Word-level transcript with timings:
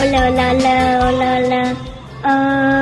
Hola, 0.00 0.28
hola, 0.28 0.52
hola, 0.52 1.00
hola, 1.02 1.38
hola. 1.38 1.76
Hola. 2.22 2.77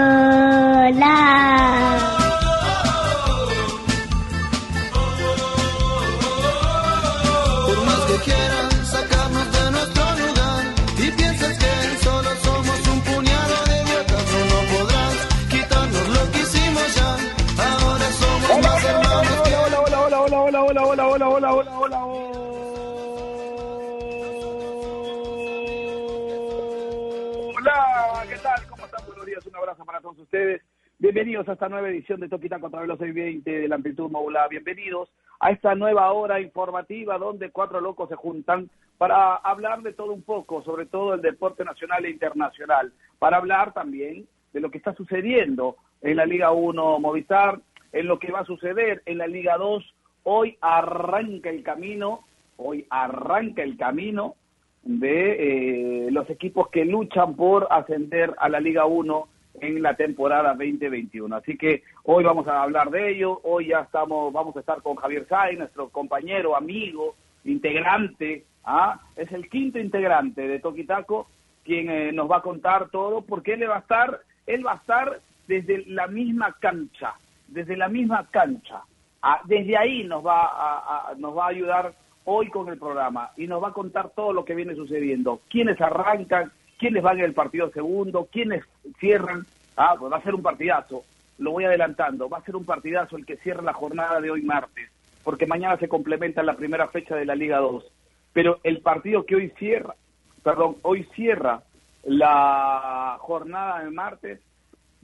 Ustedes. 30.26 30.61
Bienvenidos 30.98 31.48
a 31.48 31.53
esta 31.53 31.68
nueva 31.68 31.89
edición 31.89 32.19
de 32.19 32.28
Toquita 32.28 32.58
contra 32.58 32.80
Veloz 32.80 32.98
620 32.98 33.61
de 33.61 33.69
la 33.69 33.77
amplitud 33.77 34.11
modular. 34.11 34.48
Bienvenidos 34.48 35.08
a 35.39 35.53
esta 35.53 35.77
nueva 35.77 36.11
hora 36.12 36.41
informativa 36.41 37.17
donde 37.17 37.50
cuatro 37.50 37.80
locos 37.80 38.08
se 38.08 38.17
juntan 38.17 38.69
para 38.98 39.36
hablar 39.36 39.83
de 39.83 39.92
todo 39.92 40.12
un 40.12 40.22
poco, 40.22 40.64
sobre 40.64 40.86
todo 40.86 41.14
el 41.14 41.22
deporte 41.22 41.64
nacional 41.64 42.05
e 42.05 42.11
internacional, 42.11 42.92
para 43.20 43.36
hablar 43.36 43.72
también 43.72 44.27
de 44.53 44.61
lo 44.61 44.70
que 44.72 44.78
está 44.78 44.94
sucediendo 44.94 45.77
en 46.03 46.17
la 46.17 46.27
Liga 46.27 46.50
1 46.50 46.98
Movistar, 46.98 47.61
en 47.92 48.06
lo 48.08 48.19
que 48.19 48.33
va 48.33 48.41
a 48.41 48.47
suceder 48.47 49.03
en 49.06 49.19
la 49.19 49.28
Liga 49.28 49.56
2. 49.58 49.95
Hoy 50.25 50.58
arranca 50.61 51.50
el 51.50 51.62
camino, 51.62 52.25
hoy 52.56 52.84
arranca 52.91 53.62
el 53.62 53.77
camino 53.77 54.34
de 54.83 56.06
eh, 56.06 56.11
los 56.11 56.29
equipos 56.31 56.69
que 56.70 56.84
luchan 56.84 57.36
por 57.36 57.69
ascender 57.70 58.34
a 58.39 58.48
la 58.48 58.58
Liga 58.58 58.86
1 58.86 59.29
en 59.61 59.83
la 59.83 59.95
temporada 59.95 60.51
2021. 60.55 61.35
Así 61.37 61.57
que 61.57 61.83
hoy 62.05 62.25
vamos 62.25 62.47
a 62.49 62.62
hablar 62.62 62.91
de 62.91 63.11
ello. 63.11 63.41
Hoy 63.45 63.69
ya 63.69 63.81
estamos, 63.81 64.33
vamos 64.33 64.57
a 64.57 64.61
estar 64.61 64.83
con 64.83 64.97
Javier 64.97 65.27
Sáenz, 65.29 65.59
nuestro 65.59 65.89
compañero, 65.91 66.57
amigo, 66.57 67.15
integrante. 67.45 68.45
¿ah? 68.65 69.01
Es 69.17 69.31
el 69.33 69.48
quinto 69.48 69.79
integrante 69.79 70.47
de 70.47 70.59
Toquitaco 70.61 71.29
quien 71.65 71.91
eh, 71.91 72.13
nos 72.13 72.31
va 72.31 72.37
a 72.37 72.43
contar 72.43 72.91
todo, 72.91 73.23
porque 73.23 73.55
él 73.55 73.69
va 73.69 73.77
a 73.77 73.81
estar, 73.81 74.21
él 74.47 74.65
va 74.65 74.75
a 74.75 74.77
estar 74.77 75.21
desde 75.48 75.85
la 75.87 76.07
misma 76.07 76.55
cancha, 76.61 77.15
desde 77.48 77.77
la 77.77 77.89
misma 77.89 78.25
cancha. 78.31 78.83
Ah, 79.20 79.41
desde 79.47 79.77
ahí 79.77 80.05
nos 80.05 80.25
va 80.25 80.43
a, 80.45 81.11
a- 81.11 81.15
nos 81.17 81.37
va 81.37 81.47
a 81.47 81.48
ayudar 81.48 81.93
hoy 82.25 82.48
con 82.51 82.69
el 82.69 82.79
programa 82.79 83.31
y 83.37 83.48
nos 83.48 83.61
va 83.61 83.69
a 83.69 83.73
contar 83.73 84.11
todo 84.11 84.33
lo 84.33 84.45
que 84.45 84.55
viene 84.55 84.77
sucediendo, 84.77 85.41
quiénes 85.51 85.81
arrancan, 85.81 86.53
quiénes 86.79 87.03
van 87.03 87.19
en 87.19 87.25
el 87.25 87.35
partido 87.35 87.71
segundo, 87.71 88.29
quiénes 88.31 88.65
cierran. 88.99 89.47
Ah, 89.77 89.95
pues 89.99 90.13
va 90.13 90.19
a 90.19 90.23
ser 90.23 90.35
un 90.35 90.43
partidazo, 90.43 91.05
lo 91.39 91.53
voy 91.53 91.65
adelantando, 91.65 92.29
va 92.29 92.39
a 92.39 92.45
ser 92.45 92.57
un 92.57 92.65
partidazo 92.65 93.17
el 93.17 93.27
que 93.27 93.37
cierra 93.39 93.63
la 93.63 93.75
jornada 93.75 94.21
de 94.21 94.31
hoy 94.31 94.43
martes, 94.43 94.91
porque 95.23 95.47
mañana 95.47 95.77
se 95.77 95.89
complementa 95.89 96.43
la 96.43 96.57
primera 96.57 96.89
fecha 96.89 97.15
de 97.15 97.27
la 97.27 97.35
Liga 97.35 97.59
2. 97.59 97.85
Pero 98.33 98.59
el 98.63 98.81
partido 98.81 99.25
que 99.25 99.37
hoy 99.37 99.53
cierra, 99.59 99.95
perdón, 100.43 100.77
hoy 100.83 101.05
cierra 101.15 101.63
la 102.05 103.17
jornada 103.21 103.85
de 103.85 103.91
martes 103.91 104.41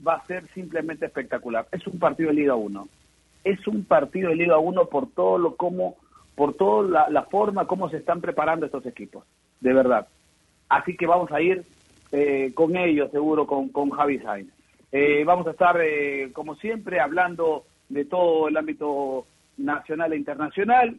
va 0.05 0.15
a 0.15 0.25
ser 0.25 0.47
simplemente 0.53 1.05
espectacular. 1.05 1.67
Es 1.71 1.85
un 1.87 1.99
partido 1.99 2.29
de 2.29 2.35
Liga 2.35 2.55
1. 2.55 2.87
Es 3.43 3.67
un 3.67 3.83
partido 3.83 4.29
de 4.29 4.35
Liga 4.35 4.57
1 4.57 4.85
por 4.85 5.09
todo 5.11 5.37
lo 5.37 5.55
como 5.55 5.97
por 6.35 6.55
toda 6.55 6.89
la, 6.89 7.09
la 7.09 7.23
forma 7.23 7.67
como 7.67 7.89
se 7.89 7.97
están 7.97 8.21
preparando 8.21 8.65
estos 8.65 8.85
equipos, 8.85 9.23
de 9.59 9.73
verdad. 9.73 10.07
Así 10.69 10.95
que 10.97 11.05
vamos 11.05 11.31
a 11.31 11.41
ir 11.41 11.63
eh, 12.11 12.51
con 12.53 12.75
ellos, 12.75 13.11
seguro, 13.11 13.45
con, 13.47 13.69
con 13.69 13.89
Javi 13.91 14.19
Sainz. 14.19 14.49
Eh, 14.91 15.23
vamos 15.25 15.47
a 15.47 15.51
estar, 15.51 15.75
eh, 15.83 16.29
como 16.33 16.55
siempre, 16.55 16.99
hablando 16.99 17.65
de 17.89 18.05
todo 18.05 18.47
el 18.47 18.57
ámbito 18.57 19.25
nacional 19.57 20.13
e 20.13 20.17
internacional, 20.17 20.97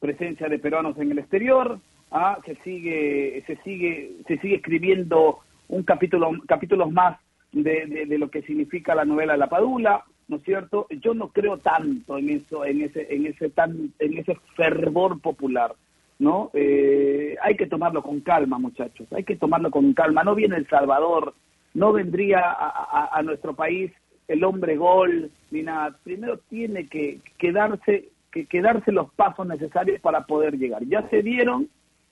presencia 0.00 0.48
de 0.48 0.58
peruanos 0.58 0.96
en 0.98 1.10
el 1.12 1.18
exterior, 1.18 1.78
ah, 2.10 2.38
se 2.44 2.54
sigue, 2.56 3.42
se 3.46 3.56
sigue, 3.56 4.12
se 4.26 4.38
sigue 4.38 4.56
escribiendo 4.56 5.38
un 5.68 5.82
capítulo, 5.82 6.30
capítulos 6.46 6.90
más 6.90 7.18
de, 7.52 7.86
de- 7.86 8.06
de 8.06 8.18
lo 8.18 8.30
que 8.30 8.42
significa 8.42 8.94
la 8.94 9.04
novela 9.04 9.36
La 9.36 9.48
Padula, 9.48 10.04
¿no 10.28 10.36
es 10.36 10.42
cierto? 10.42 10.86
Yo 10.90 11.12
no 11.14 11.28
creo 11.28 11.58
tanto 11.58 12.16
en 12.18 12.30
eso, 12.30 12.64
en 12.64 12.82
ese, 12.82 13.06
en 13.14 13.26
ese 13.26 13.50
tan, 13.50 13.92
en 13.98 14.18
ese 14.18 14.36
fervor 14.56 15.20
popular, 15.20 15.74
¿no? 16.20 16.50
Eh, 16.52 17.34
hay 17.42 17.56
que 17.56 17.66
tomarlo 17.66 18.02
con 18.02 18.20
calma, 18.20 18.58
muchachos, 18.58 19.08
hay 19.12 19.24
que 19.24 19.36
tomarlo 19.36 19.70
con 19.70 19.92
calma. 19.94 20.22
No 20.22 20.36
viene 20.36 20.56
El 20.56 20.68
Salvador, 20.68 21.34
no 21.74 21.92
vendría 21.92 22.42
a, 22.44 23.20
nuestro 23.24 23.54
país 23.54 23.90
el 24.28 24.44
hombre 24.44 24.76
gol, 24.76 25.30
ni 25.50 25.62
nada. 25.62 25.96
Primero 26.04 26.38
tiene 26.48 26.86
que, 26.86 27.20
que 27.38 27.52
darse 27.52 28.10
que, 28.30 28.46
que 28.46 28.60
darse 28.60 28.92
los 28.92 29.12
pasos 29.14 29.46
necesarios 29.46 30.00
para 30.00 30.26
poder 30.26 30.56
llegar. 30.56 30.84
Ya 30.84 31.08
se 31.08 31.22
dieron, 31.22 31.68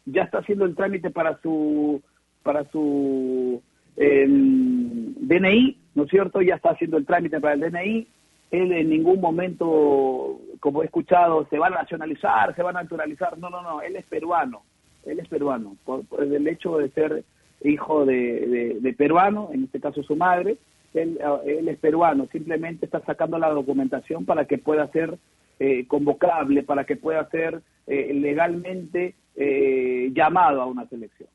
ya 0.06 0.22
está 0.22 0.38
haciendo 0.38 0.64
el 0.64 0.74
trámite 0.74 1.10
para 1.10 1.38
su 1.42 2.02
para 2.42 2.64
su 2.70 3.62
em, 3.96 5.14
DNI, 5.16 5.76
¿no 5.94 6.04
es 6.04 6.10
cierto? 6.10 6.40
Ya 6.40 6.54
está 6.54 6.70
haciendo 6.70 6.96
el 6.96 7.04
trámite 7.04 7.40
para 7.40 7.54
el 7.54 7.60
DNI. 7.60 8.06
Él 8.50 8.72
en 8.72 8.90
ningún 8.90 9.20
momento, 9.20 10.40
como 10.60 10.82
he 10.82 10.86
escuchado, 10.86 11.46
se 11.50 11.58
va 11.58 11.66
a 11.66 11.70
nacionalizar, 11.70 12.54
se 12.54 12.62
va 12.62 12.70
a 12.70 12.74
naturalizar. 12.74 13.38
No, 13.38 13.50
no, 13.50 13.62
no, 13.62 13.82
él 13.82 13.96
es 13.96 14.06
peruano. 14.06 14.62
Él 15.04 15.20
es 15.20 15.28
peruano. 15.28 15.76
Por, 15.84 16.04
el 16.20 16.46
hecho 16.48 16.78
de 16.78 16.90
ser 16.90 17.24
hijo 17.62 18.04
de, 18.04 18.94
peruano, 18.96 19.50
en 19.52 19.64
este 19.64 19.80
caso 19.80 20.02
su 20.02 20.16
madre, 20.16 20.56
él, 20.94 21.18
eh, 21.20 21.56
él 21.58 21.68
es 21.68 21.78
peruano. 21.78 22.26
Simplemente 22.32 22.86
está 22.86 23.00
sacando 23.00 23.38
la 23.38 23.50
documentación 23.50 24.24
para 24.24 24.46
que 24.46 24.58
pueda 24.58 24.86
ser 24.88 25.18
eh, 25.60 25.86
convocable, 25.88 26.62
para 26.62 26.84
que 26.84 26.94
pueda 26.94 27.28
ser 27.30 27.60
eh, 27.88 28.14
legalmente 28.14 29.16
eh, 29.34 30.08
llamado 30.12 30.62
a 30.62 30.66
una 30.66 30.86
selección. 30.86 31.28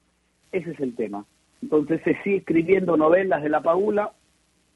Ese 0.53 0.71
es 0.71 0.79
el 0.79 0.95
tema. 0.95 1.25
Entonces 1.61 1.99
se 2.05 2.15
sigue 2.23 2.37
escribiendo 2.37 2.95
novelas 2.95 3.43
de 3.43 3.49
la 3.49 3.61
Paula, 3.61 4.13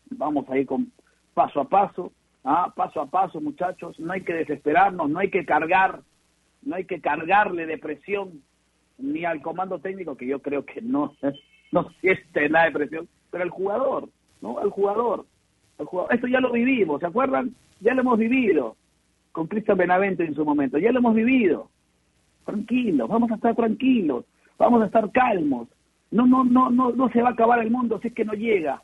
vamos 0.10 0.50
a 0.50 0.58
ir 0.58 0.66
con 0.68 0.92
paso 1.34 1.62
a 1.62 1.70
paso, 1.70 2.12
¿ah? 2.48 2.74
paso 2.76 3.02
a 3.02 3.08
paso 3.08 3.42
muchachos, 3.42 4.00
no 4.00 4.14
hay 4.14 4.22
que 4.22 4.34
desesperarnos, 4.34 5.10
no 5.10 5.20
hay 5.20 5.30
que 5.30 5.46
cargar, 5.46 6.00
no 6.64 6.76
hay 6.76 6.86
que 6.86 7.02
cargarle 7.02 7.66
de 7.66 7.78
presión 7.78 8.42
ni 8.98 9.26
al 9.26 9.42
comando 9.42 9.80
técnico, 9.80 10.16
que 10.16 10.26
yo 10.26 10.42
creo 10.42 10.66
que 10.66 10.82
no, 10.82 11.14
no 11.72 11.90
siente 12.02 12.50
nada 12.50 12.66
de 12.66 12.72
presión, 12.72 13.08
pero 13.30 13.44
al 13.44 13.50
jugador, 13.50 14.10
¿no? 14.42 14.60
Al 14.60 14.70
jugador, 14.70 15.26
al 15.78 15.86
jugador. 15.86 16.16
Esto 16.16 16.28
ya 16.28 16.40
lo 16.40 16.52
vivimos, 16.52 17.02
¿se 17.02 17.08
acuerdan? 17.08 17.54
Ya 17.82 17.94
lo 17.94 18.02
hemos 18.02 18.18
vivido 18.18 18.76
con 19.34 19.48
Cristian 19.48 19.78
Benavente 19.78 20.26
en 20.26 20.34
su 20.34 20.44
momento, 20.44 20.80
ya 20.80 20.92
lo 20.92 21.00
hemos 21.00 21.14
vivido 21.14 21.70
tranquilos, 22.46 23.10
vamos 23.10 23.30
a 23.30 23.36
estar 23.36 23.56
tranquilos, 23.56 24.26
vamos 24.58 24.82
a 24.82 24.86
estar 24.86 25.12
calmos. 25.12 25.68
No, 26.10 26.26
no, 26.26 26.46
no, 26.46 26.70
no, 26.70 26.92
no 26.92 27.10
se 27.10 27.22
va 27.22 27.30
a 27.30 27.32
acabar 27.34 27.60
el 27.60 27.70
mundo 27.70 28.00
si 28.00 28.08
es 28.08 28.14
que 28.14 28.24
no 28.24 28.32
llega. 28.32 28.82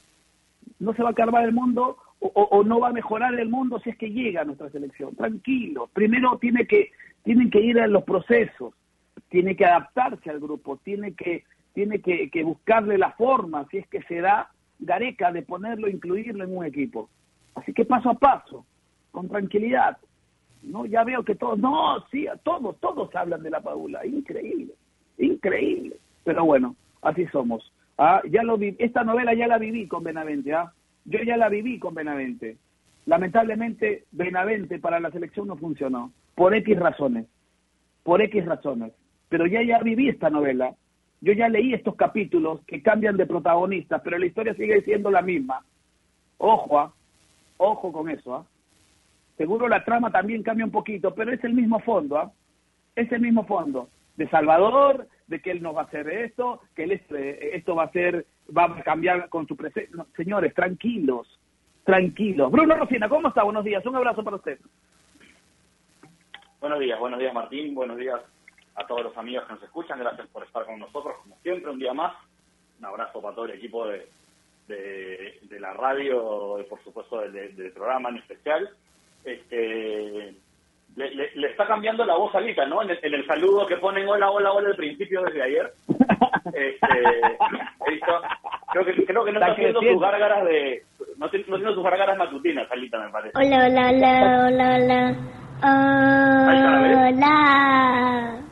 No 0.80 0.94
se 0.94 1.02
va 1.02 1.10
a 1.10 1.12
acabar 1.14 1.46
el 1.46 1.54
mundo 1.54 1.98
o, 2.34 2.64
no 2.64 2.80
va 2.80 2.90
a 2.90 2.94
mejorar 2.94 3.38
el 3.38 3.50
mundo 3.50 3.80
si 3.80 3.90
es 3.90 3.98
que 3.98 4.10
llega 4.10 4.42
a 4.42 4.46
nuestra 4.46 4.70
selección. 4.70 5.16
Tranquilos. 5.16 5.90
Primero 5.92 6.38
tiene 6.38 6.66
que, 6.66 6.92
tienen 7.24 7.50
que 7.50 7.60
ir 7.60 7.80
a 7.80 7.88
los 7.88 8.04
procesos, 8.04 8.74
tiene 9.30 9.56
que 9.56 9.66
adaptarse 9.66 10.30
al 10.30 10.40
grupo, 10.40 10.78
tiene 10.78 11.14
que, 11.14 11.44
tiene 11.74 12.00
que, 12.00 12.30
que 12.30 12.44
buscarle 12.44 12.98
la 12.98 13.12
forma, 13.12 13.68
si 13.70 13.78
es 13.78 13.88
que 13.88 14.02
se 14.04 14.22
da 14.22 14.50
Gareca, 14.80 15.32
de 15.32 15.42
ponerlo, 15.42 15.90
incluirlo 15.90 16.44
en 16.44 16.58
un 16.58 16.66
equipo. 16.66 17.10
Así 17.56 17.74
que 17.74 17.86
paso 17.86 18.10
a 18.10 18.14
paso, 18.16 18.66
con 19.12 19.28
tranquilidad. 19.28 19.98
No, 20.64 20.86
ya 20.86 21.04
veo 21.04 21.24
que 21.24 21.36
todos, 21.36 21.60
no, 21.60 22.06
sí, 22.10 22.26
todos, 22.44 22.80
todos 22.80 23.14
hablan 23.16 23.44
de 23.44 23.50
la 23.50 23.60
Paula, 23.60 24.06
increíble, 24.06 24.74
increíble. 25.18 25.98
Pero 26.24 26.46
bueno, 26.46 26.76
así 27.02 27.28
somos. 27.28 27.74
Ah, 27.98 28.22
ya 28.30 28.44
lo 28.44 28.58
vi, 28.58 28.76
esta 28.80 29.04
novela 29.04 29.34
ya 29.34 29.48
la 29.48 29.58
viví 29.58 29.88
con 29.88 30.04
Benavente, 30.04 30.54
¿ah? 30.54 30.72
Yo 31.06 31.20
ya 31.24 31.38
la 31.38 31.50
viví 31.50 31.80
con 31.80 31.94
Benavente. 31.94 32.58
Lamentablemente, 33.06 34.06
Benavente 34.12 34.80
para 34.80 35.00
la 35.00 35.12
selección 35.12 35.48
no 35.48 35.58
funcionó, 35.58 36.14
por 36.36 36.56
X 36.56 36.80
razones, 36.80 37.26
por 38.04 38.22
X 38.22 38.46
razones. 38.46 38.94
Pero 39.30 39.46
ya 39.48 39.62
ya 39.64 39.80
viví 39.80 40.10
esta 40.10 40.30
novela, 40.30 40.76
yo 41.24 41.34
ya 41.34 41.50
leí 41.50 41.74
estos 41.74 41.96
capítulos 41.96 42.60
que 42.68 42.82
cambian 42.82 43.18
de 43.18 43.26
protagonistas, 43.26 44.02
pero 44.04 44.18
la 44.18 44.26
historia 44.26 44.54
sigue 44.56 44.82
siendo 44.82 45.10
la 45.10 45.22
misma. 45.22 45.66
Ojo, 46.38 46.80
¿ah? 46.80 46.94
ojo 47.58 47.92
con 47.92 48.10
eso, 48.10 48.36
¿ah? 48.36 48.46
Seguro 49.38 49.68
la 49.68 49.84
trama 49.84 50.12
también 50.12 50.44
cambia 50.44 50.66
un 50.66 50.72
poquito, 50.72 51.16
pero 51.16 51.32
es 51.32 51.44
el 51.44 51.54
mismo 51.54 51.80
fondo, 51.80 52.18
¿ah? 52.18 52.32
Es 52.96 53.12
el 53.12 53.22
mismo 53.22 53.46
fondo. 53.46 53.90
De 54.18 54.30
Salvador, 54.30 55.08
de 55.28 55.42
que 55.42 55.52
él 55.52 55.62
nos 55.62 55.76
va 55.76 55.82
a 55.82 55.86
hacer 55.86 56.08
esto, 56.10 56.62
que 56.76 56.84
él 56.84 56.92
eh, 56.92 57.52
esto 57.54 57.76
va 57.76 57.84
a 57.84 57.92
ser, 57.92 58.26
va 58.56 58.66
a 58.66 58.84
cambiar 58.84 59.30
con 59.30 59.48
su 59.48 59.56
presencia. 59.56 59.96
No, 59.96 60.08
señores, 60.16 60.54
tranquilos, 60.54 61.40
tranquilos. 61.84 62.52
Bruno 62.52 62.76
Rocina, 62.76 63.10
¿cómo 63.10 63.30
está? 63.30 63.44
Buenos 63.44 63.64
días, 63.64 63.86
un 63.86 63.96
abrazo 63.96 64.24
para 64.24 64.38
usted. 64.38 64.60
Buenos 66.60 66.80
días, 66.80 66.98
buenos 66.98 67.20
días 67.20 67.34
Martín, 67.34 67.76
buenos 67.76 67.98
días 67.98 68.22
a 68.76 68.88
todos 68.88 69.04
los 69.04 69.18
amigos 69.18 69.46
que 69.46 69.54
nos 69.54 69.64
escuchan, 69.64 70.00
gracias 70.00 70.28
por 70.28 70.44
estar 70.44 70.66
con 70.66 70.80
nosotros, 70.80 71.16
como 71.22 71.38
siempre, 71.42 71.70
un 71.70 71.78
día 71.78 71.94
más, 71.94 72.16
un 72.80 72.86
abrazo 72.86 73.22
para 73.22 73.36
todo 73.36 73.46
el 73.46 73.52
equipo 73.52 73.86
de, 73.88 74.08
de, 74.68 75.60
la 75.60 75.74
radio, 75.74 76.60
y 76.60 76.64
por 76.64 76.84
supuesto 76.84 77.20
del, 77.20 77.72
programa 77.74 78.10
en 78.10 78.18
especial. 78.18 78.70
Este, 79.24 80.36
le, 80.96 81.48
está 81.50 81.66
cambiando 81.68 82.06
la 82.06 82.16
voz 82.16 82.34
a 82.36 82.42
Lita, 82.42 82.66
¿no? 82.66 82.82
En 82.82 82.90
el, 82.90 83.26
saludo 83.26 83.66
que 83.68 83.78
ponen 83.78 84.08
hola, 84.08 84.30
hola, 84.30 84.52
hola 84.52 84.70
al 84.70 84.76
principio 84.76 85.22
desde 85.24 85.42
ayer. 85.44 85.74
Este, 86.54 86.86
creo, 88.72 88.86
que, 88.86 89.06
creo 89.06 89.26
que 89.26 89.32
no 89.32 89.40
está, 89.40 89.54
haciendo 89.54 89.82
sus 89.82 90.00
gárgaras 90.00 90.46
de... 90.46 90.84
No, 91.18 91.28
tiene, 91.30 91.46
no 91.48 91.56
tiene 91.56 91.74
sus 91.74 91.84
gárgaras 91.84 92.16
matutinas, 92.18 92.70
Alita, 92.70 93.00
me 93.00 93.10
parece. 93.10 93.36
Hola, 93.36 93.66
hola, 93.66 93.90
hola, 93.90 94.46
hola, 94.46 94.76
hola. 94.76 95.16
Hola. 97.08 98.44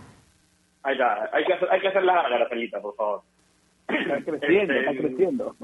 Ahí 0.83 0.93
está, 0.93 1.29
hay 1.31 1.43
que 1.43 1.53
hacer, 1.53 1.67
hay 1.69 1.81
que 1.81 1.87
hacer 1.89 2.03
la 2.03 2.13
gárgaras, 2.13 2.51
Alita, 2.51 2.81
por 2.81 2.95
favor. 2.95 3.21
Está 3.87 4.21
creciendo, 4.23 4.73
está 4.73 4.91
este, 4.91 5.03
creciendo. 5.03 5.55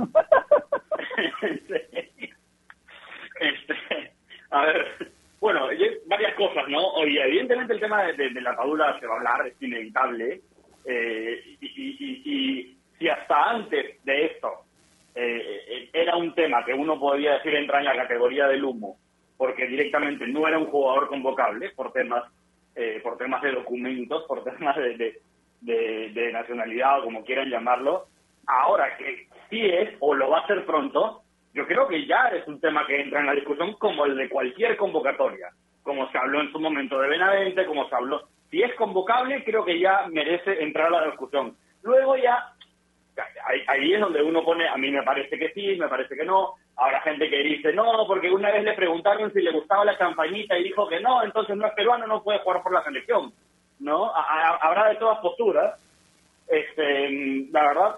este, 3.39 4.11
a 4.51 4.65
ver, 4.65 5.11
bueno, 5.47 5.69
varias 6.07 6.35
cosas, 6.35 6.67
¿no? 6.67 6.85
Oye, 6.95 7.23
evidentemente 7.23 7.71
el 7.71 7.79
tema 7.79 8.03
de, 8.03 8.31
la 8.41 8.53
padula 8.53 8.99
se 8.99 9.07
va 9.07 9.13
a 9.13 9.17
hablar, 9.17 9.47
es 9.47 9.61
inevitable. 9.61 10.41
Eh, 10.83 11.57
y, 11.61 12.77
si 12.99 13.07
hasta 13.07 13.51
antes 13.51 14.03
de 14.03 14.25
esto 14.25 14.51
eh, 15.13 15.89
era 15.93 16.17
un 16.17 16.33
tema 16.33 16.65
que 16.65 16.73
uno 16.73 16.99
podría 16.99 17.33
decir 17.35 17.53
entra 17.55 17.79
en 17.79 17.85
la 17.85 17.95
categoría 17.95 18.47
del 18.47 18.65
humo, 18.65 18.97
porque 19.37 19.67
directamente 19.67 20.27
no 20.27 20.47
era 20.47 20.57
un 20.57 20.65
jugador 20.65 21.07
convocable 21.07 21.69
por 21.69 21.93
temas 21.93 22.23
eh, 22.75 22.99
por 23.01 23.17
temas 23.17 23.41
de 23.41 23.51
documentos, 23.51 24.23
por 24.27 24.43
temas 24.43 24.75
de, 24.75 25.21
de 25.61 26.31
nacionalidad 26.33 26.99
o 26.99 27.03
como 27.05 27.23
quieran 27.23 27.49
llamarlo, 27.49 28.07
Ahora 28.47 28.95
que 28.97 29.27
sí 29.49 29.59
es 29.61 29.95
o 29.99 30.15
lo 30.15 30.29
va 30.29 30.39
a 30.39 30.47
ser 30.47 30.65
pronto, 30.65 31.21
yo 31.57 31.65
creo 31.65 31.87
que 31.87 32.05
ya 32.05 32.27
es 32.27 32.47
un 32.47 32.61
tema 32.61 32.85
que 32.85 33.01
entra 33.01 33.19
en 33.19 33.25
la 33.25 33.33
discusión 33.33 33.73
como 33.79 34.05
el 34.05 34.15
de 34.15 34.29
cualquier 34.29 34.77
convocatoria, 34.77 35.49
como 35.81 36.07
se 36.11 36.17
habló 36.19 36.39
en 36.39 36.51
su 36.51 36.59
momento 36.59 36.99
de 36.99 37.09
Benavente, 37.09 37.65
como 37.65 37.89
se 37.89 37.95
habló. 37.95 38.27
Si 38.51 38.61
es 38.61 38.75
convocable, 38.75 39.43
creo 39.43 39.65
que 39.65 39.79
ya 39.79 40.05
merece 40.07 40.61
entrar 40.61 40.93
a 40.93 41.01
la 41.01 41.05
discusión. 41.07 41.57
Luego 41.81 42.15
ya, 42.15 42.53
ahí, 43.67 43.91
es 43.91 43.99
donde 43.99 44.21
uno 44.21 44.45
pone, 44.45 44.67
a 44.67 44.77
mí 44.77 44.91
me 44.91 45.01
parece 45.01 45.39
que 45.39 45.49
sí, 45.53 45.75
me 45.77 45.87
parece 45.87 46.15
que 46.15 46.25
no. 46.25 46.53
Habrá 46.75 47.01
gente 47.01 47.27
que 47.27 47.39
dice 47.39 47.73
no, 47.73 48.05
porque 48.05 48.29
una 48.29 48.51
vez 48.51 48.63
le 48.63 48.73
preguntaron 48.73 49.33
si 49.33 49.41
le 49.41 49.49
gustaba 49.49 49.83
la 49.83 49.97
campañita 49.97 50.59
y 50.59 50.63
dijo 50.63 50.87
que 50.87 50.99
no, 50.99 51.23
entonces 51.23 51.57
no 51.57 51.65
es 51.65 51.73
peruano, 51.73 52.05
no 52.05 52.21
puede 52.21 52.37
jugar 52.39 52.61
por 52.61 52.71
la 52.71 52.83
selección. 52.83 53.33
¿No? 53.79 54.11
habrá 54.13 54.89
de 54.89 54.95
todas 54.97 55.17
posturas. 55.21 55.83
Este, 56.47 57.47
la 57.51 57.67
verdad, 57.67 57.95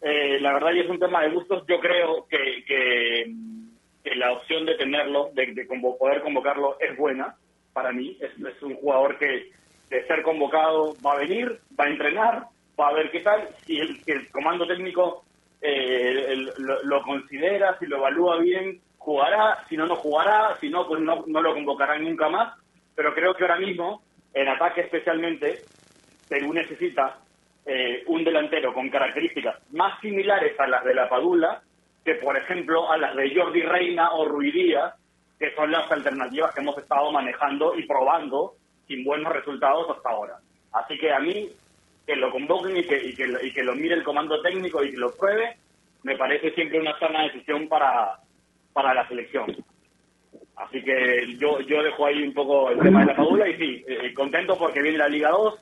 eh, 0.00 0.38
la 0.40 0.52
verdad, 0.52 0.72
y 0.72 0.80
es 0.80 0.88
un 0.88 0.98
tema 0.98 1.22
de 1.22 1.30
gustos, 1.30 1.64
yo 1.66 1.80
creo 1.80 2.26
que, 2.28 2.64
que, 2.64 3.34
la 4.14 4.32
opción 4.32 4.64
de 4.64 4.74
tenerlo, 4.76 5.30
de, 5.34 5.66
poder 5.98 6.22
convocarlo, 6.22 6.78
es 6.80 6.96
buena 6.96 7.36
para 7.72 7.92
mí. 7.92 8.16
Es, 8.20 8.62
un 8.62 8.74
jugador 8.76 9.18
que, 9.18 9.50
de 9.90 10.06
ser 10.06 10.22
convocado, 10.22 10.94
va 11.04 11.12
a 11.12 11.18
venir, 11.18 11.60
va 11.78 11.84
a 11.84 11.90
entrenar, 11.90 12.44
va 12.78 12.88
a 12.88 12.94
ver 12.94 13.10
qué 13.10 13.20
tal. 13.20 13.48
Si 13.66 13.78
el, 13.78 14.00
el 14.06 14.30
comando 14.30 14.66
técnico 14.66 15.24
eh, 15.60 16.36
lo, 16.58 17.02
considera, 17.02 17.78
si 17.78 17.86
lo 17.86 17.98
evalúa 17.98 18.38
bien, 18.38 18.80
jugará. 18.98 19.64
Si 19.68 19.76
no, 19.76 19.86
no 19.86 19.96
jugará. 19.96 20.56
Si 20.60 20.70
no, 20.70 20.86
pues 20.86 21.00
no, 21.02 21.24
no 21.26 21.42
lo 21.42 21.54
convocarán 21.54 22.04
nunca 22.04 22.28
más. 22.28 22.54
Pero 22.94 23.14
creo 23.14 23.34
que 23.34 23.44
ahora 23.44 23.58
mismo, 23.58 24.02
en 24.32 24.48
ataque 24.48 24.82
especialmente, 24.82 25.60
Perú 26.28 26.52
necesita 26.52 27.18
eh, 27.70 28.02
un 28.06 28.24
delantero 28.24 28.72
con 28.72 28.88
características 28.88 29.56
más 29.72 30.00
similares 30.00 30.58
a 30.58 30.66
las 30.66 30.82
de 30.84 30.94
la 30.94 31.06
Padula 31.06 31.60
que, 32.02 32.14
por 32.14 32.34
ejemplo, 32.34 32.90
a 32.90 32.96
las 32.96 33.14
de 33.14 33.34
Jordi 33.34 33.60
Reina 33.60 34.12
o 34.12 34.24
Ruidía, 34.24 34.94
que 35.38 35.54
son 35.54 35.70
las 35.70 35.92
alternativas 35.92 36.54
que 36.54 36.62
hemos 36.62 36.78
estado 36.78 37.12
manejando 37.12 37.78
y 37.78 37.86
probando 37.86 38.54
sin 38.86 39.04
buenos 39.04 39.30
resultados 39.30 39.94
hasta 39.94 40.08
ahora. 40.08 40.38
Así 40.72 40.96
que 40.98 41.12
a 41.12 41.18
mí, 41.18 41.50
que 42.06 42.16
lo 42.16 42.30
convoquen 42.30 42.78
y 42.78 42.84
que, 42.84 43.04
y 43.04 43.14
que, 43.14 43.28
y 43.42 43.52
que 43.52 43.62
lo 43.62 43.74
mire 43.74 43.96
el 43.96 44.02
comando 44.02 44.40
técnico 44.40 44.82
y 44.82 44.90
que 44.92 44.96
lo 44.96 45.14
pruebe, 45.14 45.58
me 46.04 46.16
parece 46.16 46.52
siempre 46.52 46.80
una 46.80 46.98
sana 46.98 47.24
decisión 47.24 47.68
para, 47.68 48.18
para 48.72 48.94
la 48.94 49.06
selección. 49.08 49.54
Así 50.56 50.82
que 50.82 51.36
yo, 51.38 51.60
yo 51.60 51.82
dejo 51.82 52.06
ahí 52.06 52.22
un 52.22 52.32
poco 52.32 52.70
el 52.70 52.78
tema 52.78 53.00
de 53.00 53.06
la 53.06 53.16
Padula 53.16 53.46
y 53.46 53.58
sí, 53.58 53.84
eh, 53.86 54.14
contento 54.14 54.56
porque 54.56 54.80
viene 54.80 54.96
la 54.96 55.08
Liga 55.08 55.28
2, 55.28 55.58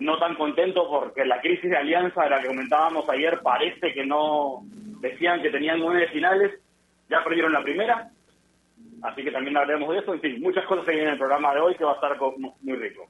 no 0.00 0.18
tan 0.18 0.34
contento 0.34 0.88
porque 0.88 1.24
la 1.24 1.40
crisis 1.40 1.70
de 1.70 1.76
alianza 1.76 2.24
de 2.24 2.30
la 2.30 2.40
que 2.40 2.48
comentábamos 2.48 3.08
ayer 3.08 3.40
parece 3.42 3.92
que 3.92 4.04
no 4.04 4.62
decían 5.00 5.42
que 5.42 5.50
tenían 5.50 5.78
nueve 5.78 6.08
finales, 6.08 6.58
ya 7.08 7.22
perdieron 7.22 7.52
la 7.52 7.62
primera, 7.62 8.10
así 9.02 9.22
que 9.22 9.30
también 9.30 9.56
hablaremos 9.56 9.90
de 9.90 9.98
eso. 9.98 10.14
En 10.14 10.20
fin, 10.20 10.40
muchas 10.40 10.64
cosas 10.66 10.88
en 10.88 11.08
el 11.08 11.18
programa 11.18 11.54
de 11.54 11.60
hoy 11.60 11.74
que 11.74 11.84
va 11.84 11.92
a 11.92 11.94
estar 11.96 12.16
muy 12.62 12.76
rico. 12.76 13.08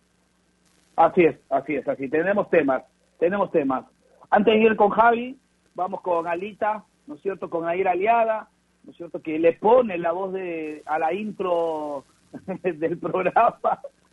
Así 0.96 1.24
es, 1.24 1.36
así 1.48 1.76
es, 1.76 1.88
así. 1.88 2.08
Tenemos 2.08 2.50
temas, 2.50 2.82
tenemos 3.18 3.50
temas. 3.52 3.84
Antes 4.28 4.54
de 4.54 4.60
ir 4.60 4.76
con 4.76 4.90
Javi, 4.90 5.38
vamos 5.74 6.00
con 6.00 6.26
Alita, 6.26 6.84
¿no 7.06 7.14
es 7.14 7.22
cierto? 7.22 7.48
Con 7.48 7.68
Air 7.68 7.88
Aliada, 7.88 8.48
¿no 8.84 8.90
es 8.90 8.96
cierto? 8.96 9.22
Que 9.22 9.38
le 9.38 9.52
pone 9.52 9.96
la 9.96 10.12
voz 10.12 10.32
de 10.32 10.82
a 10.86 10.98
la 10.98 11.12
intro 11.12 12.04
del 12.62 12.98
programa 12.98 13.58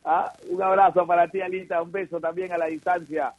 ¿Ah? 0.10 0.32
Un 0.50 0.64
abrazo 0.64 1.06
para 1.06 1.28
ti, 1.28 1.42
Alita. 1.42 1.82
Un 1.82 1.92
beso 1.92 2.22
también 2.22 2.54
a 2.54 2.58
la 2.58 2.68
distancia. 2.68 3.34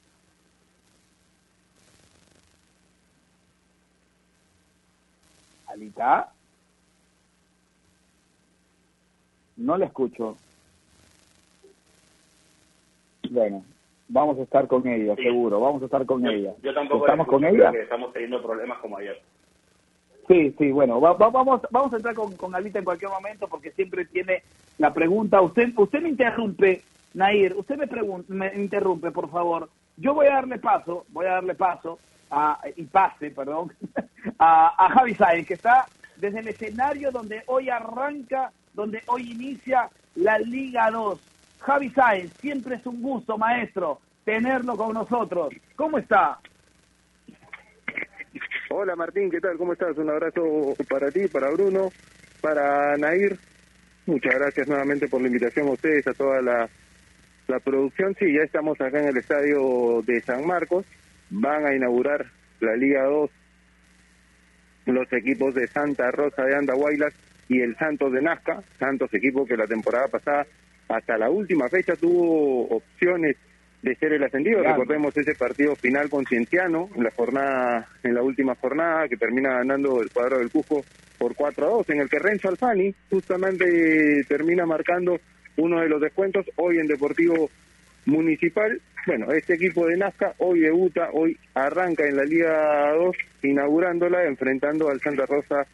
Alita. 5.66 6.30
No 9.56 9.78
le 9.78 9.86
escucho. 9.86 10.36
Bueno, 13.30 13.64
vamos 14.08 14.38
a 14.38 14.42
estar 14.42 14.68
con 14.68 14.86
ella, 14.86 15.16
seguro. 15.16 15.60
Vamos 15.60 15.80
a 15.80 15.86
estar 15.86 16.04
con 16.04 16.26
ella. 16.26 16.52
Yo 16.62 16.74
tampoco 16.74 17.06
¿Estamos 17.06 17.26
con 17.28 17.44
ella? 17.46 17.70
Estamos 17.70 18.12
teniendo 18.12 18.42
problemas 18.42 18.78
como 18.80 18.98
ayer. 18.98 19.22
Sí, 20.28 20.54
sí, 20.58 20.70
bueno, 20.70 21.00
vamos, 21.00 21.62
vamos 21.70 21.92
a 21.92 21.96
entrar 21.96 22.14
con, 22.14 22.36
con 22.36 22.54
Alita 22.54 22.78
en 22.78 22.84
cualquier 22.84 23.10
momento 23.10 23.48
porque 23.48 23.70
siempre 23.72 24.04
tiene 24.04 24.42
la 24.76 24.92
pregunta. 24.92 25.40
Usted, 25.40 25.72
usted 25.74 26.02
me 26.02 26.10
interrumpe, 26.10 26.84
Nair, 27.14 27.54
usted 27.56 27.76
me, 27.78 27.88
me 28.28 28.54
interrumpe, 28.54 29.10
por 29.10 29.30
favor. 29.30 29.70
Yo 29.96 30.12
voy 30.12 30.26
a 30.26 30.34
darle 30.34 30.58
paso, 30.58 31.06
voy 31.08 31.24
a 31.24 31.32
darle 31.32 31.54
paso 31.54 31.98
a, 32.30 32.60
y 32.76 32.84
pase, 32.84 33.30
perdón, 33.30 33.72
a, 34.38 34.84
a 34.86 34.90
Javi 34.90 35.14
Sáenz, 35.14 35.48
que 35.48 35.54
está 35.54 35.86
desde 36.16 36.40
el 36.40 36.48
escenario 36.48 37.10
donde 37.10 37.42
hoy 37.46 37.70
arranca, 37.70 38.52
donde 38.74 39.02
hoy 39.06 39.32
inicia 39.32 39.88
la 40.14 40.38
Liga 40.38 40.90
2. 40.90 41.18
Javi 41.60 41.90
Sáenz, 41.90 42.32
siempre 42.42 42.76
es 42.76 42.86
un 42.86 43.00
gusto, 43.00 43.38
maestro, 43.38 44.00
tenerlo 44.24 44.76
con 44.76 44.92
nosotros. 44.92 45.48
¿Cómo 45.74 45.96
está? 45.96 46.38
Hola 48.70 48.94
Martín, 48.96 49.30
¿qué 49.30 49.40
tal? 49.40 49.56
¿Cómo 49.56 49.72
estás? 49.72 49.96
Un 49.96 50.10
abrazo 50.10 50.76
para 50.90 51.10
ti, 51.10 51.26
para 51.26 51.48
Bruno, 51.50 51.90
para 52.42 52.98
Nair. 52.98 53.38
Muchas 54.04 54.34
gracias 54.34 54.68
nuevamente 54.68 55.08
por 55.08 55.22
la 55.22 55.28
invitación 55.28 55.68
a 55.68 55.72
ustedes, 55.72 56.06
a 56.06 56.12
toda 56.12 56.42
la, 56.42 56.68
la 57.46 57.60
producción. 57.60 58.14
Sí, 58.18 58.30
ya 58.30 58.42
estamos 58.42 58.78
acá 58.78 59.00
en 59.00 59.08
el 59.08 59.16
estadio 59.16 60.02
de 60.02 60.20
San 60.20 60.46
Marcos. 60.46 60.84
Van 61.30 61.64
a 61.64 61.74
inaugurar 61.74 62.26
la 62.60 62.76
Liga 62.76 63.04
2 63.04 63.30
los 64.84 65.12
equipos 65.14 65.54
de 65.54 65.66
Santa 65.66 66.10
Rosa 66.10 66.44
de 66.44 66.56
Andahuaylas 66.56 67.14
y 67.48 67.62
el 67.62 67.74
Santos 67.76 68.12
de 68.12 68.20
Nazca. 68.20 68.62
Santos, 68.78 69.12
equipo 69.14 69.46
que 69.46 69.56
la 69.56 69.66
temporada 69.66 70.08
pasada 70.08 70.46
hasta 70.88 71.16
la 71.16 71.30
última 71.30 71.68
fecha 71.70 71.96
tuvo 71.96 72.68
opciones 72.68 73.36
de 73.82 73.94
ser 73.94 74.12
el 74.12 74.24
ascendido. 74.24 74.62
Recordemos 74.62 75.16
ese 75.16 75.34
partido 75.34 75.76
final 75.76 76.10
con 76.10 76.24
Cienciano 76.26 76.88
en 76.96 77.04
la 77.04 77.10
jornada, 77.10 77.88
en 78.02 78.14
la 78.14 78.22
última 78.22 78.54
jornada, 78.56 79.08
que 79.08 79.16
termina 79.16 79.50
ganando 79.50 80.02
el 80.02 80.10
cuadro 80.10 80.38
del 80.38 80.50
Cusco 80.50 80.84
por 81.18 81.34
4 81.34 81.66
a 81.66 81.70
2, 81.70 81.90
en 81.90 82.00
el 82.00 82.08
que 82.08 82.18
Renzo 82.18 82.48
Alfani 82.48 82.94
justamente 83.10 84.24
termina 84.28 84.66
marcando 84.66 85.18
uno 85.56 85.80
de 85.80 85.88
los 85.88 86.00
descuentos 86.00 86.46
hoy 86.56 86.78
en 86.78 86.86
Deportivo 86.86 87.50
Municipal. 88.06 88.80
Bueno, 89.06 89.32
este 89.32 89.54
equipo 89.54 89.86
de 89.86 89.96
Nazca 89.96 90.34
hoy 90.38 90.60
debuta, 90.60 91.10
hoy 91.12 91.36
arranca 91.54 92.06
en 92.06 92.16
la 92.16 92.24
Liga 92.24 92.92
2, 92.94 93.16
inaugurándola, 93.42 94.24
enfrentando 94.24 94.88
al 94.88 95.00
Santa 95.00 95.26
Rosa 95.26 95.66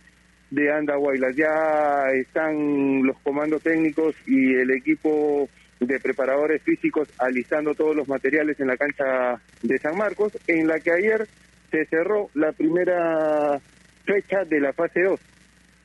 de 0.50 0.72
Andahuaylas. 0.72 1.36
Ya 1.36 2.10
están 2.12 3.02
los 3.02 3.18
comandos 3.20 3.62
técnicos 3.62 4.14
y 4.26 4.54
el 4.54 4.70
equipo 4.70 5.48
de 5.86 6.00
preparadores 6.00 6.62
físicos 6.62 7.08
alistando 7.18 7.74
todos 7.74 7.94
los 7.94 8.08
materiales 8.08 8.58
en 8.60 8.68
la 8.68 8.76
cancha 8.76 9.40
de 9.62 9.78
San 9.78 9.96
Marcos, 9.96 10.36
en 10.46 10.66
la 10.66 10.80
que 10.80 10.92
ayer 10.92 11.26
se 11.70 11.86
cerró 11.86 12.30
la 12.34 12.52
primera 12.52 13.60
fecha 14.04 14.44
de 14.44 14.60
la 14.60 14.72
fase 14.72 15.02
2. 15.02 15.20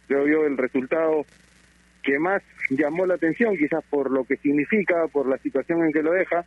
Creo 0.08 0.28
yo 0.28 0.46
el 0.46 0.58
resultado 0.58 1.26
que 2.04 2.20
más 2.20 2.42
llamó 2.70 3.06
la 3.06 3.16
atención, 3.16 3.58
quizás 3.58 3.84
por 3.90 4.12
lo 4.12 4.24
que 4.24 4.38
significa, 4.38 5.08
por 5.12 5.28
la 5.28 5.38
situación 5.38 5.84
en 5.84 5.92
que 5.92 6.04
lo 6.04 6.12
deja, 6.12 6.46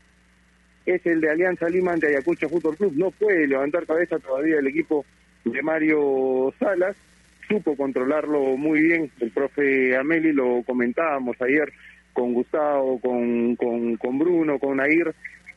es 0.87 1.05
el 1.07 1.21
de 1.21 1.31
Alianza 1.31 1.69
Lima 1.69 1.93
ante 1.93 2.09
Ayacucho 2.09 2.49
Fútbol 2.49 2.77
Club. 2.77 2.95
No 2.97 3.11
puede 3.11 3.47
levantar 3.47 3.87
cabeza 3.87 4.19
todavía 4.19 4.59
el 4.59 4.67
equipo 4.67 5.05
de 5.45 5.63
Mario 5.63 6.53
Salas. 6.59 6.97
Supo 7.49 7.77
controlarlo 7.77 8.57
muy 8.57 8.83
bien 8.83 9.11
el 9.21 9.31
profe 9.31 9.97
Ameli, 9.97 10.33
lo 10.33 10.63
comentábamos 10.65 11.37
ayer 11.43 11.73
con 12.13 12.33
Gustavo, 12.35 13.01
con, 13.01 13.57
con, 13.57 13.97
con 13.97 14.19
Bruno, 14.19 14.59
con 14.59 14.77
Nair. 14.77 15.15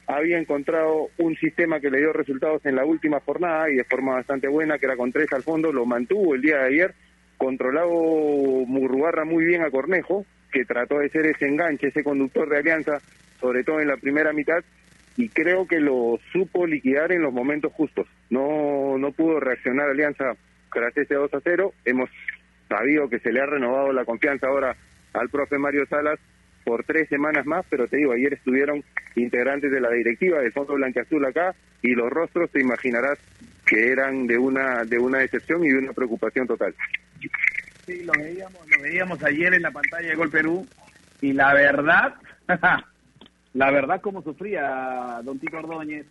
Había 0.07 0.37
encontrado 0.37 1.09
un 1.17 1.35
sistema 1.35 1.79
que 1.79 1.89
le 1.89 1.99
dio 1.99 2.13
resultados 2.13 2.65
en 2.65 2.75
la 2.75 2.85
última 2.85 3.19
jornada 3.21 3.69
y 3.69 3.75
de 3.75 3.83
forma 3.83 4.15
bastante 4.15 4.47
buena, 4.47 4.77
que 4.77 4.85
era 4.85 4.97
con 4.97 5.11
tres 5.11 5.31
al 5.33 5.43
fondo, 5.43 5.71
lo 5.71 5.85
mantuvo 5.85 6.35
el 6.35 6.41
día 6.41 6.57
de 6.59 6.67
ayer, 6.67 6.95
controlado 7.37 7.89
Murrugarra 7.89 9.25
muy 9.25 9.45
bien 9.45 9.63
a 9.63 9.71
Cornejo, 9.71 10.25
que 10.51 10.63
trató 10.63 10.99
de 10.99 11.09
ser 11.09 11.25
ese 11.25 11.47
enganche, 11.47 11.87
ese 11.87 12.03
conductor 12.03 12.47
de 12.49 12.59
Alianza, 12.59 12.99
sobre 13.39 13.63
todo 13.63 13.81
en 13.81 13.87
la 13.87 13.97
primera 13.97 14.31
mitad, 14.31 14.63
y 15.17 15.29
creo 15.29 15.67
que 15.67 15.79
lo 15.79 16.19
supo 16.31 16.67
liquidar 16.67 17.11
en 17.11 17.21
los 17.21 17.33
momentos 17.33 17.73
justos. 17.73 18.07
No, 18.29 18.97
no 18.97 19.11
pudo 19.11 19.39
reaccionar 19.39 19.89
Alianza 19.89 20.33
tras 20.71 20.95
ese 20.95 21.15
2 21.15 21.33
a 21.33 21.39
0. 21.41 21.73
Hemos 21.85 22.09
sabido 22.67 23.09
que 23.09 23.19
se 23.19 23.31
le 23.31 23.41
ha 23.41 23.45
renovado 23.45 23.91
la 23.93 24.05
confianza 24.05 24.47
ahora 24.47 24.75
al 25.13 25.29
profe 25.29 25.57
Mario 25.57 25.85
Salas 25.87 26.19
por 26.65 26.83
tres 26.83 27.07
semanas 27.07 27.45
más, 27.45 27.63
pero 27.69 27.87
te 27.87 27.97
digo, 27.97 28.11
ayer 28.11 28.33
estuvieron 28.33 28.83
integrantes 29.15 29.71
de 29.71 29.79
la 29.79 29.91
directiva 29.91 30.39
del 30.41 30.51
Fondo 30.51 30.73
Blanqueazul 30.73 31.23
acá 31.23 31.55
y 31.81 31.93
los 31.93 32.09
rostros 32.09 32.49
te 32.49 32.59
imaginarás 32.59 33.19
que 33.65 33.91
eran 33.91 34.27
de 34.27 34.37
una 34.37 34.83
de 34.83 34.99
una 34.99 35.19
decepción 35.19 35.63
y 35.63 35.69
de 35.69 35.77
una 35.77 35.93
preocupación 35.93 36.47
total. 36.47 36.73
Sí, 37.85 38.03
lo 38.03 38.13
veíamos, 38.13 38.67
lo 38.67 38.81
veíamos 38.81 39.23
ayer 39.23 39.53
en 39.53 39.61
la 39.61 39.71
pantalla 39.71 40.09
de 40.09 40.15
Gol 40.15 40.31
Perú 40.31 40.67
y 41.21 41.33
la 41.33 41.53
verdad, 41.53 42.15
la 43.53 43.71
verdad 43.71 44.01
cómo 44.01 44.23
sufría 44.23 45.21
Don 45.23 45.37
Tito 45.37 45.57
Ordóñez 45.57 46.07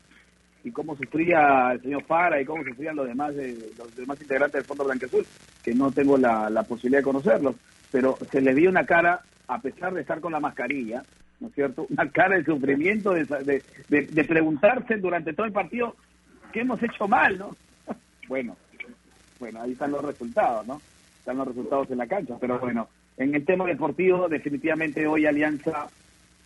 y 0.62 0.70
cómo 0.70 0.96
sufría 0.96 1.72
el 1.72 1.82
señor 1.82 2.04
Fara 2.04 2.40
y 2.40 2.44
cómo 2.44 2.64
sufrían 2.64 2.96
los 2.96 3.06
demás 3.06 3.34
eh, 3.36 3.56
los 3.76 3.94
demás 3.96 4.20
integrantes 4.20 4.60
del 4.60 4.64
Fondo 4.64 4.84
Blanqueazul, 4.84 5.26
que 5.64 5.74
no 5.74 5.90
tengo 5.90 6.16
la, 6.16 6.48
la 6.48 6.62
posibilidad 6.62 7.00
de 7.00 7.04
conocerlos, 7.04 7.56
pero 7.90 8.16
se 8.30 8.40
les 8.40 8.54
vio 8.54 8.70
una 8.70 8.86
cara, 8.86 9.20
a 9.48 9.58
pesar 9.60 9.94
de 9.94 10.00
estar 10.00 10.20
con 10.20 10.32
la 10.32 10.40
mascarilla, 10.40 11.02
¿no 11.40 11.48
es 11.48 11.54
cierto? 11.54 11.86
Una 11.90 12.08
cara 12.10 12.36
de 12.36 12.44
sufrimiento, 12.44 13.12
de, 13.12 13.24
de, 13.24 14.02
de, 14.02 14.24
preguntarse 14.24 14.96
durante 14.96 15.32
todo 15.32 15.46
el 15.46 15.52
partido 15.52 15.96
qué 16.52 16.60
hemos 16.60 16.82
hecho 16.82 17.08
mal, 17.08 17.38
¿no? 17.38 17.56
bueno, 18.28 18.56
bueno, 19.38 19.62
ahí 19.62 19.72
están 19.72 19.92
los 19.92 20.04
resultados, 20.04 20.66
¿no? 20.66 20.80
Están 21.18 21.38
los 21.38 21.48
resultados 21.48 21.90
en 21.90 21.98
la 21.98 22.06
cancha, 22.06 22.36
pero 22.40 22.58
bueno, 22.58 22.88
en 23.16 23.34
el 23.34 23.44
tema 23.44 23.64
deportivo, 23.64 24.28
definitivamente 24.28 25.06
hoy 25.06 25.26
Alianza 25.26 25.88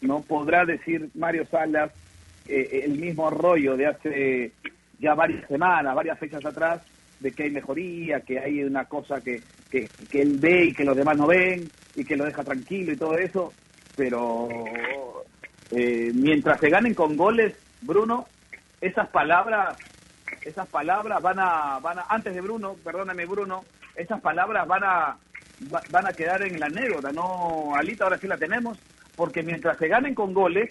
no 0.00 0.20
podrá 0.20 0.64
decir 0.64 1.08
Mario 1.14 1.44
Salas 1.46 1.90
eh, 2.46 2.82
el 2.84 2.98
mismo 2.98 3.28
rollo 3.30 3.76
de 3.76 3.86
hace 3.86 4.52
ya 4.98 5.14
varias 5.14 5.46
semanas, 5.48 5.94
varias 5.94 6.18
fechas 6.18 6.44
atrás, 6.44 6.82
de 7.20 7.32
que 7.32 7.44
hay 7.44 7.50
mejoría, 7.50 8.20
que 8.20 8.38
hay 8.38 8.62
una 8.62 8.84
cosa 8.84 9.20
que, 9.20 9.42
que, 9.70 9.88
que 10.10 10.22
él 10.22 10.38
ve 10.38 10.66
y 10.66 10.72
que 10.72 10.84
los 10.84 10.96
demás 10.96 11.16
no 11.16 11.26
ven, 11.26 11.68
y 11.98 12.06
que 12.06 12.16
lo 12.16 12.26
deja 12.26 12.44
tranquilo 12.44 12.92
y 12.92 12.98
todo 12.98 13.18
eso, 13.18 13.54
pero 13.96 14.48
eh, 15.72 16.12
mientras 16.14 16.60
se 16.60 16.70
ganen 16.70 16.94
con 16.94 17.16
goles, 17.16 17.56
Bruno, 17.82 18.28
esas 18.80 19.10
palabras, 19.10 19.78
esas 20.44 20.68
palabras 20.68 21.22
van 21.22 21.40
a, 21.40 21.80
van 21.80 22.00
a, 22.00 22.06
antes 22.10 22.34
de 22.34 22.42
Bruno, 22.42 22.76
perdóname 22.84 23.26
Bruno, 23.26 23.66
esas 23.96 24.20
palabras 24.22 24.66
van 24.68 24.84
a, 24.84 25.18
va- 25.74 25.82
van 25.90 26.06
a 26.06 26.14
quedar 26.14 26.42
en 26.42 26.60
la 26.60 26.66
anécdota, 26.66 27.12
¿no, 27.12 27.74
Alita? 27.76 28.04
Ahora 28.04 28.20
sí 28.20 28.28
la 28.28 28.38
tenemos, 28.38 28.80
porque 29.16 29.42
mientras 29.42 29.78
se 29.78 29.88
ganen 29.88 30.14
con 30.14 30.34
goles, 30.34 30.70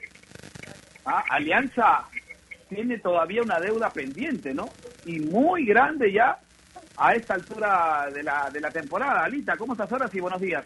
ah, 1.06 1.26
Alianza 1.30 2.08
tiene 2.70 3.00
todavía 3.00 3.44
una 3.44 3.60
deuda 3.60 3.94
pendiente, 3.94 4.54
¿no? 4.54 4.76
Y 5.06 5.20
muy 5.22 5.66
grande 5.66 6.12
ya 6.14 6.40
a 6.98 7.16
esta 7.16 7.36
altura 7.36 8.10
de 8.12 8.24
la, 8.24 8.52
de 8.52 8.62
la 8.62 8.72
temporada. 8.72 9.26
Alita, 9.26 9.58
¿cómo 9.58 9.74
estás 9.74 9.92
ahora? 9.92 10.10
Sí, 10.10 10.20
buenos 10.22 10.42
días. 10.42 10.66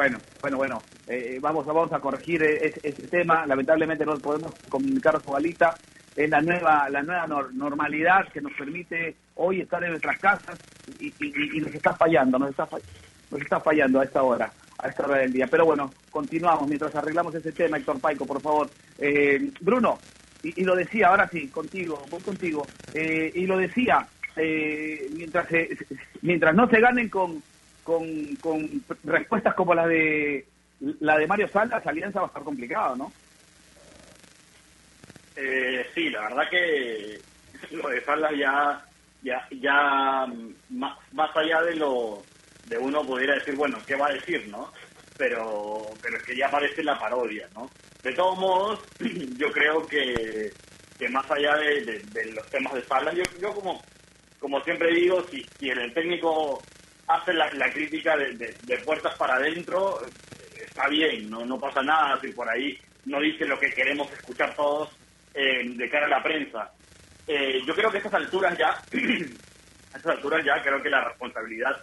Bueno, 0.00 0.22
bueno, 0.40 0.56
bueno. 0.56 0.84
eh, 1.06 1.38
vamos, 1.42 1.68
a- 1.68 1.72
vamos 1.74 1.92
a 1.92 2.00
corregir 2.00 2.42
eh, 2.42 2.72
ese, 2.82 3.06
tema. 3.08 3.44
Lamentablemente 3.44 4.06
no 4.06 4.18
podemos 4.18 4.54
comunicar 4.70 5.22
con 5.22 5.36
Alita. 5.36 5.78
Es 6.16 6.30
la 6.30 6.40
nueva, 6.40 6.88
la 6.88 7.02
nueva 7.02 7.26
nor- 7.26 7.52
normalidad 7.52 8.26
que 8.32 8.40
nos 8.40 8.50
permite 8.54 9.16
hoy 9.34 9.60
estar 9.60 9.84
en 9.84 9.90
nuestras 9.90 10.18
casas 10.18 10.58
y, 10.86 11.08
y- 11.20 11.58
nos 11.60 11.74
está 11.74 11.96
fallando, 11.96 12.38
nos 12.38 12.48
está, 12.48 12.66
fa- 12.66 12.78
nos 13.30 13.42
está 13.42 13.60
fallando 13.60 14.00
a 14.00 14.04
esta 14.04 14.22
hora, 14.22 14.54
a 14.78 14.88
esta 14.88 15.04
hora 15.04 15.18
del 15.18 15.34
día. 15.34 15.48
Pero 15.50 15.66
bueno, 15.66 15.92
continuamos 16.10 16.66
mientras 16.66 16.94
arreglamos 16.96 17.34
ese 17.34 17.52
tema, 17.52 17.76
Héctor 17.76 18.00
Paico, 18.00 18.26
por 18.26 18.40
favor. 18.40 18.72
Eh, 18.96 19.52
Bruno, 19.60 20.00
y, 20.42 20.64
lo 20.64 20.76
decía, 20.76 21.08
ahora 21.08 21.28
sí, 21.30 21.50
contigo, 21.50 22.06
voy 22.08 22.22
contigo. 22.22 22.70
Eh, 22.94 23.32
y 23.34 23.44
lo 23.46 23.58
decía, 23.58 24.08
eh, 24.36 25.08
mientras, 25.10 25.46
mientras 26.22 26.54
no 26.54 26.70
se 26.70 26.80
ganen 26.80 27.10
con, 27.10 27.42
con, 27.90 28.36
con 28.36 28.84
respuestas 29.02 29.52
como 29.54 29.74
la 29.74 29.84
de 29.88 30.46
la 31.00 31.18
de 31.18 31.26
Mario 31.26 31.48
Salas, 31.52 31.84
Alianza 31.84 32.20
va 32.20 32.26
a 32.26 32.28
estar 32.28 32.44
complicado, 32.44 32.94
¿no? 32.94 33.12
Eh, 35.34 35.84
sí, 35.92 36.08
la 36.08 36.22
verdad 36.22 36.48
que 36.48 37.20
lo 37.72 37.88
de 37.88 38.04
Salas 38.04 38.32
ya, 38.38 38.84
ya, 39.22 39.44
ya 39.60 40.26
mm, 40.26 40.78
más, 40.78 40.96
más 41.12 41.36
allá 41.36 41.62
de 41.62 41.74
lo 41.74 42.22
de 42.66 42.78
uno 42.78 43.04
pudiera 43.04 43.34
decir, 43.34 43.56
bueno, 43.56 43.82
¿qué 43.88 43.96
va 43.96 44.06
a 44.06 44.12
decir, 44.12 44.46
no? 44.48 44.72
Pero, 45.16 45.98
pero 46.00 46.16
es 46.16 46.24
que 46.24 46.36
ya 46.36 46.48
parece 46.48 46.84
la 46.84 46.98
parodia, 46.98 47.48
¿no? 47.54 47.72
De 48.04 48.12
todos 48.12 48.38
modos, 48.38 48.80
yo 49.36 49.50
creo 49.52 49.88
que, 49.88 50.52
que 50.96 51.08
más 51.08 51.28
allá 51.28 51.56
de 51.56 52.04
los 52.26 52.48
temas 52.50 52.72
de 52.74 52.86
Salas, 52.86 53.16
yo, 53.16 53.24
yo 53.40 53.52
como, 53.52 53.82
como 54.38 54.60
siempre 54.62 54.94
digo, 54.94 55.26
si, 55.30 55.42
si 55.58 55.68
el 55.68 55.92
técnico 55.92 56.62
hace 57.14 57.34
la, 57.34 57.52
la 57.54 57.72
crítica 57.72 58.16
de, 58.16 58.36
de- 58.36 58.58
de 58.62 58.78
puertas 58.80 59.14
para 59.16 59.36
adentro, 59.36 60.06
eh, 60.06 60.12
está 60.68 60.88
bien, 60.88 61.30
no, 61.30 61.44
no 61.46 61.60
pasa 61.60 61.82
nada 61.82 62.20
si 62.20 62.32
por 62.32 62.48
ahí 62.48 62.78
no 63.04 63.20
dice 63.20 63.46
lo 63.46 63.58
que 63.60 63.74
queremos 63.74 64.12
escuchar 64.12 64.56
todos 64.56 64.90
eh, 65.34 65.62
de 65.66 65.90
cara 65.90 66.06
a 66.06 66.10
la 66.10 66.22
prensa. 66.22 66.72
Eh, 67.26 67.62
yo 67.66 67.74
creo 67.76 67.90
que 67.90 67.98
a 67.98 68.00
estas 68.00 68.14
alturas 68.14 68.58
ya, 68.58 68.70
a 69.92 69.98
estas 69.98 70.16
alturas 70.16 70.44
ya 70.44 70.62
creo 70.62 70.82
que 70.82 70.90
la 70.90 71.04
responsabilidad, 71.04 71.76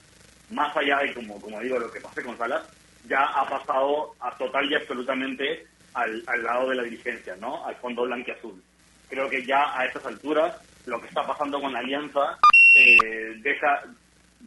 más 0.50 0.76
allá 0.78 1.00
de 1.00 1.14
como, 1.16 1.42
como 1.42 1.62
digo, 1.62 1.80
lo 1.80 1.92
que 1.92 2.02
pase 2.02 2.24
con 2.24 2.38
Salas, 2.38 2.68
ya 3.04 3.24
ha 3.26 3.50
pasado 3.50 4.16
a 4.20 4.38
total 4.38 4.72
y 4.72 4.76
absolutamente 4.76 5.68
al, 5.94 6.24
al 6.28 6.44
lado 6.44 6.70
de 6.70 6.76
la 6.76 6.84
dirigencia, 6.84 7.36
¿no? 7.38 7.66
Al 7.66 7.78
fondo 7.78 8.04
blanquiazul. 8.04 8.64
Creo 9.08 9.30
que 9.30 9.46
ya 9.46 9.78
a 9.80 9.86
estas 9.86 10.06
alturas 10.06 10.56
lo 10.86 11.02
que 11.02 11.08
está 11.08 11.26
pasando 11.28 11.62
con 11.62 11.74
la 11.74 11.80
Alianza 11.80 12.40
eh, 12.74 13.36
deja, 13.42 13.84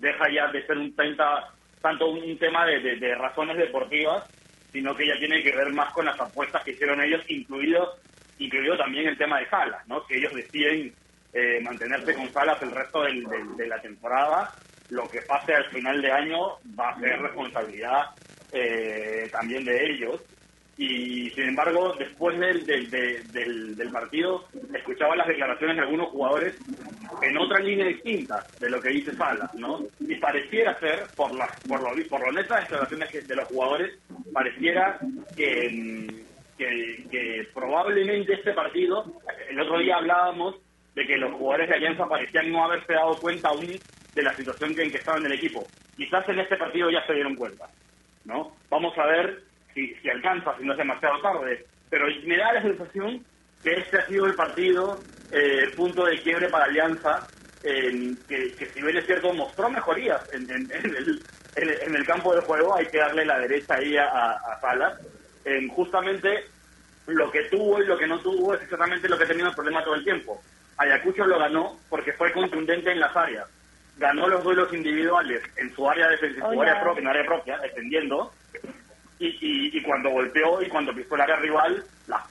deja 0.01 0.29
ya 0.31 0.49
de 0.49 0.67
ser 0.67 0.79
un 0.79 0.95
30, 0.95 1.45
tanto 1.81 2.09
un 2.09 2.39
tema 2.39 2.67
de, 2.67 3.15
razones 3.15 3.57
deportivas, 3.57 4.25
sino 4.73 4.97
que 4.97 5.07
ya 5.07 5.19
tiene 5.19 5.43
que 5.43 5.55
ver 5.55 5.71
más 5.73 5.93
con 5.93 6.05
las 6.07 6.19
apuestas 6.21 6.63
que 6.65 6.73
hicieron 6.73 7.01
ellos, 7.03 7.23
incluido, 7.29 7.97
incluido 8.39 8.77
también 8.77 9.09
el 9.09 9.19
tema 9.19 9.41
de 9.41 9.49
Salas, 9.49 9.87
¿no? 9.89 10.05
Que 10.07 10.17
ellos 10.19 10.35
deciden 10.35 10.95
eh, 11.33 11.61
mantenerse 11.63 12.15
con 12.15 12.33
Salas 12.33 12.61
el 12.63 12.73
resto 12.73 13.03
del- 13.03 13.25
de 13.57 13.67
la 13.69 13.81
temporada. 13.81 14.53
Lo 14.89 15.09
que 15.09 15.21
pase 15.23 15.55
al 15.55 15.67
final 15.67 16.03
de 16.03 16.11
año 16.11 16.59
va 16.79 16.91
a 16.91 16.99
ser 16.99 17.21
responsabilidad 17.23 18.07
eh, 18.53 19.29
también 19.31 19.65
de 19.65 19.87
ellos. 19.87 20.21
Y 20.83 21.29
sin 21.33 21.45
embargo, 21.45 21.95
después 21.99 22.39
del, 22.39 22.65
del, 22.65 22.91
de- 22.91 23.23
del, 23.25 23.77
del 23.77 23.91
partido, 23.91 24.47
escuchaba 24.75 25.15
las 25.15 25.27
declaraciones 25.29 25.77
de 25.77 25.83
algunos 25.83 26.09
jugadores 26.09 26.55
en 27.23 27.37
otra 27.37 27.59
línea 27.61 27.85
distinta 27.87 28.47
de 28.59 28.71
lo 28.71 28.81
que 28.81 28.89
dice 28.89 29.15
Salas, 29.17 29.53
¿no? 29.55 29.81
Y 30.01 30.15
pareciera 30.17 30.81
ser, 30.81 31.09
por 31.17 31.35
las 31.35 31.51
por 31.69 31.83
lo, 31.83 32.09
por 32.09 32.21
lo 32.23 32.29
honestas 32.29 32.63
declaraciones 32.63 33.29
de 33.29 33.37
los 33.37 33.47
jugadores, 33.49 33.99
pareciera 34.33 34.99
que, 35.37 36.25
que, 36.57 37.05
que 37.11 37.49
probablemente 37.53 38.33
este 38.33 38.55
partido, 38.55 39.05
el 39.51 39.61
otro 39.61 39.81
día 39.81 39.97
hablábamos 39.99 40.57
de 40.95 41.07
que 41.07 41.19
los 41.19 41.35
jugadores 41.35 41.69
de 41.69 41.75
Alianza 41.77 42.09
parecían 42.09 42.51
no 42.51 42.65
haberse 42.65 42.95
dado 42.95 43.21
cuenta 43.21 43.49
aún 43.51 43.79
de 44.15 44.23
la 44.23 44.35
situación 44.37 44.81
en 44.81 44.91
que 44.91 44.97
estaban 44.99 45.27
en 45.27 45.33
el 45.33 45.39
equipo. 45.39 45.69
Quizás 45.95 46.27
en 46.31 46.41
este 46.41 46.57
partido 46.57 46.91
ya 46.91 47.07
se 47.07 47.13
dieron 47.13 47.37
cuenta. 47.37 47.67
¿no? 48.25 48.57
Vamos 48.71 48.97
a 48.97 49.07
ver 49.07 49.43
si, 49.75 49.95
si 49.97 50.11
alcanza, 50.11 50.57
si 50.59 50.65
no 50.65 50.73
es 50.73 50.79
demasiado 50.79 51.21
tarde. 51.23 51.67
Pero 51.91 52.07
me 52.25 52.37
da 52.37 52.53
la 52.55 52.63
sensación 52.63 53.27
que 53.63 53.73
este 53.73 53.99
ha 53.99 54.07
sido 54.07 54.27
el 54.27 54.35
partido, 54.37 55.05
eh, 55.31 55.73
punto 55.77 56.05
de 56.07 56.23
quiebre 56.23 56.49
para 56.49 56.67
Alianza, 56.67 57.29
en 57.63 58.25
que, 58.27 58.57
que 58.57 58.73
si 58.73 58.83
bien 58.83 58.97
es 58.97 59.07
cierto 59.07 59.33
mostró 59.35 59.71
mejorías 59.71 60.23
en, 60.33 60.51
en- 60.51 60.71
en 60.73 60.97
el, 60.97 61.27
en, 61.57 61.69
el- 61.69 61.97
campo 62.07 62.35
de 62.35 62.43
juego, 62.43 62.75
hay 62.77 62.87
que 62.91 62.99
darle 62.99 63.25
la 63.25 63.39
derecha 63.41 63.75
ahí 63.75 63.97
a, 63.97 64.07
a, 64.07 64.33
Salas. 64.61 64.99
En 65.45 65.69
justamente 65.69 66.45
lo 67.07 67.31
que 67.33 67.45
tuvo 67.45 67.83
y 67.83 67.87
lo 67.87 67.99
que 67.99 68.07
no 68.07 68.21
tuvo 68.21 68.55
es 68.55 68.63
exactamente 68.63 69.09
lo 69.09 69.19
que 69.19 69.25
ha 69.25 69.29
tenido 69.29 69.49
el 69.49 69.55
problema 69.55 69.85
todo 69.85 69.95
el 69.97 70.05
tiempo. 70.05 70.45
Ayacucho 70.77 71.27
lo 71.27 71.39
ganó 71.39 71.83
porque 71.91 72.13
fue 72.15 72.33
contundente 72.33 72.93
en 72.93 73.01
las 73.01 73.15
áreas. 73.17 73.49
Ganó 73.97 74.29
los 74.29 74.45
duelos 74.45 74.73
individuales 74.73 75.43
en 75.57 75.75
su 75.75 75.89
área 75.89 76.09
defensiva, 76.09 76.49
área 76.63 76.81
propia, 76.81 77.01
en 77.03 77.09
área 77.09 77.27
propia, 77.27 77.59
defendiendo, 77.59 78.35
y, 79.21 79.77
y, 79.77 79.83
cuando 79.83 80.11
golpeó 80.11 80.63
y 80.63 80.69
cuando 80.69 80.95
pisó 80.95 81.15
el 81.15 81.21
área 81.21 81.37
rival, 81.37 81.85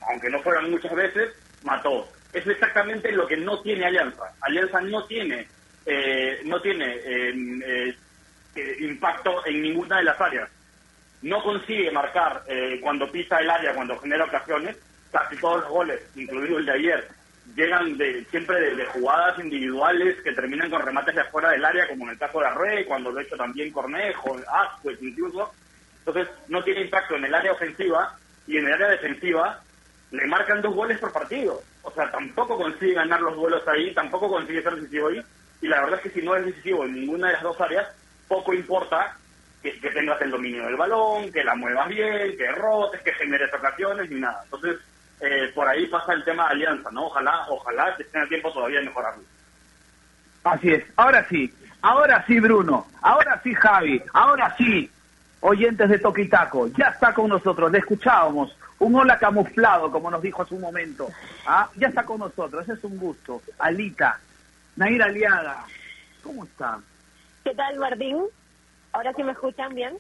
aunque 0.10 0.30
no 0.30 0.40
fueran 0.42 0.72
muchas 0.72 0.94
veces, 0.94 1.30
mató. 1.64 2.08
Es 2.34 2.46
exactamente 2.48 3.12
lo 3.12 3.28
que 3.28 3.38
no 3.38 3.62
tiene 3.62 3.86
Alianza. 3.86 4.24
Alianza 4.42 4.82
no 4.82 5.06
tiene, 5.06 5.48
eh, 5.86 6.42
no 6.46 6.60
tiene 6.62 6.96
eh, 6.96 7.34
eh, 7.66 7.96
eh, 8.56 8.78
impacto 8.80 9.46
en 9.46 9.62
ninguna 9.62 9.98
de 9.98 10.04
las 10.04 10.20
áreas. 10.20 10.50
No 11.22 11.44
consigue 11.44 11.92
marcar 11.92 12.44
eh, 12.48 12.80
cuando 12.82 13.12
pisa 13.12 13.38
el 13.40 13.50
área, 13.50 13.74
cuando 13.74 13.98
genera 14.00 14.26
ocasiones. 14.26 14.78
Casi 15.12 15.36
todos 15.38 15.62
los 15.62 15.70
goles, 15.70 16.02
incluido 16.16 16.60
el 16.60 16.66
de 16.66 16.72
ayer, 16.72 17.08
llegan 17.56 17.98
de, 17.98 18.24
siempre 18.26 18.60
de, 18.62 18.76
de 18.76 18.86
jugadas 18.88 19.40
individuales 19.40 20.22
que 20.24 20.34
terminan 20.34 20.70
con 20.70 20.84
remates 20.84 21.16
de 21.16 21.22
afuera 21.22 21.50
del 21.50 21.66
área, 21.66 21.88
como 21.88 22.06
en 22.06 22.12
el 22.12 22.18
caso 22.20 22.40
de 22.40 22.46
Arrey, 22.46 22.86
cuando 22.86 23.12
lo 23.12 23.20
ha 23.20 23.24
hecho 23.24 23.36
también 23.36 23.72
Cornejo, 23.72 24.40
Asquez 24.48 25.02
incluso. 25.02 25.52
Entonces, 26.10 26.34
no 26.48 26.64
tiene 26.64 26.82
impacto 26.82 27.16
en 27.16 27.26
el 27.26 27.36
área 27.36 27.52
ofensiva 27.52 28.18
y 28.48 28.58
en 28.58 28.66
el 28.66 28.74
área 28.74 28.90
defensiva 28.90 29.60
le 30.12 30.26
marcan 30.26 30.62
dos 30.62 30.74
goles 30.74 30.98
por 30.98 31.14
partido. 31.14 31.62
O 31.84 31.92
sea, 31.92 32.10
tampoco 32.10 32.58
consigue 32.58 32.94
ganar 32.94 33.22
los 33.22 33.36
duelos 33.36 33.68
ahí, 33.68 33.94
tampoco 33.94 34.28
consigue 34.28 34.64
ser 34.64 34.76
decisivo 34.76 35.10
ahí. 35.10 35.22
Y 35.62 35.68
la 35.68 35.82
verdad 35.82 36.00
es 36.04 36.12
que 36.12 36.20
si 36.20 36.26
no 36.26 36.36
es 36.36 36.46
decisivo 36.46 36.84
en 36.84 36.94
ninguna 36.94 37.28
de 37.28 37.34
las 37.34 37.44
dos 37.44 37.62
áreas, 37.62 37.88
poco 38.28 38.54
importa 38.54 39.16
que, 39.62 39.72
tengas 39.72 40.20
el 40.22 40.32
dominio 40.32 40.66
del 40.66 40.78
balón, 40.78 41.32
que 41.32 41.44
la 41.44 41.54
muevas 41.56 41.88
bien, 41.90 42.36
que 42.38 42.52
rotes, 42.54 43.02
que 43.02 43.14
generes 43.14 43.54
ocasiones, 43.54 44.10
ni 44.10 44.20
nada. 44.20 44.42
Entonces, 44.46 44.80
eh, 45.22 45.52
por 45.54 45.68
ahí 45.68 45.86
pasa 45.88 46.14
el 46.14 46.24
tema 46.24 46.46
de 46.46 46.54
alianza, 46.54 46.90
¿no? 46.92 47.06
Ojalá, 47.06 47.46
ojalá 47.50 47.96
estén 48.00 48.24
a 48.24 48.28
tiempo 48.28 48.52
todavía 48.52 48.80
de 48.80 48.86
mejorarlo. 48.86 49.24
Así 50.44 50.72
es. 50.72 50.84
Ahora 50.96 51.24
sí. 51.30 51.54
Ahora 51.82 52.24
sí, 52.26 52.40
Bruno. 52.40 52.88
Ahora 53.02 53.40
sí, 53.44 53.54
Javi. 53.54 54.02
Ahora 54.14 54.56
sí. 54.58 54.90
Oyentes 55.42 55.90
de 55.90 56.00
Toquitaco. 56.00 56.68
Ya 56.68 56.88
está 56.88 57.14
con 57.14 57.30
nosotros. 57.30 57.72
Le 57.72 57.80
escuchábamos. 57.80 58.56
Un 58.80 58.96
hola 58.96 59.18
camuflado, 59.18 59.92
como 59.92 60.10
nos 60.10 60.22
dijo 60.22 60.42
hace 60.42 60.56
un 60.56 60.62
momento. 60.62 61.10
¿Ah? 61.46 61.70
Ya 61.76 61.88
está 61.88 62.04
con 62.04 62.20
nosotros. 62.20 62.64
Ese 62.64 62.74
es 62.74 62.84
un 62.84 62.98
gusto. 62.98 63.42
Alita. 63.58 64.20
Nair 64.76 65.04
Aliaga. 65.04 65.66
¿Cómo 66.24 66.46
está? 66.46 66.80
¿Qué 67.44 67.54
tal, 67.56 67.78
Martín? 67.78 68.24
Ahora 68.92 69.14
sí 69.14 69.24
me 69.24 69.34
escuchan 69.34 69.74
bien. 69.76 69.98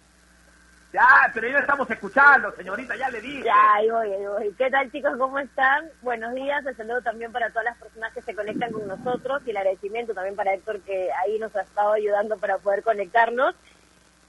Ya, 0.91 1.29
pero 1.34 1.48
ya 1.48 1.60
estamos 1.60 1.89
escuchando, 1.91 2.51
señorita. 2.53 2.96
Ya 2.96 3.10
le 3.10 3.22
dije. 3.22 3.43
Ya, 3.43 3.74
ahí 3.75 3.89
voy, 3.89 4.12
ahí 4.12 4.25
voy. 4.25 4.53
¿Qué 4.58 4.72
tal, 4.72 4.91
chicos? 4.91 5.13
¿Cómo 5.17 5.38
están? 5.38 5.86
Buenos 6.01 6.34
días. 6.34 6.65
El 6.65 6.75
saludo 6.75 7.01
también 7.01 7.31
para 7.31 7.50
todas 7.50 7.65
las 7.65 7.77
personas 7.77 8.12
que 8.13 8.24
se 8.24 8.34
conectan 8.34 8.72
con 8.72 8.88
nosotros 8.88 9.43
y 9.46 9.51
el 9.51 9.58
agradecimiento 9.58 10.13
también 10.13 10.36
para 10.36 10.53
Héctor 10.53 10.79
que 10.81 11.10
ahí 11.24 11.38
nos 11.38 11.55
ha 11.55 11.62
estado 11.62 11.93
ayudando 11.93 12.38
para 12.38 12.58
poder 12.58 12.81
conectarnos. 12.81 13.53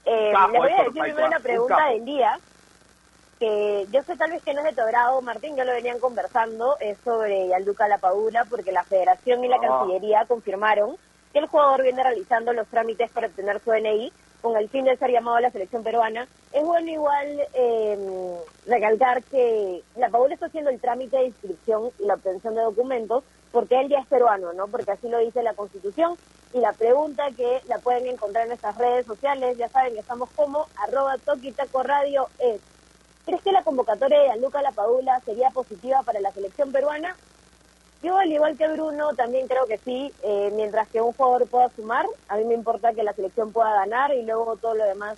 Eh, 0.05 0.33
les 0.33 0.59
voy 0.59 0.71
a 0.71 0.77
decir 0.83 0.91
primero 1.01 1.27
la 1.29 1.37
un 1.37 1.43
pregunta 1.43 1.87
del 1.89 2.05
día, 2.05 2.39
que 3.39 3.87
yo 3.91 4.03
sé 4.03 4.15
tal 4.17 4.31
vez 4.31 4.43
que 4.43 4.53
no 4.53 4.59
es 4.61 4.65
de 4.65 4.73
tu 4.73 4.81
agrado, 4.81 5.21
Martín, 5.21 5.55
ya 5.55 5.63
lo 5.65 5.71
venían 5.73 5.99
conversando, 5.99 6.77
es 6.79 6.97
sobre 7.03 7.47
Yalduca 7.47 7.87
Lapadula, 7.87 8.45
porque 8.45 8.71
la 8.71 8.83
Federación 8.83 9.43
y 9.43 9.47
la 9.47 9.57
Ah. 9.57 9.61
Cancillería 9.61 10.25
confirmaron 10.25 10.97
que 11.33 11.39
el 11.39 11.47
jugador 11.47 11.81
viene 11.83 12.03
realizando 12.03 12.53
los 12.53 12.67
trámites 12.67 13.09
para 13.11 13.27
obtener 13.27 13.59
su 13.63 13.71
DNI 13.71 14.11
con 14.41 14.57
el 14.57 14.69
fin 14.69 14.85
de 14.85 14.97
ser 14.97 15.11
llamado 15.11 15.37
a 15.37 15.41
la 15.41 15.51
selección 15.51 15.83
peruana. 15.83 16.27
Es 16.51 16.63
bueno 16.63 16.89
igual 16.89 17.27
eh, 17.53 18.37
recalcar 18.65 19.23
que 19.23 19.83
la 19.95 20.09
Padula 20.09 20.33
está 20.33 20.47
haciendo 20.47 20.71
el 20.71 20.81
trámite 20.81 21.17
de 21.17 21.25
inscripción 21.25 21.91
y 21.99 22.05
la 22.05 22.15
obtención 22.15 22.55
de 22.55 22.61
documentos 22.61 23.23
porque 23.51 23.79
él 23.79 23.89
ya 23.89 23.99
es 23.99 24.07
peruano, 24.07 24.51
¿no? 24.53 24.67
Porque 24.67 24.91
así 24.91 25.07
lo 25.09 25.19
dice 25.19 25.43
la 25.43 25.53
Constitución. 25.53 26.15
Y 26.53 26.59
la 26.59 26.73
pregunta 26.73 27.29
que 27.35 27.61
la 27.67 27.79
pueden 27.79 28.07
encontrar 28.07 28.43
en 28.43 28.49
nuestras 28.49 28.77
redes 28.77 29.05
sociales, 29.05 29.57
ya 29.57 29.69
saben 29.69 29.93
que 29.93 29.99
estamos 29.99 30.29
como 30.31 30.67
arroba 30.77 31.17
Toquitaco 31.17 31.81
Radio 31.81 32.27
es, 32.39 32.59
¿crees 33.25 33.41
que 33.41 33.53
la 33.53 33.63
convocatoria 33.63 34.33
de 34.33 34.39
Luca 34.39 34.61
Lapadula 34.61 35.21
sería 35.21 35.49
positiva 35.51 36.03
para 36.03 36.19
la 36.19 36.31
selección 36.31 36.71
peruana? 36.71 37.15
Yo, 38.03 38.17
al 38.17 38.31
igual 38.31 38.57
que 38.57 38.67
Bruno, 38.67 39.13
también 39.15 39.47
creo 39.47 39.65
que 39.65 39.77
sí, 39.77 40.11
eh, 40.23 40.51
mientras 40.55 40.89
que 40.89 40.99
un 40.99 41.13
jugador 41.13 41.47
pueda 41.47 41.69
sumar, 41.69 42.05
a 42.27 42.35
mí 42.35 42.43
me 42.45 42.55
importa 42.55 42.93
que 42.93 43.03
la 43.03 43.13
selección 43.13 43.53
pueda 43.53 43.71
ganar 43.73 44.11
y 44.13 44.23
luego 44.23 44.57
todo 44.57 44.73
lo 44.73 44.83
demás 44.83 45.17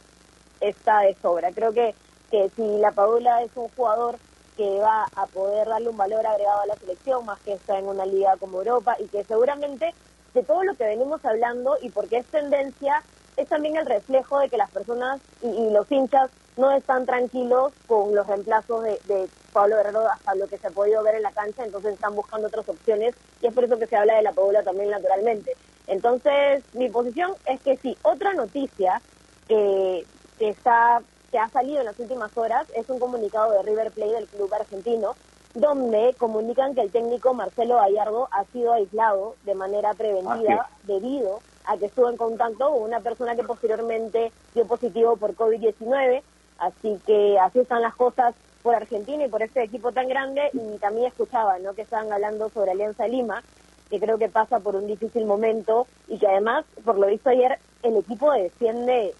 está 0.60 1.00
de 1.00 1.16
sobra. 1.16 1.52
Creo 1.52 1.72
que, 1.72 1.96
que 2.30 2.50
si 2.50 2.78
la 2.78 2.92
Padula 2.92 3.42
es 3.42 3.52
un 3.56 3.70
jugador 3.70 4.20
que 4.58 4.80
va 4.80 5.08
a 5.16 5.26
poder 5.28 5.68
darle 5.68 5.90
un 5.90 5.98
valor 5.98 6.28
agregado 6.28 6.62
a 6.62 6.68
la 6.68 6.76
selección, 6.76 7.26
más 7.26 7.40
que 7.40 7.54
está 7.54 7.80
en 7.80 7.88
una 7.88 8.06
liga 8.06 8.36
como 8.38 8.60
Europa, 8.60 8.98
y 9.00 9.08
que 9.08 9.24
seguramente 9.24 9.96
de 10.34 10.44
todo 10.44 10.64
lo 10.64 10.76
que 10.76 10.86
venimos 10.86 11.24
hablando 11.26 11.78
y 11.82 11.90
porque 11.90 12.18
es 12.18 12.26
tendencia, 12.28 13.04
es 13.38 13.48
también 13.48 13.78
el 13.78 13.86
reflejo 13.86 14.40
de 14.40 14.50
que 14.50 14.58
las 14.58 14.72
personas 14.72 15.20
y, 15.42 15.70
los 15.72 15.92
hinchas 15.92 16.30
no 16.58 16.72
están 16.72 17.06
tranquilos 17.06 17.74
con 17.88 18.14
los 18.14 18.28
reemplazos 18.28 18.84
de, 18.84 19.00
de 19.06 19.28
Pablo 19.52 19.78
Guerrero 19.78 20.08
hasta 20.08 20.36
lo 20.36 20.48
que 20.48 20.58
se 20.58 20.68
ha 20.68 20.72
podido 20.72 21.02
ver 21.04 21.16
en 21.16 21.24
la 21.24 21.32
cancha, 21.32 21.66
entonces 21.66 21.94
están 21.94 22.16
buscando 22.16 22.48
otras 22.48 22.68
opciones 22.70 23.16
y 23.42 23.48
es 23.48 23.54
por 23.54 23.64
eso 23.64 23.80
que 23.80 23.88
se 23.88 23.96
habla 23.96 24.16
de 24.16 24.24
la 24.24 24.34
Padula 24.34 24.64
también 24.64 24.90
naturalmente. 24.90 25.56
Entonces, 25.88 26.64
mi 26.74 26.90
posición 26.90 27.34
es 27.46 27.60
que 27.62 27.76
sí, 27.78 27.98
otra 28.04 28.34
noticia 28.34 29.02
que, 29.48 30.06
que 30.38 30.50
está 30.50 31.02
que 31.34 31.40
ha 31.40 31.50
salido 31.50 31.80
en 31.80 31.86
las 31.86 31.98
últimas 31.98 32.38
horas 32.38 32.68
es 32.76 32.88
un 32.92 33.00
comunicado 33.00 33.52
de 33.52 33.64
River 33.64 33.92
Plate 33.92 34.14
del 34.14 34.28
club 34.28 34.54
argentino 34.54 35.16
donde 35.54 36.16
comunican 36.18 36.74
que 36.74 36.82
el 36.82 36.92
técnico 36.92 37.34
Marcelo 37.34 37.76
Gallardo 37.76 38.28
ha 38.32 38.44
sido 38.46 38.74
aislado 38.74 39.36
de 39.46 39.54
manera 39.54 39.94
preventiva 39.94 40.68
debido 40.84 41.42
a 41.66 41.78
que 41.78 41.86
estuvo 41.86 42.10
en 42.10 42.18
contacto 42.18 42.72
con 42.72 42.82
una 42.82 43.00
persona 43.00 43.36
que 43.36 43.44
posteriormente 43.44 44.32
dio 44.54 44.66
positivo 44.66 45.16
por 45.16 45.36
COVID-19. 45.36 46.22
Así 46.58 47.00
que 47.06 47.38
así 47.40 47.60
están 47.60 47.82
las 47.82 47.96
cosas 47.96 48.34
por 48.62 48.76
Argentina 48.76 49.26
y 49.26 49.30
por 49.30 49.44
este 49.44 49.64
equipo 49.64 49.92
tan 49.92 50.08
grande. 50.08 50.50
Y 50.54 50.78
también 50.80 51.08
escuchaba 51.08 51.60
¿no? 51.60 51.74
que 51.74 51.84
estaban 51.84 52.12
hablando 52.12 52.50
sobre 52.50 52.72
Alianza 52.72 53.08
Lima, 53.08 53.44
que 53.90 54.00
creo 54.00 54.18
que 54.18 54.30
pasa 54.30 54.60
por 54.60 54.76
un 54.76 54.88
difícil 54.88 55.26
momento 55.26 55.88
y 56.08 56.18
que 56.18 56.28
además, 56.28 56.66
por 56.84 56.98
lo 56.98 57.08
visto 57.08 57.30
ayer, 57.30 57.60
el 57.84 57.98
equipo 57.98 58.32
defiende 58.32 59.14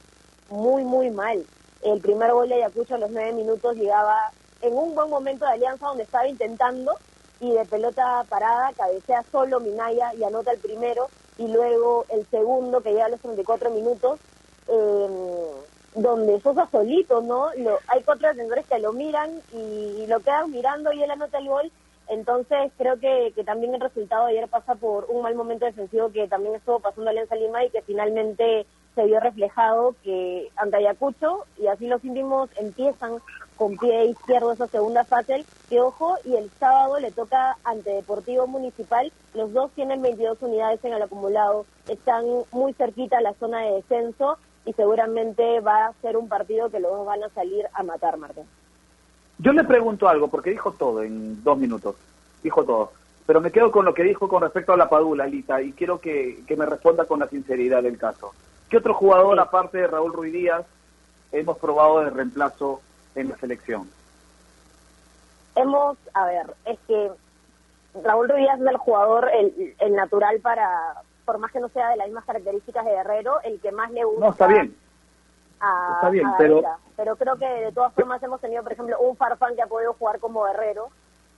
muy, 0.50 0.84
muy 0.84 1.12
mal. 1.12 1.46
El 1.84 2.00
primer 2.00 2.32
gol 2.32 2.50
de 2.50 2.56
Ayacucho 2.56 2.96
a 2.96 2.98
los 2.98 3.12
nueve 3.12 3.34
minutos 3.34 3.76
llegaba 3.76 4.32
en 4.64 4.74
un 4.74 4.96
buen 4.96 5.10
momento 5.10 5.46
de 5.46 5.52
Alianza 5.52 5.88
donde 5.88 6.04
estaba 6.04 6.28
intentando 6.28 6.94
y 7.40 7.52
de 7.52 7.66
pelota 7.66 8.26
parada 8.30 8.72
cabecea 8.74 9.24
solo 9.32 9.60
Minaya 9.60 10.14
y 10.16 10.24
anota 10.24 10.52
el 10.52 10.60
primero 10.60 11.08
y 11.38 11.48
luego 11.48 12.06
el 12.10 12.26
segundo 12.28 12.82
que 12.82 12.92
llega 12.92 13.06
a 13.06 13.10
los 13.10 13.20
34 13.20 13.70
minutos 13.72 14.20
eh, 14.68 15.52
donde 15.96 16.40
Sosa 16.42 16.68
solito, 16.72 17.22
¿no? 17.22 17.54
Lo, 17.56 17.78
hay 17.88 18.02
cuatro 18.04 18.28
defensores 18.30 18.66
que 18.66 18.80
lo 18.80 18.94
miran 18.94 19.42
y, 19.52 20.06
lo 20.08 20.20
quedan 20.22 20.52
mirando 20.52 20.92
y 20.92 21.04
él 21.04 21.12
anota 21.12 21.38
el 21.38 21.48
gol. 21.48 21.72
Entonces 22.08 22.72
creo 22.78 23.00
que, 23.00 23.32
que 23.36 23.44
también 23.44 23.74
el 23.76 23.82
resultado 23.82 24.26
de 24.26 24.32
ayer 24.32 24.50
pasa 24.50 24.76
por 24.76 25.06
un 25.10 25.22
mal 25.22 25.36
momento 25.36 25.66
defensivo 25.66 26.12
que 26.12 26.28
también 26.28 26.56
estuvo 26.56 26.80
pasando 26.80 27.10
Alianza 27.10 27.36
Lima 27.36 27.64
y 27.64 27.70
que 27.70 27.82
finalmente 27.82 28.66
se 28.96 29.06
vio 29.06 29.20
reflejado 29.20 29.96
que 30.04 30.50
ante 30.56 30.78
Ayacucho 30.78 31.46
y 31.60 31.68
así 31.68 31.88
los 31.88 32.04
íntimos 32.04 32.50
empiezan 32.58 33.20
con 33.56 33.78
pie 33.78 34.06
izquierdo 34.06 34.52
esa 34.52 34.68
segunda 34.68 35.04
fase, 35.04 35.46
que 35.70 35.80
ojo, 35.80 36.18
y 36.26 36.36
el 36.36 36.50
sábado 36.60 37.00
le 37.00 37.12
toca 37.12 37.58
ante 37.64 37.92
Deportivo 37.92 38.48
Municipal, 38.48 39.12
los 39.34 39.54
dos 39.54 39.72
tienen 39.72 40.02
22 40.02 40.42
unidades 40.42 40.84
en 40.84 40.94
el 40.94 41.02
acumulado, 41.02 41.66
están 41.88 42.26
muy 42.52 42.74
cerquita 42.74 43.18
a 43.18 43.22
la 43.22 43.34
zona 43.34 43.60
de 43.60 43.74
descenso 43.76 44.38
y 44.66 44.74
seguramente 44.74 45.60
va 45.60 45.88
a 45.88 45.94
ser 46.02 46.18
un 46.18 46.28
partido 46.28 46.70
que 46.70 46.80
los 46.80 46.92
dos 46.92 47.06
van 47.06 47.24
a 47.24 47.30
salir 47.30 47.66
a 47.74 47.84
matar, 47.84 48.18
Martín. 48.18 48.46
Yo 49.38 49.52
le 49.52 49.64
pregunto 49.64 50.08
algo, 50.08 50.30
porque 50.30 50.52
dijo 50.52 50.72
todo 50.72 51.04
en 51.04 51.44
dos 51.44 51.58
minutos, 51.58 51.96
dijo 52.42 52.64
todo. 52.64 52.92
Pero 53.26 53.40
me 53.40 53.52
quedo 53.52 53.72
con 53.72 53.86
lo 53.86 53.94
que 53.94 54.04
dijo 54.04 54.28
con 54.28 54.42
respecto 54.42 54.74
a 54.74 54.78
la 54.78 54.90
Padula, 54.90 55.26
Lita, 55.26 55.62
y 55.62 55.74
quiero 55.74 56.00
que, 56.00 56.44
que 56.46 56.56
me 56.56 56.66
responda 56.66 57.06
con 57.06 57.20
la 57.20 57.28
sinceridad 57.28 57.84
del 57.84 57.98
caso. 57.98 58.34
¿Qué 58.74 58.80
otro 58.80 58.96
jugador, 58.96 59.36
Sí. 59.36 59.40
aparte 59.40 59.78
de 59.78 59.86
Raúl 59.88 60.12
Ruiz 60.14 60.34
Díaz, 60.34 60.66
hemos 61.32 61.60
probado 61.60 62.00
de 62.00 62.10
reemplazo 62.10 62.82
en 63.14 63.30
la 63.30 63.38
selección? 63.38 63.88
Hemos, 65.56 65.96
a 66.16 66.26
ver, 66.26 66.56
es 66.66 66.80
que 66.88 67.12
Raúl 68.04 68.30
Ruiz 68.30 68.48
es 68.52 68.60
el 68.66 68.78
jugador, 68.78 69.30
el, 69.32 69.76
el 69.78 69.96
natural 69.96 70.40
para, 70.40 70.96
por 71.24 71.38
más 71.38 71.52
que 71.52 71.60
no 71.60 71.70
sea 71.70 71.90
de 71.90 71.98
las 71.98 72.08
mismas 72.08 72.26
características 72.26 72.84
de 72.84 72.94
Guerrero, 72.94 73.42
el 73.44 73.62
que 73.62 73.72
más 73.72 73.92
le 73.92 74.06
gusta 74.06 74.26
No, 74.26 74.32
está 74.32 74.48
bien. 74.48 74.76
a, 75.60 75.92
Está 75.98 76.10
bien, 76.10 76.26
a 76.26 76.38
pero-. 76.40 76.64
Pero 76.98 77.16
creo 77.16 77.36
que 77.36 77.46
de 77.48 77.72
todas 77.74 77.94
formas 77.94 78.24
hemos 78.24 78.42
tenido, 78.42 78.64
por 78.64 78.74
ejemplo, 78.74 79.00
un 79.02 79.16
Farfán 79.16 79.56
que 79.56 79.62
ha 79.62 79.68
podido 79.68 79.94
jugar 79.94 80.20
como 80.20 80.46
Guerrero 80.46 80.88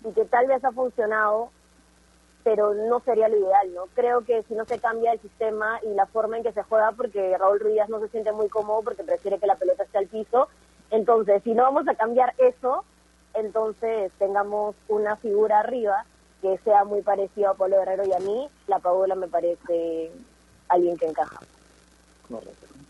y 0.06 0.14
que 0.14 0.24
tal 0.24 0.48
vez 0.48 0.64
ha 0.64 0.72
funcionado, 0.72 1.50
pero 2.46 2.76
no 2.76 3.00
sería 3.00 3.28
lo 3.28 3.38
ideal, 3.38 3.74
¿no? 3.74 3.88
Creo 3.96 4.22
que 4.24 4.44
si 4.44 4.54
no 4.54 4.66
se 4.66 4.78
cambia 4.78 5.12
el 5.12 5.20
sistema 5.20 5.80
y 5.82 5.96
la 5.96 6.06
forma 6.06 6.38
en 6.38 6.44
que 6.44 6.52
se 6.52 6.62
juega, 6.62 6.92
porque 6.92 7.36
Raúl 7.40 7.60
Ruiz 7.60 7.82
no 7.90 8.00
se 8.00 8.08
siente 8.10 8.32
muy 8.32 8.50
cómodo 8.50 8.84
porque 8.84 9.04
prefiere 9.04 9.40
que 9.40 9.48
la 9.48 9.56
pelota 9.56 9.82
esté 9.82 9.98
al 9.98 10.06
piso, 10.06 10.48
entonces 10.92 11.42
si 11.44 11.56
no 11.56 11.64
vamos 11.64 11.88
a 11.88 11.96
cambiar 11.96 12.36
eso, 12.38 12.86
entonces 13.34 14.12
tengamos 14.20 14.76
una 14.88 15.16
figura 15.16 15.60
arriba 15.60 16.06
que 16.44 16.60
sea 16.60 16.84
muy 16.84 17.02
parecido 17.02 17.50
a 17.50 17.54
Pablo 17.56 17.78
Guerrero 17.78 18.04
y 18.06 18.14
a 18.14 18.20
mí, 18.20 18.48
la 18.68 18.78
Paola 18.78 19.16
me 19.16 19.28
parece 19.28 20.12
alguien 20.70 20.98
que 20.98 21.08
encaja. 21.08 21.40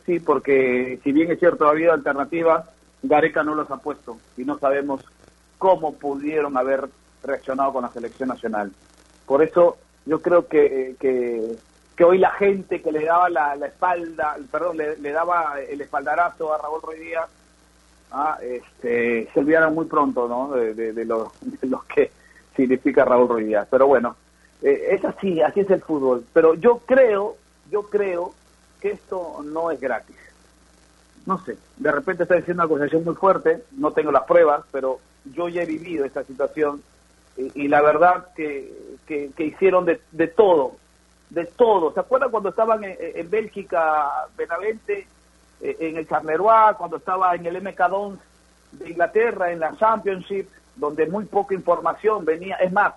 Sí, 0.05 0.19
porque 0.19 0.99
si 1.01 1.13
bien 1.13 1.31
es 1.31 1.39
cierto 1.39 1.65
ha 1.65 1.69
habido 1.69 1.93
alternativas, 1.93 2.65
Gareca 3.03 3.41
no 3.41 3.55
los 3.55 3.71
ha 3.71 3.77
puesto 3.77 4.17
y 4.35 4.43
no 4.43 4.59
sabemos 4.59 5.01
cómo 5.57 5.93
pudieron 5.93 6.57
haber 6.57 6.89
reaccionado 7.23 7.71
con 7.71 7.83
la 7.83 7.89
selección 7.93 8.27
nacional. 8.27 8.73
Por 9.25 9.41
eso 9.41 9.77
yo 10.05 10.21
creo 10.21 10.47
que, 10.47 10.95
que, 10.99 12.03
hoy 12.03 12.17
la 12.17 12.31
gente 12.31 12.81
que 12.81 12.91
le 12.91 13.05
daba 13.05 13.29
la, 13.29 13.55
espalda, 13.65 14.37
perdón, 14.51 14.77
le, 14.77 15.11
daba 15.11 15.59
el 15.61 15.81
espaldarazo 15.81 16.53
a 16.53 16.57
Raúl 16.57 16.81
Ruiz 16.81 17.15
ah, 18.11 18.37
este, 18.41 19.27
se 19.33 19.39
olvidaron 19.39 19.73
muy 19.73 19.85
pronto 19.85 20.27
¿no? 20.27 20.51
de, 20.51 20.73
de, 20.73 21.05
lo, 21.05 21.31
de 21.41 21.67
lo 21.67 21.83
que 21.93 22.11
significa 22.55 23.05
Raúl 23.05 23.29
Ruiz. 23.29 23.57
Pero 23.69 23.87
bueno, 23.87 24.15
eh, 24.61 24.87
es 24.91 25.05
así, 25.05 25.41
así 25.41 25.61
es 25.61 25.69
el 25.69 25.81
fútbol. 25.81 26.23
Pero 26.33 26.53
yo 26.55 26.79
creo, 26.85 27.35
yo 27.71 27.83
creo 27.83 28.33
que 28.79 28.91
esto 28.91 29.41
no 29.43 29.71
es 29.71 29.79
gratis. 29.79 30.15
No 31.25 31.43
sé, 31.43 31.57
de 31.77 31.91
repente 31.91 32.23
está 32.23 32.35
diciendo 32.35 32.63
una 32.63 32.71
acusación 32.71 33.03
muy 33.03 33.15
fuerte, 33.15 33.63
no 33.71 33.91
tengo 33.91 34.11
las 34.11 34.25
pruebas, 34.25 34.63
pero 34.71 34.99
yo 35.33 35.49
ya 35.49 35.63
he 35.63 35.65
vivido 35.65 36.05
esta 36.05 36.23
situación 36.23 36.83
y, 37.37 37.67
la 37.67 37.81
verdad 37.81 38.27
que, 38.35 38.71
que, 39.05 39.31
que 39.35 39.45
hicieron 39.45 39.85
de, 39.85 39.99
de 40.11 40.27
todo, 40.27 40.77
de 41.29 41.45
todo. 41.45 41.93
¿Se 41.93 41.99
acuerdan 41.99 42.31
cuando 42.31 42.49
estaban 42.49 42.81
en, 42.83 43.29
Bélgica, 43.29 44.27
Benavente, 44.37 45.07
eh, 45.61 45.77
en 45.79 45.97
el 45.97 46.07
Charleroi, 46.07 46.75
cuando 46.77 46.97
estaba 46.97 47.35
en 47.35 47.45
el 47.45 47.61
MK 47.61 47.89
Dons 47.89 48.19
de 48.71 48.89
Inglaterra, 48.89 49.51
en 49.51 49.59
la 49.59 49.75
Championship, 49.75 50.47
donde 50.75 51.07
muy 51.07 51.25
poca 51.25 51.53
información 51.53 52.23
venía? 52.23 52.55
Es 52.55 52.71
más, 52.71 52.93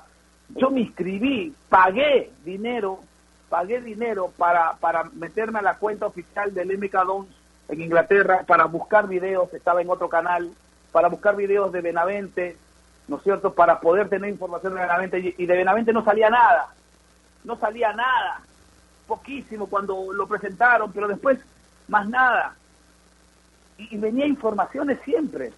yo 0.50 0.70
me 0.70 0.82
inscribí, 0.82 1.52
pagué 1.68 2.30
dinero, 2.44 3.00
pagué 3.48 3.80
dinero 3.80 4.32
para, 4.36 4.74
para 4.76 5.04
meterme 5.14 5.58
a 5.58 5.62
la 5.62 5.78
cuenta 5.78 6.06
oficial 6.06 6.54
del 6.54 6.78
MK 6.78 6.94
Dons 7.04 7.28
en 7.68 7.80
Inglaterra, 7.80 8.44
para 8.46 8.64
buscar 8.64 9.08
videos, 9.08 9.52
estaba 9.52 9.82
en 9.82 9.90
otro 9.90 10.08
canal, 10.08 10.50
para 10.92 11.08
buscar 11.08 11.36
videos 11.36 11.70
de 11.72 11.82
Benavente, 11.82 12.56
¿no 13.08 13.16
es 13.16 13.22
cierto?, 13.22 13.52
para 13.52 13.80
poder 13.80 14.08
tener 14.08 14.30
información 14.30 14.74
de 14.74 14.80
Benavente, 14.80 15.34
y 15.36 15.46
de 15.46 15.56
Benavente 15.56 15.92
no 15.92 16.04
salía 16.04 16.30
nada, 16.30 16.68
no 17.44 17.56
salía 17.56 17.92
nada, 17.92 18.40
poquísimo 19.06 19.66
cuando 19.66 20.12
lo 20.12 20.26
presentaron, 20.26 20.92
pero 20.92 21.08
después 21.08 21.38
más 21.88 22.08
nada. 22.08 22.54
Y, 23.78 23.94
y 23.94 23.98
venía 23.98 24.26
informaciones 24.26 24.98
siempre. 25.04 25.52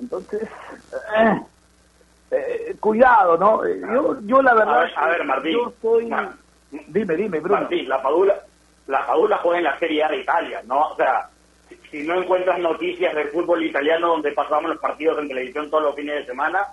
Entonces, 0.00 0.42
eh, 1.16 1.42
eh, 2.30 2.76
cuidado, 2.78 3.36
¿no? 3.38 3.64
Eh, 3.64 3.80
Yo, 3.80 4.20
yo 4.20 4.42
la 4.42 4.54
verdad, 4.54 4.74
A 4.78 4.80
ver, 4.84 4.92
a 4.96 5.06
ver, 5.08 5.24
Martín. 5.24 5.52
yo 5.52 5.72
soy... 5.82 6.10
Dime, 6.88 7.16
dime, 7.16 7.40
Bruno. 7.40 7.60
Martín, 7.62 7.88
la 7.88 8.02
Padula, 8.02 8.34
la 8.88 9.06
Padula 9.06 9.38
juega 9.38 9.58
en 9.58 9.64
la 9.64 9.78
Serie 9.78 10.04
A 10.04 10.08
de 10.08 10.18
Italia, 10.20 10.62
¿no? 10.66 10.88
O 10.90 10.96
sea, 10.96 11.28
si, 11.90 12.02
no 12.02 12.20
encuentras 12.20 12.58
noticias 12.58 13.14
del 13.14 13.28
fútbol 13.28 13.64
italiano 13.64 14.08
donde 14.08 14.32
pasamos 14.32 14.70
los 14.70 14.78
partidos 14.78 15.18
en 15.18 15.28
televisión 15.28 15.70
todos 15.70 15.84
los 15.84 15.94
fines 15.94 16.16
de 16.16 16.26
semana, 16.26 16.66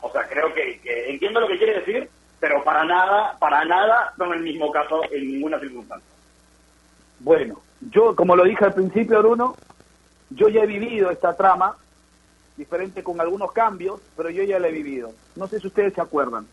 o 0.00 0.10
sea, 0.10 0.26
creo 0.28 0.52
que, 0.54 0.80
entiendo 1.08 1.40
lo 1.40 1.48
que 1.48 1.58
quiere 1.58 1.80
decir, 1.80 2.08
pero 2.38 2.64
para 2.64 2.84
nada, 2.84 3.36
para 3.38 3.64
nada 3.64 4.14
son 4.16 4.32
el 4.32 4.40
mismo 4.40 4.70
caso 4.70 5.02
en 5.10 5.26
ninguna 5.26 5.58
circunstancia. 5.60 6.08
Bueno, 7.20 7.60
yo, 7.90 8.16
como 8.16 8.34
lo 8.34 8.44
dije 8.44 8.64
al 8.64 8.74
principio, 8.74 9.18
Bruno, 9.20 9.54
yo 10.30 10.48
ya 10.48 10.62
he 10.62 10.66
vivido 10.66 11.10
esta 11.10 11.36
trama, 11.36 11.76
diferente 12.56 13.02
con 13.02 13.20
algunos 13.20 13.52
cambios, 13.52 14.00
pero 14.16 14.30
yo 14.30 14.42
ya 14.42 14.58
la 14.58 14.68
he 14.68 14.72
vivido. 14.72 15.12
No 15.36 15.46
sé 15.46 15.60
si 15.60 15.66
ustedes 15.66 15.94
se 15.94 16.00
acuerdan, 16.00 16.46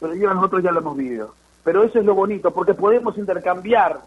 pero 0.00 0.14
yo 0.14 0.32
nosotros 0.34 0.62
ya 0.62 0.72
lo 0.72 0.80
hemos 0.80 0.96
vivido. 0.96 1.34
Pero 1.64 1.82
eso 1.82 1.98
es 1.98 2.04
lo 2.04 2.14
bonito, 2.14 2.52
porque 2.52 2.74
podemos 2.74 3.16
intercambiar 3.18 3.98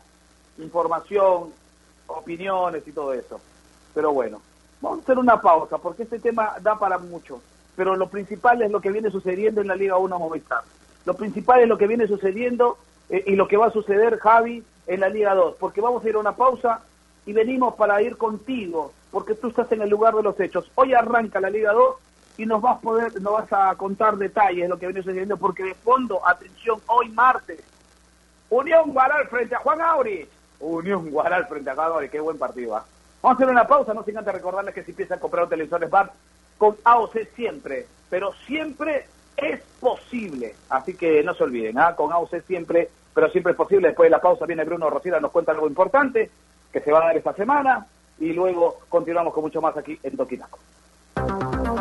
información, 0.60 1.52
opiniones 2.10 2.88
y 2.88 2.92
todo 2.92 3.14
eso. 3.14 3.40
Pero 3.94 4.12
bueno, 4.14 4.42
vamos 4.82 5.00
a 5.00 5.02
hacer 5.04 5.18
una 5.18 5.42
pausa, 5.42 5.78
porque 5.78 6.04
este 6.04 6.20
tema 6.20 6.56
da 6.62 6.78
para 6.78 6.98
mucho. 6.98 7.42
Pero 7.76 7.96
lo 7.96 8.10
principal 8.10 8.62
es 8.62 8.72
lo 8.72 8.82
que 8.82 8.92
viene 8.92 9.10
sucediendo 9.10 9.62
en 9.62 9.68
la 9.68 9.76
Liga 9.76 9.98
1 9.98 10.20
Movistar. 10.20 10.62
Lo 11.06 11.14
principal 11.14 11.62
es 11.62 11.68
lo 11.68 11.78
que 11.78 11.88
viene 11.88 12.08
sucediendo 12.08 12.78
eh, 13.10 13.24
y 13.28 13.36
lo 13.36 13.48
que 13.48 13.58
va 13.58 13.68
a 13.68 13.72
suceder, 13.72 14.18
Javi, 14.20 14.64
en 14.88 15.00
la 15.00 15.10
Liga 15.10 15.34
2. 15.34 15.56
Porque 15.60 15.82
vamos 15.82 16.04
a 16.04 16.10
ir 16.10 16.16
a 16.16 16.20
una 16.20 16.36
pausa 16.36 16.82
y 17.26 17.34
venimos 17.34 17.76
para 17.76 18.02
ir 18.02 18.18
contigo, 18.18 18.92
porque 19.12 19.36
tú 19.36 19.50
estás 19.50 19.72
en 19.72 19.82
el 19.82 19.90
lugar 19.90 20.16
de 20.16 20.24
los 20.24 20.40
hechos. 20.40 20.70
Hoy 20.76 20.94
arranca 20.94 21.40
la 21.40 21.50
Liga 21.50 21.74
2 21.74 21.96
y 22.38 22.46
nos 22.46 22.62
vas 22.62 22.80
poder, 22.80 23.22
nos 23.22 23.34
vas 23.34 23.52
a 23.52 23.76
contar 23.76 24.18
detalles 24.18 24.64
de 24.64 24.70
lo 24.70 24.80
que 24.80 24.88
viene 24.88 25.02
sucediendo, 25.02 25.38
porque 25.38 25.64
de 25.64 25.76
fondo, 25.76 26.26
atención, 26.26 26.80
hoy 26.88 27.10
martes, 27.10 27.62
Unión 28.50 28.92
Guaral 28.92 29.28
frente 29.28 29.56
a 29.56 29.60
Juan 29.60 29.82
Aurich. 29.82 30.28
Unión 30.60 31.10
Guaral 31.10 31.48
frente 31.48 31.70
a 31.70 31.74
Aurich, 31.74 32.12
qué 32.12 32.20
buen 32.20 32.38
partido. 32.38 32.76
¿ah? 32.76 32.86
Vamos 33.22 33.36
a 33.36 33.44
hacer 33.44 33.52
una 33.52 33.68
pausa, 33.68 33.94
no 33.94 34.04
sin 34.04 34.18
antes 34.18 34.34
recordarles 34.34 34.74
que 34.74 34.84
si 34.84 34.94
piensan 34.94 35.20
comprar 35.20 35.44
un 35.44 35.50
televisor 35.50 35.86
Smart, 35.88 36.12
con 36.58 36.76
AOC 36.84 37.18
siempre, 37.36 37.88
pero 38.10 38.34
siempre 38.46 39.06
es 39.38 39.62
posible. 39.80 40.56
Así 40.70 40.96
que 40.96 41.24
no 41.24 41.34
se 41.34 41.44
olviden, 41.44 41.80
¿ah? 41.80 41.96
con 41.96 42.12
AOC 42.12 42.42
siempre, 42.46 42.90
pero 43.14 43.30
siempre 43.30 43.52
es 43.52 43.58
posible. 43.58 43.90
Después 43.90 44.08
de 44.08 44.12
la 44.12 44.22
pausa 44.22 44.46
viene 44.46 44.66
Bruno 44.66 44.90
Rosira, 44.90 45.20
nos 45.20 45.32
cuenta 45.32 45.52
algo 45.52 45.68
importante 45.68 46.30
que 46.72 46.82
se 46.82 46.92
va 46.92 47.00
a 47.00 47.06
dar 47.08 47.18
esta 47.18 47.34
semana 47.34 47.86
y 48.20 48.34
luego 48.34 48.80
continuamos 48.90 49.34
con 49.34 49.44
mucho 49.44 49.62
más 49.62 49.76
aquí 49.78 49.98
en 50.04 50.18
Toquinaco. 50.18 50.60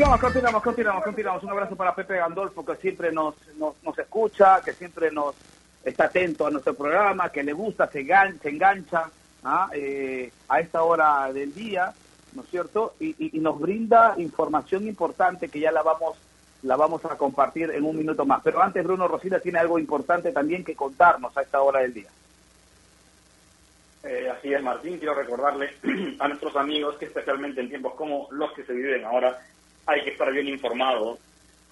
Continuamos, 0.00 0.20
continuamos, 0.22 0.62
continuamos, 0.62 1.04
continuamos. 1.04 1.42
Un 1.42 1.50
abrazo 1.50 1.76
para 1.76 1.94
Pepe 1.94 2.16
Gandolfo, 2.16 2.64
que 2.64 2.74
siempre 2.76 3.12
nos, 3.12 3.34
nos, 3.58 3.74
nos 3.82 3.98
escucha, 3.98 4.62
que 4.64 4.72
siempre 4.72 5.10
nos 5.10 5.34
está 5.84 6.06
atento 6.06 6.46
a 6.46 6.50
nuestro 6.50 6.72
programa, 6.72 7.28
que 7.28 7.42
le 7.42 7.52
gusta, 7.52 7.86
se, 7.88 8.00
gan- 8.06 8.40
se 8.40 8.48
engancha 8.48 9.10
¿ah? 9.44 9.68
Eh, 9.74 10.32
a 10.48 10.60
esta 10.60 10.84
hora 10.84 11.30
del 11.34 11.52
día, 11.52 11.92
¿no 12.32 12.42
es 12.44 12.48
cierto? 12.48 12.94
Y, 12.98 13.36
y- 13.36 13.40
nos 13.40 13.60
brinda 13.60 14.14
información 14.16 14.86
importante 14.88 15.50
que 15.50 15.60
ya 15.60 15.70
la 15.70 15.82
vamos 15.82 16.16
la 16.62 16.76
vamos 16.76 17.04
a 17.04 17.18
compartir 17.18 17.70
en 17.70 17.84
un 17.84 17.98
minuto 17.98 18.24
más. 18.24 18.40
Pero 18.42 18.62
antes 18.62 18.82
Bruno 18.82 19.06
Rosina 19.06 19.38
tiene 19.38 19.58
algo 19.58 19.78
importante 19.78 20.32
también 20.32 20.64
que 20.64 20.74
contarnos 20.74 21.36
a 21.36 21.42
esta 21.42 21.60
hora 21.60 21.80
del 21.80 21.92
día. 21.92 22.08
Eh, 24.02 24.30
así 24.30 24.50
es, 24.54 24.62
Martín. 24.62 24.96
Quiero 24.96 25.12
recordarle 25.14 25.68
a 26.20 26.26
nuestros 26.28 26.56
amigos 26.56 26.96
que 26.96 27.04
especialmente 27.04 27.60
en 27.60 27.68
tiempos 27.68 27.92
como 27.96 28.28
los 28.30 28.50
que 28.52 28.64
se 28.64 28.72
viven 28.72 29.04
ahora 29.04 29.38
hay 29.90 30.04
que 30.04 30.10
estar 30.10 30.30
bien 30.32 30.48
informados, 30.48 31.18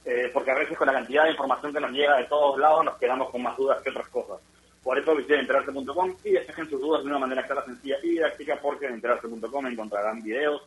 eh, 0.04 0.31
porque 0.33 0.50
a 0.50 0.54
veces 0.54 0.76
con 0.76 0.87
la 0.87 0.92
cantidad 0.92 1.24
de 1.24 1.31
información 1.31 1.72
que 1.72 1.81
nos 1.81 1.92
llega 1.92 2.16
de 2.16 2.24
todos 2.24 2.59
lados 2.59 2.85
nos 2.85 2.96
quedamos 2.98 3.31
con 3.31 3.42
más 3.42 3.57
dudas 3.57 3.81
que 3.83 3.90
otras 3.90 4.09
cosas. 4.09 4.38
Por 4.83 4.98
eso 4.98 5.14
visiten 5.14 5.40
enterarse.com 5.40 6.16
y 6.24 6.31
despejen 6.31 6.70
sus 6.70 6.81
dudas 6.81 7.02
de 7.02 7.11
una 7.11 7.18
manera 7.18 7.44
clara, 7.44 7.64
sencilla 7.64 7.96
y 8.02 8.11
didáctica, 8.11 8.59
porque 8.61 8.87
en 8.87 8.94
enterarse.com 8.94 9.66
encontrarán 9.66 10.22
videos, 10.22 10.62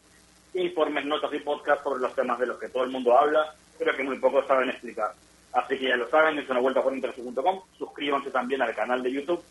informes, 0.54 1.06
notas 1.06 1.34
y 1.34 1.40
podcasts 1.40 1.84
sobre 1.84 2.02
los 2.02 2.14
temas 2.14 2.38
de 2.40 2.46
los 2.46 2.60
que 2.60 2.70
todo 2.70 2.84
el 2.84 2.92
mundo 2.92 3.18
habla, 3.18 3.54
pero 3.80 3.96
que 3.96 4.04
muy 4.04 4.20
pocos 4.20 4.46
saben 4.46 4.70
explicar. 4.70 5.12
Así 5.54 5.78
que 5.78 5.90
ya 5.90 5.98
lo 5.98 6.10
saben, 6.10 6.38
es 6.38 6.50
una 6.50 6.60
vuelta 6.60 6.82
por 6.82 6.94
enterarse.com. 6.94 7.62
Suscríbanse 7.78 8.32
también 8.32 8.62
al 8.62 8.76
canal 8.76 9.02
de 9.02 9.12
YouTube, 9.12 9.44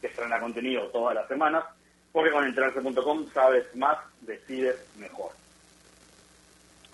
que 0.00 0.06
estrena 0.06 0.40
contenido 0.40 0.88
todas 0.88 1.14
las 1.14 1.28
semanas, 1.28 1.64
porque 2.12 2.30
con 2.30 2.46
enterarse.com 2.46 3.26
sabes 3.32 3.74
más, 3.74 3.98
decides 4.20 4.76
mejor. 4.96 5.32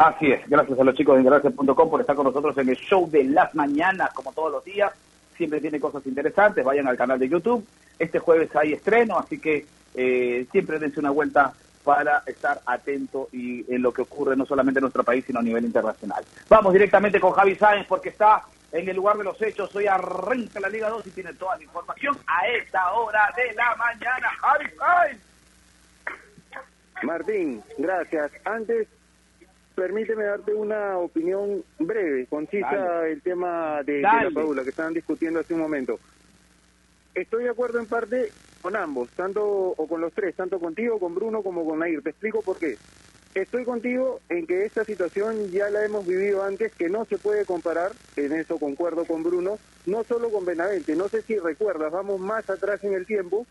Así 0.00 0.32
es, 0.32 0.48
gracias 0.48 0.80
a 0.80 0.82
los 0.82 0.94
chicos 0.94 1.14
de 1.14 1.20
Enterarse.com 1.20 1.90
por 1.90 2.00
estar 2.00 2.16
con 2.16 2.24
nosotros 2.24 2.56
en 2.56 2.70
el 2.70 2.76
show 2.76 3.06
de 3.10 3.22
las 3.22 3.54
mañanas, 3.54 4.10
como 4.14 4.32
todos 4.32 4.50
los 4.50 4.64
días. 4.64 4.90
Siempre 5.36 5.60
tiene 5.60 5.78
cosas 5.78 6.06
interesantes, 6.06 6.64
vayan 6.64 6.88
al 6.88 6.96
canal 6.96 7.18
de 7.18 7.28
YouTube. 7.28 7.62
Este 7.98 8.18
jueves 8.18 8.48
hay 8.56 8.72
estreno, 8.72 9.18
así 9.18 9.38
que 9.38 9.66
eh, 9.94 10.46
siempre 10.50 10.78
dense 10.78 11.00
una 11.00 11.10
vuelta 11.10 11.52
para 11.84 12.22
estar 12.24 12.62
atento 12.64 13.28
y 13.30 13.70
en 13.70 13.82
lo 13.82 13.92
que 13.92 14.00
ocurre 14.00 14.36
no 14.36 14.46
solamente 14.46 14.78
en 14.78 14.84
nuestro 14.84 15.04
país, 15.04 15.22
sino 15.26 15.40
a 15.40 15.42
nivel 15.42 15.66
internacional. 15.66 16.24
Vamos 16.48 16.72
directamente 16.72 17.20
con 17.20 17.32
Javi 17.32 17.54
Sáenz 17.56 17.86
porque 17.86 18.08
está 18.08 18.42
en 18.72 18.88
el 18.88 18.96
lugar 18.96 19.18
de 19.18 19.24
los 19.24 19.42
hechos. 19.42 19.76
Hoy 19.76 19.86
arranca 19.86 20.60
la 20.60 20.70
Liga 20.70 20.88
2 20.88 21.08
y 21.08 21.10
tiene 21.10 21.34
toda 21.34 21.58
la 21.58 21.64
información 21.64 22.16
a 22.26 22.48
esta 22.48 22.90
hora 22.92 23.30
de 23.36 23.52
la 23.52 23.76
mañana. 23.76 24.30
Javi 24.40 24.64
Sáenz. 24.78 25.20
Martín, 27.02 27.62
gracias. 27.76 28.32
Antes, 28.46 28.88
permíteme 29.80 30.24
darte 30.24 30.52
una 30.52 30.98
opinión 30.98 31.64
breve, 31.78 32.26
concisa 32.26 32.70
Dale. 32.70 33.12
el 33.12 33.22
tema 33.22 33.82
de, 33.82 34.02
la 34.02 34.28
Paula 34.30 34.62
que 34.62 34.68
estaban 34.68 34.92
discutiendo 34.92 35.40
hace 35.40 35.54
un 35.54 35.60
momento. 35.60 35.98
Estoy 37.14 37.44
de 37.44 37.50
acuerdo 37.50 37.78
en 37.78 37.86
parte 37.86 38.30
con 38.60 38.76
ambos, 38.76 39.08
tanto 39.12 39.42
o 39.42 39.88
con 39.88 40.02
los 40.02 40.12
tres, 40.12 40.36
tanto 40.36 40.60
contigo, 40.60 40.98
con 40.98 41.14
Bruno 41.14 41.42
como 41.42 41.64
con 41.64 41.78
Nair. 41.78 42.02
Te 42.02 42.10
explico 42.10 42.42
por 42.42 42.58
qué. 42.58 42.76
Estoy 43.34 43.64
contigo 43.64 44.20
en 44.28 44.46
que 44.46 44.66
esta 44.66 44.84
situación 44.84 45.50
ya 45.50 45.70
la 45.70 45.82
hemos 45.82 46.06
vivido 46.06 46.44
antes, 46.44 46.74
que 46.74 46.90
no 46.90 47.06
se 47.06 47.16
puede 47.16 47.46
comparar, 47.46 47.92
en 48.16 48.32
eso 48.32 48.58
concuerdo 48.58 49.06
con 49.06 49.22
Bruno, 49.22 49.58
no 49.86 50.04
solo 50.04 50.30
con 50.30 50.44
Benavente, 50.44 50.94
no 50.94 51.08
sé 51.08 51.22
si 51.22 51.38
recuerdas, 51.38 51.90
vamos 51.90 52.20
más 52.20 52.50
atrás 52.50 52.84
en 52.84 52.92
el 52.92 53.06
tiempo, 53.06 53.46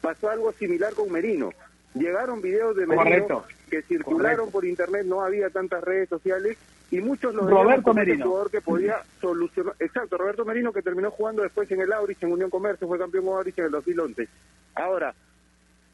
pasó 0.00 0.30
algo 0.30 0.50
similar 0.52 0.94
con 0.94 1.12
Merino. 1.12 1.50
Llegaron 1.94 2.40
videos 2.40 2.74
de 2.76 2.86
Merino 2.86 3.04
Correcto. 3.04 3.44
que 3.70 3.82
circularon 3.82 4.36
Correcto. 4.36 4.50
por 4.52 4.64
internet, 4.64 5.04
no 5.06 5.20
había 5.22 5.50
tantas 5.50 5.84
redes 5.84 6.08
sociales 6.08 6.56
y 6.90 7.00
muchos 7.00 7.34
lo 7.34 7.46
Roberto 7.48 7.92
Merino. 7.94 8.26
jugador 8.26 8.50
que 8.50 8.60
podía 8.60 9.02
solucionar. 9.20 9.74
Exacto, 9.78 10.16
Roberto 10.18 10.44
Merino 10.44 10.72
que 10.72 10.82
terminó 10.82 11.10
jugando 11.10 11.42
después 11.42 11.70
en 11.70 11.80
el 11.80 11.92
Aurich, 11.92 12.22
en 12.22 12.32
Unión 12.32 12.50
Comercio, 12.50 12.86
fue 12.88 12.98
campeón 12.98 13.28
Aurich 13.28 13.58
en 13.58 13.66
el 13.66 13.70
2011. 13.70 14.28
Ahora, 14.74 15.14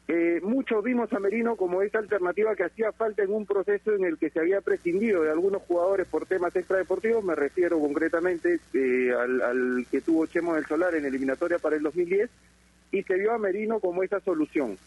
eh, 0.09 0.41
muchos 0.43 0.83
vimos 0.83 1.13
a 1.13 1.19
Merino 1.19 1.55
como 1.57 1.83
esa 1.83 1.99
alternativa 1.99 2.57
que 2.57 2.65
hacía 2.65 2.93
falta 2.93 3.23
en 3.23 3.33
un 3.33 3.45
proceso 3.45 3.93
en 3.93 4.05
el 4.05 4.19
que 4.19 4.31
se 4.31 4.41
había 4.41 4.61
prescindido 4.61 5.23
de 5.23 5.31
algunos 5.31 5.63
jugadores 5.63 6.07
por 6.07 6.27
temas 6.27 6.57
extradeportivos, 6.57 7.23
me 7.23 7.35
refiero 7.35 7.79
concretamente 7.79 8.59
eh, 8.73 9.13
al, 9.13 9.43
al 9.43 9.87
que 9.91 10.01
tuvo 10.01 10.27
Chemo 10.27 10.55
del 10.55 10.65
Solar 10.67 10.95
en 10.95 11.05
eliminatoria 11.05 11.59
para 11.59 11.77
el 11.77 11.83
2010, 11.83 12.31
y 12.91 13.03
se 13.03 13.15
vio 13.17 13.33
a 13.33 13.39
Merino 13.39 13.81
como 13.81 14.03
esa 14.03 14.19
solución. 14.21 14.79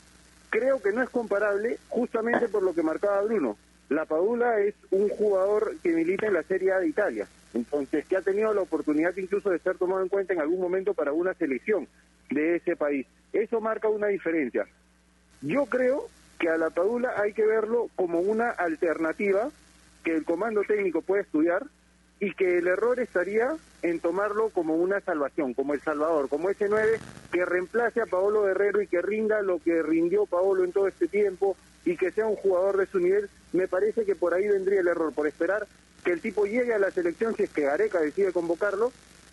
Creo 0.51 0.81
que 0.81 0.91
no 0.91 1.01
es 1.01 1.09
comparable 1.09 1.79
justamente 1.87 2.49
por 2.49 2.61
lo 2.61 2.73
que 2.73 2.83
marcaba 2.83 3.21
Bruno. 3.21 3.57
La 3.87 4.03
Padula 4.03 4.59
es 4.59 4.75
un 4.91 5.07
jugador 5.07 5.77
que 5.81 5.93
milita 5.93 6.27
en 6.27 6.33
la 6.33 6.43
Serie 6.43 6.73
A 6.73 6.79
de 6.79 6.89
Italia, 6.89 7.25
entonces 7.53 8.05
que 8.05 8.17
ha 8.17 8.21
tenido 8.21 8.53
la 8.53 8.61
oportunidad 8.61 9.15
incluso 9.15 9.49
de 9.49 9.59
ser 9.59 9.77
tomado 9.77 10.03
en 10.03 10.09
cuenta 10.09 10.33
en 10.33 10.41
algún 10.41 10.59
momento 10.59 10.93
para 10.93 11.13
una 11.13 11.33
selección 11.35 11.87
de 12.29 12.57
ese 12.57 12.75
país. 12.75 13.07
Eso 13.31 13.61
marca 13.61 13.87
una 13.87 14.07
diferencia. 14.07 14.67
Yo 15.41 15.67
creo 15.67 16.09
que 16.37 16.49
a 16.49 16.57
la 16.57 16.69
Padula 16.69 17.13
hay 17.17 17.31
que 17.31 17.45
verlo 17.45 17.89
como 17.95 18.19
una 18.19 18.49
alternativa 18.49 19.49
que 20.03 20.17
el 20.17 20.25
comando 20.25 20.63
técnico 20.63 21.01
puede 21.01 21.21
estudiar 21.21 21.65
y 22.21 22.33
que 22.33 22.59
el 22.59 22.67
error 22.67 22.99
estaría 22.99 23.57
en 23.81 23.99
tomarlo 23.99 24.51
como 24.51 24.75
una 24.75 25.01
salvación, 25.01 25.55
como 25.55 25.73
el 25.73 25.81
Salvador, 25.81 26.29
como 26.29 26.51
ese 26.51 26.69
9 26.69 26.99
que 27.31 27.45
reemplace 27.45 27.99
a 27.99 28.05
Paolo 28.05 28.43
Guerrero 28.43 28.79
y 28.79 28.87
que 28.87 29.01
rinda 29.01 29.41
lo 29.41 29.57
que 29.57 29.81
rindió 29.81 30.27
Paolo 30.27 30.63
en 30.63 30.71
todo 30.71 30.87
este 30.87 31.07
tiempo 31.07 31.57
y 31.83 31.97
que 31.97 32.11
sea 32.11 32.27
un 32.27 32.35
jugador 32.35 32.77
de 32.77 32.85
su 32.85 32.99
nivel, 32.99 33.27
me 33.53 33.67
parece 33.67 34.05
que 34.05 34.15
por 34.15 34.35
ahí 34.35 34.47
vendría 34.47 34.81
el 34.81 34.87
error, 34.87 35.11
por 35.13 35.25
esperar 35.25 35.67
que 36.03 36.11
el 36.11 36.21
tipo 36.21 36.45
llegue 36.45 36.75
a 36.75 36.79
la 36.79 36.91
selección 36.91 37.35
si 37.35 37.43
es 37.43 37.49
que 37.49 37.63
Gareca 37.63 37.99
decide 37.99 38.31
convocarlo 38.31 38.91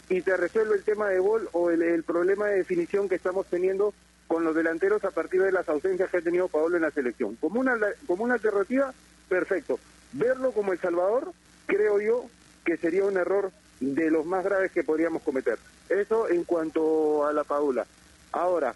y 0.09 0.23
te 0.23 0.35
resuelve 0.39 0.77
el 0.77 0.83
tema 0.83 1.11
de 1.11 1.19
gol 1.19 1.47
o 1.53 1.71
el, 1.71 1.83
el 1.83 2.05
problema 2.05 2.47
de 2.47 2.57
definición 2.57 3.07
que 3.07 3.17
estamos 3.17 3.47
teniendo 3.49 3.93
con 4.27 4.45
los 4.45 4.55
delanteros 4.55 5.05
a 5.05 5.11
partir 5.11 5.43
de 5.43 5.53
las 5.53 5.69
ausencias 5.69 6.11
que 6.11 6.17
ha 6.19 6.23
tenido 6.23 6.49
Paolo 6.49 6.77
en 6.77 6.83
la 6.83 6.91
selección. 6.91 7.37
Como 7.37 7.61
una, 7.61 7.77
como 8.07 8.25
una 8.25 8.35
alternativa, 8.35 8.95
perfecto. 9.29 9.79
Verlo 10.13 10.53
como 10.53 10.73
El 10.73 10.81
Salvador, 10.81 11.33
creo 11.67 12.01
yo 12.01 12.25
que 12.69 12.77
sería 12.77 13.03
un 13.05 13.17
error 13.17 13.51
de 13.81 14.11
los 14.11 14.27
más 14.27 14.45
graves 14.45 14.71
que 14.73 14.85
podríamos 14.85 15.23
cometer. 15.23 15.59
Eso 15.89 16.29
en 16.29 16.45
cuanto 16.45 17.27
a 17.27 17.33
la 17.33 17.43
Paula. 17.43 17.87
Ahora, 18.31 18.75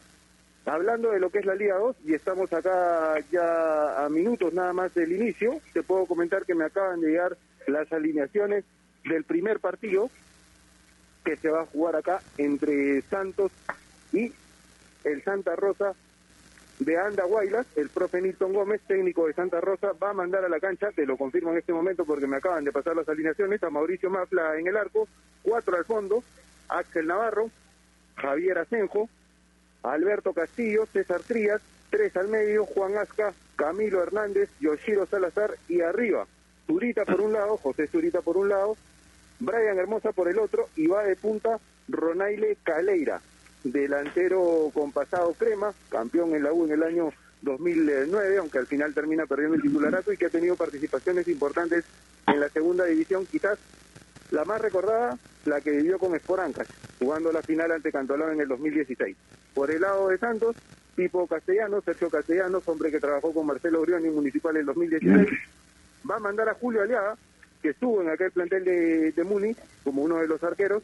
hablando 0.65 1.11
de 1.11 1.21
lo 1.21 1.29
que 1.29 1.41
es 1.41 1.45
la 1.45 1.55
Liga 1.55 1.77
2, 1.77 1.97
y 2.07 2.15
estamos 2.15 2.51
acá 2.55 3.17
ya 3.31 4.03
a 4.03 4.09
minutos 4.09 4.55
nada 4.55 4.73
más 4.73 4.95
del 4.95 5.13
inicio, 5.13 5.61
te 5.75 5.83
puedo 5.83 6.07
comentar 6.07 6.47
que 6.47 6.55
me 6.55 6.65
acaban 6.65 7.03
de 7.03 7.09
llegar 7.09 7.37
las 7.67 7.93
alineaciones 7.93 8.65
del 9.05 9.25
primer 9.25 9.61
partido 9.61 10.09
que 11.23 11.37
se 11.37 11.51
va 11.51 11.61
a 11.61 11.67
jugar 11.67 11.97
acá 11.97 12.23
entre 12.39 13.03
Santos 13.03 13.53
y 14.11 14.33
el 15.05 15.23
Santa 15.23 15.55
Rosa 15.55 15.93
de 16.85 16.99
Anda 16.99 17.25
Guaylas, 17.25 17.67
el 17.77 17.89
profe 17.89 18.21
Nilton 18.21 18.53
Gómez, 18.53 18.81
técnico 18.87 19.27
de 19.27 19.35
Santa 19.35 19.61
Rosa, 19.61 19.93
va 20.03 20.11
a 20.11 20.15
mandar 20.15 20.45
a 20.45 20.49
la 20.49 20.59
cancha, 20.59 20.91
te 20.91 21.07
lo 21.07 21.17
confirmo 21.17 21.53
en 21.53 21.59
este 21.59 21.73
momento 21.73 22.05
porque 22.05 22.27
me 22.27 22.37
acaban 22.37 22.65
de 22.65 22.73
pasar 22.73 22.97
las 22.97 23.09
alineaciones, 23.09 23.63
a 23.63 23.71
Mauricio 23.71 24.11
Mafla 24.11 24.59
en 24.59 24.67
el 24.67 24.77
arco, 24.77 25.07
cuatro 25.43 25.77
al 25.77 25.85
fondo, 25.85 26.25
Axel 26.69 27.07
Navarro, 27.07 27.51
Javier 28.17 28.59
Asenjo, 28.59 29.09
Alberto 29.83 30.33
Castillo, 30.33 30.87
César 30.87 31.21
Trías, 31.21 31.61
tres 31.91 32.17
al 32.17 32.29
medio, 32.29 32.65
Juan 32.65 32.97
Asca, 32.97 33.33
Camilo 33.57 34.03
Hernández, 34.03 34.51
Yoshiro 34.61 35.07
Salazar 35.07 35.55
y 35.69 35.83
arriba, 35.83 36.27
Zurita 36.67 37.05
por 37.05 37.21
un 37.21 37.33
lado, 37.33 37.57
José 37.59 37.87
Zurita 37.87 38.23
por 38.23 38.37
un 38.37 38.49
lado, 38.49 38.77
Brian 39.41 39.79
Hermosa 39.79 40.13
por 40.13 40.29
el 40.29 40.39
otro 40.39 40.69
y 40.77 40.87
va 40.87 41.05
de 41.05 41.17
punta 41.17 41.59
Ronaile 41.89 42.57
Caleira, 42.63 43.21
delantero 43.65 44.71
con 44.75 44.93
pasado 44.93 45.33
crema, 45.35 45.73
campeón 45.89 46.35
en 46.35 46.43
la 46.43 46.53
U 46.53 46.65
en 46.65 46.73
el 46.73 46.83
año 46.83 47.13
2009, 47.43 48.39
aunque 48.39 48.59
al 48.59 48.67
final 48.67 48.95
termina 48.95 49.27
perdiendo 49.27 49.57
el 49.57 49.63
titularato 49.63 50.13
y 50.13 50.17
que 50.17 50.27
ha 50.27 50.31
tenido 50.31 50.57
participaciones 50.57 51.27
importantes 51.29 51.85
en 52.27 52.41
la 52.41 52.49
segunda 52.49 52.85
división, 52.85 53.27
quizás 53.27 53.59
la 54.31 54.45
más 54.45 54.61
recordada, 54.61 55.19
la 55.45 55.61
que 55.61 55.73
vivió 55.73 55.99
con 55.99 56.15
Esporancas, 56.15 56.69
jugando 56.99 57.33
la 57.33 57.43
final 57.43 57.73
ante 57.73 57.93
Cantolao 57.93 58.31
en 58.31 58.41
el 58.41 58.49
2016. 58.49 59.17
Por 59.55 59.71
el 59.71 59.81
lado 59.83 60.09
de 60.09 60.19
Santos, 60.19 60.57
Pipo 60.95 61.27
Castellanos, 61.27 61.85
Sergio 61.85 62.09
Castellanos, 62.09 62.67
hombre 62.67 62.91
que 62.91 63.01
trabajó 63.01 63.33
con 63.33 63.47
Marcelo 63.47 63.83
Brioni 63.83 64.09
en 64.09 64.15
Municipal 64.15 64.57
en 64.57 64.61
el 64.61 64.67
2016, 64.67 65.29
va 66.11 66.17
a 66.17 66.21
mandar 66.21 66.49
a 66.49 66.55
Julio 66.55 66.83
Aliaga, 66.83 67.17
que 67.61 67.71
estuvo 67.71 68.03
en 68.03 68.11
aquel 68.11 68.31
plantel 68.31 68.65
de, 68.65 69.13
de 69.13 69.25
Muni 69.25 69.55
como 69.85 70.03
uno 70.03 70.17
de 70.19 70.29
los 70.29 70.43
arqueros, 70.43 70.83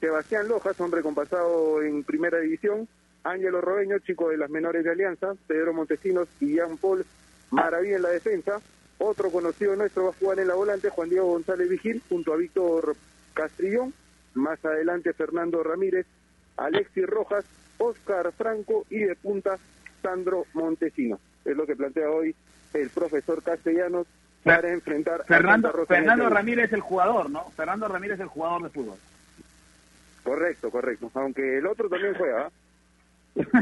Sebastián 0.00 0.48
Lojas, 0.48 0.80
hombre 0.80 1.02
con 1.02 1.14
pasado 1.14 1.82
en 1.82 2.02
primera 2.04 2.38
división, 2.38 2.88
Ángelo 3.22 3.60
Robeño, 3.60 3.98
chico 3.98 4.30
de 4.30 4.38
las 4.38 4.50
menores 4.50 4.82
de 4.82 4.90
Alianza, 4.90 5.34
Pedro 5.46 5.74
Montesinos 5.74 6.26
y 6.40 6.54
Jean 6.54 6.78
Paul 6.78 7.04
Maraví 7.50 7.92
en 7.92 8.02
la 8.02 8.08
defensa, 8.08 8.60
otro 8.98 9.30
conocido 9.30 9.76
nuestro 9.76 10.04
va 10.04 10.10
a 10.10 10.14
jugar 10.14 10.38
en 10.38 10.48
la 10.48 10.54
volante, 10.54 10.88
Juan 10.88 11.10
Diego 11.10 11.26
González 11.26 11.68
Vigil, 11.68 12.02
junto 12.08 12.32
a 12.32 12.36
Víctor 12.36 12.96
Castrillón, 13.34 13.92
más 14.34 14.64
adelante 14.64 15.12
Fernando 15.12 15.62
Ramírez, 15.62 16.06
Alexis 16.56 17.06
Rojas, 17.06 17.44
Oscar 17.78 18.32
Franco 18.32 18.84
y 18.90 18.98
de 18.98 19.16
punta 19.16 19.58
Sandro 20.02 20.44
Montesinos. 20.54 21.20
Es 21.44 21.56
lo 21.56 21.66
que 21.66 21.76
plantea 21.76 22.10
hoy 22.10 22.34
el 22.74 22.88
profesor 22.90 23.42
Castellanos 23.42 24.06
para 24.44 24.72
enfrentar 24.72 25.24
Fernando, 25.26 25.68
a 25.68 25.86
Fernando. 25.86 26.28
Ramírez 26.28 26.66
es 26.66 26.72
el 26.72 26.80
jugador, 26.80 27.30
¿no? 27.30 27.50
Fernando 27.56 27.88
Ramírez 27.88 28.16
es 28.16 28.20
el 28.20 28.28
jugador 28.28 28.62
de 28.62 28.68
fútbol. 28.70 28.96
Correcto, 30.22 30.70
correcto. 30.70 31.10
Aunque 31.14 31.58
el 31.58 31.66
otro 31.66 31.88
también 31.88 32.14
juega. 32.14 32.46
¿ah? 32.46 32.50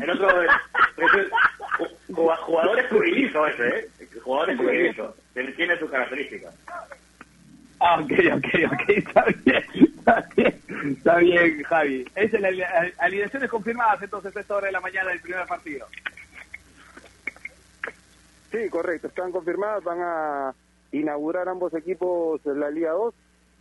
El 0.02 0.10
otro 0.10 0.42
es, 0.42 0.50
es 0.96 1.14
el- 1.14 1.30
ju- 1.30 2.36
jugador 2.38 2.78
escurridizo 2.80 3.46
ese, 3.46 3.68
¿eh? 3.68 3.88
El 4.00 4.20
Jugador 4.20 4.50
escurridizo. 4.50 5.14
Tiene- 5.34 5.52
Tiene 5.52 5.78
sus 5.78 5.90
características. 5.90 6.54
Ah, 7.80 8.00
ok, 8.00 8.10
ok, 8.34 8.46
ok, 8.72 8.88
está 8.88 9.24
bien, 9.44 9.64
está 9.98 10.28
bien, 10.34 10.60
está 10.96 11.16
bien, 11.18 11.62
Javi. 11.62 12.04
Es 12.16 12.32
la 12.32 12.50
la- 12.50 12.90
alineaciones 12.98 13.48
confirmadas 13.48 14.02
entonces 14.02 14.36
a 14.36 14.40
esta 14.40 14.56
hora 14.56 14.66
de 14.66 14.72
la 14.72 14.80
mañana 14.80 15.10
del 15.10 15.20
primer 15.20 15.46
partido. 15.46 15.86
Sí, 18.50 18.68
correcto. 18.70 19.08
Están 19.08 19.30
confirmadas. 19.30 19.84
Van 19.84 19.98
a 20.00 20.54
inaugurar 20.92 21.48
ambos 21.48 21.74
equipos 21.74 22.40
la 22.46 22.70
Liga 22.70 22.92
2. 22.92 23.14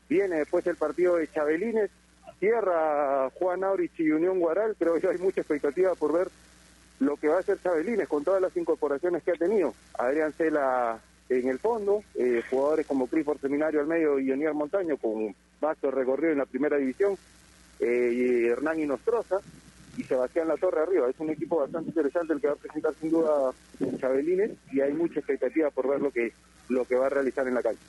Viene 0.10 0.38
después 0.38 0.65
el 0.67 0.77
partido 0.77 1.17
de 1.17 1.27
Chabelines. 1.27 1.91
Cierra 2.39 3.30
Juan 3.32 3.63
Aurich 3.63 4.00
y 4.00 4.12
Unión 4.12 4.39
Guaral. 4.39 4.76
Creo 4.78 5.00
que 5.00 5.08
hay 5.08 5.17
mucha 5.17 5.41
expectativa 5.41 5.95
por 5.95 6.13
ver 6.13 6.30
lo 7.00 7.17
que 7.17 7.28
va 7.28 7.38
a 7.38 7.39
hacer 7.39 7.60
Chabelines 7.62 8.08
con 8.08 8.23
todas 8.23 8.41
las 8.41 8.56
incorporaciones 8.56 9.23
que 9.23 9.32
ha 9.32 9.36
tenido. 9.36 9.73
Adrián 9.97 10.34
Cela 10.34 11.00
en 11.30 11.47
el 11.50 11.60
fondo, 11.60 12.04
eh, 12.15 12.41
jugadores 12.50 12.88
como 12.88 13.08
Clifford 13.08 13.39
Seminario 13.39 13.82
al 13.82 13.88
medio 13.88 14.19
y 14.19 14.32
Onier 14.32 14.54
Montaño 14.54 14.97
con 14.97 15.36
vasto 15.60 15.91
recorrido 15.91 16.32
en 16.32 16.38
la 16.38 16.45
primera 16.45 16.78
división, 16.78 17.17
eh, 17.80 18.12
y 18.13 18.47
Hernán 18.47 18.80
Inostroza 18.80 19.39
y 19.97 20.04
Sebastián 20.04 20.47
La 20.47 20.58
Torre 20.58 20.82
arriba. 20.82 21.10
Es 21.10 21.19
un 21.19 21.30
equipo 21.30 21.60
bastante 21.60 21.89
interesante 21.89 22.34
el 22.34 22.41
que 22.41 22.47
va 22.47 22.54
a 22.54 22.58
presentar 22.58 22.93
sin 23.00 23.12
duda 23.12 23.52
Chabelines 24.00 24.52
y 24.71 24.82
hay 24.82 24.93
mucha 24.93 25.19
expectativa 25.19 25.69
por 25.71 25.88
ver 25.88 26.00
lo 26.00 26.12
que, 26.12 26.32
lo 26.69 26.86
que 26.86 26.95
va 26.95 27.08
a 27.08 27.10
realizar 27.10 27.47
en 27.47 27.56
la 27.56 27.63
calle. 27.63 27.80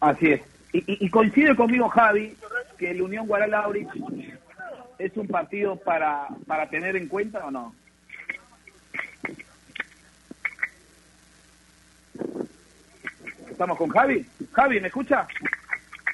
Así 0.00 0.32
es. 0.32 0.42
Y, 0.72 0.78
y- 0.78 1.06
y 1.06 1.10
coincide 1.10 1.56
conmigo, 1.56 1.88
Javi, 1.88 2.36
que 2.78 2.90
el 2.90 3.02
Unión 3.02 3.26
Guaral 3.26 3.52
es 4.98 5.16
un 5.16 5.26
partido 5.26 5.76
para, 5.76 6.28
para 6.46 6.68
tener 6.68 6.96
en 6.96 7.08
cuenta 7.08 7.44
o 7.46 7.50
no. 7.50 7.74
Estamos 13.50 13.76
con 13.76 13.88
Javi. 13.90 14.26
Javi, 14.52 14.80
¿me 14.80 14.88
escucha? 14.88 15.26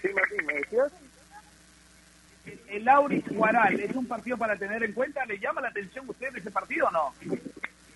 Sí, 0.02 0.08
Martín, 0.14 0.46
¿me 0.46 0.54
decías? 0.54 0.92
El, 2.44 2.60
el 2.68 2.88
Aurich 2.88 3.28
Guaral 3.28 3.78
es 3.78 3.94
un 3.94 4.06
partido 4.06 4.36
para 4.38 4.56
tener 4.56 4.82
en 4.82 4.92
cuenta. 4.92 5.24
¿Le 5.26 5.38
llama 5.38 5.60
la 5.60 5.68
atención 5.68 6.06
a 6.06 6.10
usted 6.10 6.28
ese 6.36 6.50
partido 6.50 6.86
o 6.86 6.90
no? 6.90 7.14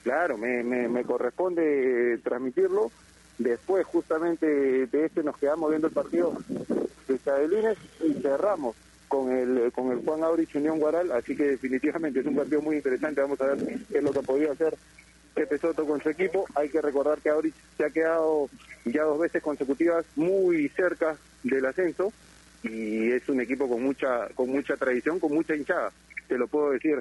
Claro, 0.02 0.36
me, 0.38 0.62
me, 0.62 0.88
me 0.88 1.04
corresponde 1.04 2.14
eh, 2.14 2.18
transmitirlo. 2.18 2.92
Después, 3.40 3.86
justamente 3.86 4.46
de 4.86 5.06
este, 5.06 5.22
nos 5.22 5.38
quedamos 5.38 5.70
viendo 5.70 5.86
el 5.86 5.94
partido 5.94 6.36
de 7.08 7.18
Chabelines 7.24 7.78
y 8.04 8.12
cerramos 8.20 8.76
con 9.08 9.32
el 9.32 9.72
con 9.72 9.90
el 9.92 10.04
Juan 10.04 10.22
Aurich 10.22 10.54
Unión 10.56 10.78
Guaral. 10.78 11.10
Así 11.10 11.34
que, 11.34 11.44
definitivamente, 11.44 12.20
es 12.20 12.26
un 12.26 12.36
partido 12.36 12.60
muy 12.60 12.76
interesante. 12.76 13.22
Vamos 13.22 13.40
a 13.40 13.54
ver 13.54 13.78
qué 13.90 13.96
es 13.96 14.04
lo 14.04 14.12
que 14.12 14.18
ha 14.18 14.22
podido 14.22 14.52
hacer 14.52 14.76
Pepe 15.32 15.56
Soto 15.56 15.86
con 15.86 16.02
su 16.02 16.10
equipo. 16.10 16.44
Hay 16.54 16.68
que 16.68 16.82
recordar 16.82 17.18
que 17.20 17.30
Aurich 17.30 17.54
se 17.78 17.86
ha 17.86 17.88
quedado 17.88 18.50
ya 18.84 19.04
dos 19.04 19.18
veces 19.18 19.42
consecutivas 19.42 20.04
muy 20.16 20.68
cerca 20.68 21.16
del 21.42 21.64
ascenso 21.64 22.12
y 22.62 23.10
es 23.10 23.26
un 23.30 23.40
equipo 23.40 23.66
con 23.70 23.82
mucha 23.82 24.28
con 24.34 24.50
mucha 24.50 24.76
tradición, 24.76 25.18
con 25.18 25.32
mucha 25.32 25.56
hinchada. 25.56 25.90
Te 26.28 26.36
lo 26.36 26.46
puedo 26.46 26.72
decir 26.72 26.98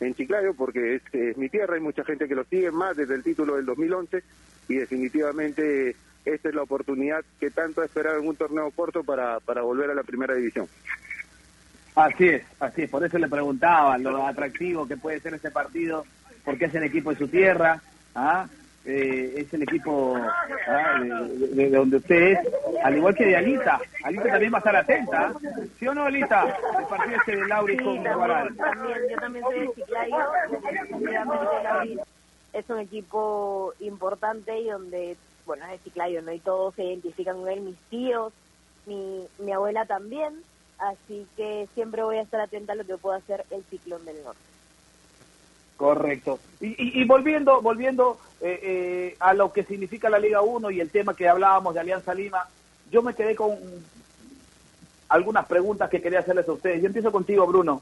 en 0.00 0.14
Chiclayo 0.14 0.52
porque 0.52 0.96
es, 0.96 1.02
es 1.12 1.38
mi 1.38 1.48
tierra, 1.48 1.76
hay 1.76 1.80
mucha 1.80 2.04
gente 2.04 2.28
que 2.28 2.34
lo 2.34 2.44
sigue 2.44 2.70
más 2.70 2.94
desde 2.94 3.14
el 3.14 3.22
título 3.22 3.56
del 3.56 3.64
2011 3.64 4.22
y 4.68 4.74
definitivamente 4.76 5.96
esta 6.24 6.48
es 6.50 6.54
la 6.54 6.62
oportunidad 6.62 7.24
que 7.40 7.50
tanto 7.50 7.80
ha 7.80 7.86
esperado 7.86 8.18
en 8.20 8.28
un 8.28 8.36
torneo 8.36 8.70
corto 8.70 9.02
para, 9.02 9.40
para 9.40 9.62
volver 9.62 9.90
a 9.90 9.94
la 9.94 10.02
primera 10.02 10.34
división. 10.34 10.68
Así 11.94 12.28
es, 12.28 12.42
así 12.60 12.82
es. 12.82 12.90
Por 12.90 13.04
eso 13.04 13.18
le 13.18 13.28
preguntaba 13.28 13.96
lo 13.98 14.26
atractivo 14.26 14.86
que 14.86 14.96
puede 14.96 15.20
ser 15.20 15.34
este 15.34 15.50
partido, 15.50 16.04
porque 16.44 16.66
es 16.66 16.74
el 16.74 16.84
equipo 16.84 17.10
de 17.10 17.16
su 17.18 17.28
tierra, 17.28 17.80
¿ah? 18.14 18.46
Eh, 18.84 19.34
es 19.44 19.52
el 19.52 19.62
equipo 19.64 20.16
¿ah? 20.16 21.00
de, 21.02 21.08
de- 21.08 21.70
de 21.70 21.76
donde 21.76 21.96
usted 21.98 22.22
es, 22.32 22.38
al 22.84 22.96
igual 22.96 23.14
que 23.14 23.26
de 23.26 23.36
Alita. 23.36 23.78
Alita 24.04 24.24
también 24.28 24.52
va 24.52 24.58
a 24.58 24.60
estar 24.60 24.76
atenta, 24.76 25.26
¿ah? 25.26 25.34
¿sí 25.78 25.86
o 25.88 25.94
no, 25.94 26.04
Alita? 26.04 26.44
El 26.78 26.86
partido 26.86 27.16
este 27.18 27.36
de 27.36 27.46
Lauri 27.48 27.76
Sí, 27.76 27.84
con 27.84 28.02
también, 28.04 28.56
también, 28.56 28.98
yo 29.10 29.16
también 29.18 29.44
soy 29.44 29.60
de 29.60 29.68
Chiclayo. 29.74 30.16
Es 32.58 32.68
un 32.70 32.80
equipo 32.80 33.72
importante 33.78 34.58
y 34.58 34.68
donde, 34.68 35.16
bueno, 35.46 35.64
es 35.66 35.70
de 35.72 35.80
Chiclayo, 35.84 36.22
¿no? 36.22 36.32
Y 36.32 36.40
todos 36.40 36.74
se 36.74 36.84
identifican 36.84 37.36
con 37.38 37.48
él, 37.48 37.60
mis 37.60 37.78
tíos, 37.88 38.32
mi, 38.86 39.26
mi 39.38 39.52
abuela 39.52 39.86
también. 39.86 40.42
Así 40.78 41.26
que 41.36 41.68
siempre 41.74 42.02
voy 42.02 42.18
a 42.18 42.22
estar 42.22 42.40
atenta 42.40 42.72
a 42.72 42.76
lo 42.76 42.84
que 42.84 42.98
pueda 42.98 43.16
hacer 43.18 43.44
el 43.50 43.64
Ciclón 43.70 44.04
del 44.04 44.22
Norte. 44.22 44.40
Correcto. 45.76 46.40
Y, 46.60 46.68
y- 46.68 47.02
y 47.02 47.04
volviendo, 47.04 47.62
volviendo 47.62 48.18
eh, 48.40 48.58
eh, 48.62 49.16
a 49.20 49.32
lo 49.34 49.52
que 49.52 49.64
significa 49.64 50.08
la 50.10 50.18
Liga 50.18 50.42
1 50.42 50.70
y 50.72 50.80
el 50.80 50.90
tema 50.90 51.14
que 51.14 51.28
hablábamos 51.28 51.74
de 51.74 51.80
Alianza 51.80 52.14
Lima, 52.14 52.48
yo 52.90 53.02
me 53.02 53.14
quedé 53.14 53.36
con 53.36 53.56
algunas 55.08 55.46
preguntas 55.46 55.88
que 55.88 56.02
quería 56.02 56.20
hacerles 56.20 56.48
a 56.48 56.52
ustedes. 56.52 56.80
Yo 56.80 56.86
empiezo 56.88 57.12
contigo, 57.12 57.46
Bruno. 57.46 57.80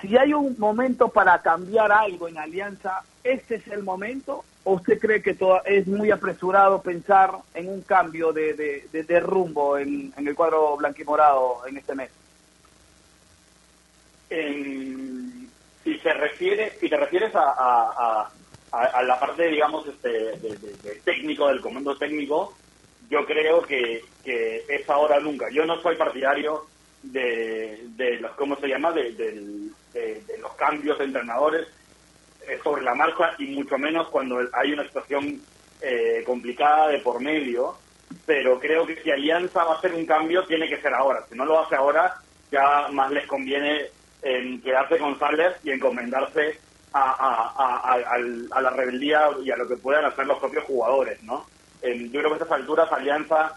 Si 0.00 0.16
hay 0.16 0.32
un 0.34 0.56
momento 0.58 1.08
para 1.10 1.40
cambiar 1.42 1.90
algo 1.92 2.28
en 2.28 2.38
Alianza, 2.38 3.02
¿este 3.22 3.56
es 3.56 3.66
el 3.68 3.82
momento? 3.82 4.44
¿O 4.64 4.74
usted 4.74 4.98
cree 4.98 5.22
que 5.22 5.34
toda- 5.34 5.62
es 5.64 5.86
muy 5.86 6.10
apresurado 6.10 6.82
pensar 6.82 7.30
en 7.54 7.68
un 7.68 7.82
cambio 7.82 8.32
de, 8.32 8.54
de- 8.54 8.88
rumbo 9.20 9.78
en, 9.78 10.12
el 10.26 10.34
cuadro 10.34 10.76
blanquimorado 10.76 11.66
en 11.66 11.76
este 11.78 11.94
mes? 11.94 12.10
En- 14.28 15.52
si 15.84 15.98
se 16.00 16.12
refiere, 16.12 16.76
si 16.80 16.90
te 16.90 16.96
refieres 16.96 17.34
a, 17.34 17.44
a- 17.56 18.32
a- 18.72 18.78
a- 18.86 19.02
la 19.04 19.20
parte, 19.20 19.46
digamos, 19.48 19.86
este, 19.86 20.08
de, 20.08 21.00
técnico, 21.04 21.46
del 21.46 21.60
comando 21.62 21.96
técnico, 21.96 22.58
yo 23.08 23.24
creo 23.24 23.62
que, 23.62 24.00
que 24.24 24.64
es 24.68 24.88
ahora 24.90 25.20
nunca. 25.20 25.46
Yo 25.52 25.64
no 25.64 25.80
soy 25.80 25.96
partidario 25.96 26.70
de, 27.02 27.84
de 27.90 28.16
los, 28.20 28.32
¿cómo 28.34 28.56
se 28.56 28.66
llama?, 28.66 28.90
de, 28.92 29.12
del- 29.12 29.75
de- 30.26 30.38
los 30.38 30.54
cambios 30.56 30.98
de 30.98 31.04
entrenadores 31.04 31.66
eh, 32.46 32.58
sobre 32.62 32.82
la 32.82 32.94
marcha 32.94 33.34
y 33.38 33.46
mucho 33.54 33.78
menos 33.78 34.08
cuando 34.08 34.38
hay 34.52 34.72
una 34.72 34.84
situación 34.84 35.40
eh, 35.80 36.22
complicada 36.24 36.88
de 36.88 37.00
por 37.00 37.20
medio. 37.20 37.78
Pero 38.24 38.58
creo 38.60 38.86
que 38.86 39.02
si 39.02 39.10
Alianza 39.10 39.64
va 39.64 39.74
a 39.74 39.78
hacer 39.78 39.92
un 39.92 40.06
cambio, 40.06 40.46
tiene 40.46 40.68
que 40.68 40.80
ser 40.80 40.94
ahora. 40.94 41.24
Si 41.28 41.36
no 41.36 41.44
lo 41.44 41.60
hace 41.60 41.74
ahora, 41.74 42.14
ya 42.50 42.88
más 42.92 43.10
les 43.10 43.26
conviene 43.26 43.86
en 44.22 44.60
quedarse 44.62 44.98
con 44.98 45.18
Sales 45.18 45.54
y 45.62 45.70
encomendarse 45.70 46.60
a, 46.92 48.60
la 48.60 48.70
rebeldía 48.70 49.28
y 49.42 49.50
a 49.50 49.56
lo 49.56 49.68
que 49.68 49.76
puedan 49.76 50.04
hacer 50.04 50.26
los 50.26 50.38
propios 50.38 50.64
jugadores, 50.64 51.22
¿no? 51.22 51.46
Yo 51.82 52.20
creo 52.20 52.30
que 52.30 52.34
a 52.34 52.44
estas 52.44 52.52
alturas 52.52 52.90
Alianza 52.90 53.52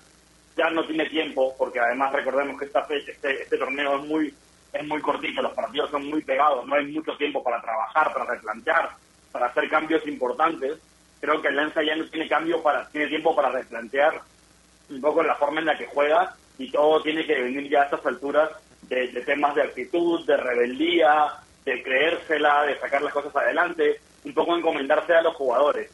ya 0.56 0.70
no 0.72 0.86
tiene 0.86 1.06
tiempo, 1.10 1.56
porque 1.58 1.80
además 1.80 2.12
recordemos 2.14 2.60
que 2.60 2.66
esta 2.66 2.86
este, 2.90 3.44
este 3.44 3.58
torneo 3.58 4.00
es 4.00 4.06
muy 4.06 4.38
es 4.74 4.88
muy 4.88 5.02
cortito, 5.02 5.42
los 5.42 5.54
partidos 5.54 5.90
son 5.90 6.08
muy 6.08 6.22
pegados, 6.22 6.66
no 6.66 6.76
hay 6.76 6.86
mucho 6.88 7.16
tiempo 7.18 7.44
para 7.44 7.62
trabajar, 7.62 8.14
para 8.14 8.26
replantear, 8.26 8.90
para 9.32 9.48
hacer 9.48 9.70
cambios 9.70 10.06
importantes. 10.08 10.78
Creo 11.20 11.42
que 11.42 11.48
Alianza 11.48 11.84
ya 11.84 11.96
no 11.96 12.06
tiene 12.06 12.28
cambio 12.28 12.62
para 12.62 12.88
tiene 12.90 13.08
tiempo 13.08 13.36
para 13.36 13.50
replantear 13.50 14.22
un 14.90 15.02
poco 15.02 15.22
la 15.24 15.36
forma 15.36 15.60
en 15.60 15.66
la 15.66 15.78
que 15.78 15.88
juega 15.88 16.36
y 16.58 16.72
todo 16.72 17.02
tiene 17.02 17.26
que 17.26 17.42
venir 17.42 17.70
ya 17.70 17.82
a 17.82 17.86
estas 17.86 18.06
alturas 18.06 18.50
de, 18.84 19.08
de 19.10 19.22
temas 19.22 19.56
de 19.56 19.64
actitud, 19.64 20.26
de 20.26 20.38
rebeldía, 20.38 21.34
de 21.66 21.84
creérsela, 21.84 22.64
de 22.64 22.80
sacar 22.80 23.02
las 23.02 23.14
cosas 23.14 23.36
adelante, 23.36 24.00
un 24.24 24.34
poco 24.34 24.56
encomendarse 24.56 25.14
a 25.14 25.22
los 25.22 25.36
jugadores. 25.36 25.92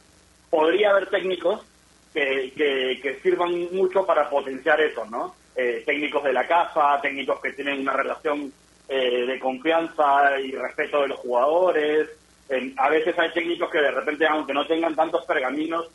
Podría 0.50 0.92
haber 0.92 1.10
técnicos 1.10 1.66
que, 2.14 2.54
que, 2.56 3.00
que 3.02 3.20
sirvan 3.22 3.74
mucho 3.74 4.06
para 4.06 4.30
potenciar 4.30 4.80
eso, 4.82 5.06
¿no? 5.06 5.36
Eh, 5.56 5.84
técnicos 5.86 6.24
de 6.24 6.34
la 6.34 6.48
casa, 6.48 7.00
técnicos 7.02 7.40
que 7.42 7.54
tienen 7.54 7.82
una 7.82 7.94
relación 7.94 8.52
eh, 8.88 9.26
de 9.26 9.40
confianza 9.40 10.40
y 10.40 10.52
respeto 10.52 11.02
de 11.02 11.10
los 11.10 11.20
jugadores. 11.20 12.10
Eh, 12.50 12.74
a 12.78 12.90
veces 12.90 13.18
hay 13.18 13.32
técnicos 13.34 13.70
que 13.70 13.80
de 13.80 13.92
repente, 13.92 14.28
aunque 14.28 14.54
no 14.54 14.66
tengan 14.66 14.96
tantos 14.96 15.26
pergaminos, 15.26 15.90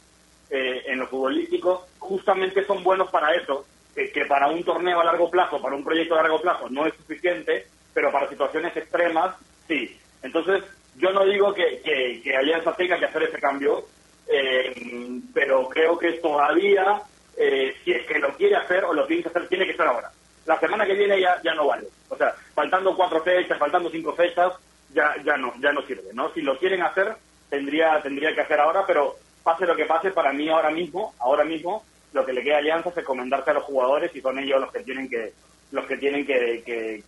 eh, 0.51 0.83
en 0.87 0.99
lo 0.99 1.07
futbolístico 1.07 1.87
justamente 1.99 2.65
son 2.65 2.83
buenos 2.83 3.09
para 3.11 3.33
eso, 3.35 3.65
que, 3.95 4.25
para 4.27 4.49
un 4.49 4.65
torneo 4.65 5.01
a 5.01 5.05
largo 5.05 5.31
plazo, 5.31 5.61
para 5.61 5.77
un 5.77 5.85
proyecto 5.85 6.15
a 6.15 6.23
largo 6.23 6.41
plazo 6.41 6.69
no 6.71 6.87
es 6.87 6.95
suficiente, 6.95 7.67
pero 7.95 8.11
para 8.11 8.29
situaciones 8.29 8.77
extremas 8.77 9.37
sí. 9.69 9.97
Entonces, 10.23 10.65
yo 10.97 11.13
no 11.13 11.25
digo 11.25 11.55
que, 11.55 11.81
que, 11.85 12.21
que 12.23 12.37
Alianza 12.37 12.75
tenga 12.75 12.99
que 12.99 13.05
hacer 13.07 13.23
ese 13.25 13.39
cambio, 13.39 13.85
eh, 14.27 15.21
pero 15.33 15.69
creo 15.69 15.99
que 15.99 16.13
todavía, 16.15 17.03
eh, 17.37 17.75
si 17.85 17.93
es 17.93 18.07
que 18.07 18.19
lo 18.19 18.35
quiere 18.37 18.57
hacer 18.57 18.85
o 18.85 18.93
lo 18.93 19.07
piensa 19.07 19.29
hacer, 19.29 19.49
tiene 19.49 19.67
que 19.67 19.77
ser 19.77 19.87
ahora. 19.87 20.11
La 20.47 20.59
semana 20.59 20.87
que 20.87 20.95
viene 20.95 21.21
ya, 21.21 21.41
ya 21.43 21.55
no 21.55 21.67
vale. 21.67 21.87
O 22.11 22.17
sea, 22.17 22.35
faltando 22.55 22.95
cuatro 22.97 23.23
fechas, 23.23 23.59
faltando 23.59 23.89
cinco 23.91 24.13
fechas, 24.15 24.53
ya, 24.93 25.15
ya 25.25 25.37
no, 25.37 25.53
ya 25.61 25.73
no 25.73 25.83
sirve, 25.83 26.13
¿no? 26.13 26.33
Si 26.35 26.43
lo 26.43 26.59
quieren 26.59 26.83
hacer, 26.83 27.17
tendría, 27.49 28.03
tendría 28.03 28.35
que 28.35 28.41
hacer 28.43 28.61
ahora, 28.61 28.85
pero 28.87 29.15
pase 29.45 29.65
lo 29.67 29.77
que 29.77 29.87
pase, 29.87 30.11
para 30.11 30.33
mí 30.33 30.49
ahora 30.49 30.71
mismo, 30.71 31.15
ahora 31.21 31.45
mismo, 31.45 31.85
lo 32.13 32.27
que 32.27 32.33
le 32.33 32.43
queda 32.43 32.57
a 32.57 32.59
Alianza 32.59 32.91
es 32.91 32.99
encomendarse 32.99 33.51
a 33.51 33.55
los 33.55 33.65
jugadores 33.65 34.15
y 34.15 34.21
son 34.21 34.39
ellos 34.41 34.61
los 34.61 34.73
que 34.73 34.81
tienen 34.83 35.09
que, 35.09 35.33
los 35.71 35.87
que 35.87 35.97
tienen 35.97 36.27
que, 36.27 36.63
que- 36.67 37.05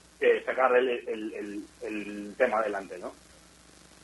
sacar 0.47 0.77
el, 0.77 0.89
el- 0.89 1.65
tema 2.37 2.59
adelante, 2.59 2.97
¿no? 2.99 3.13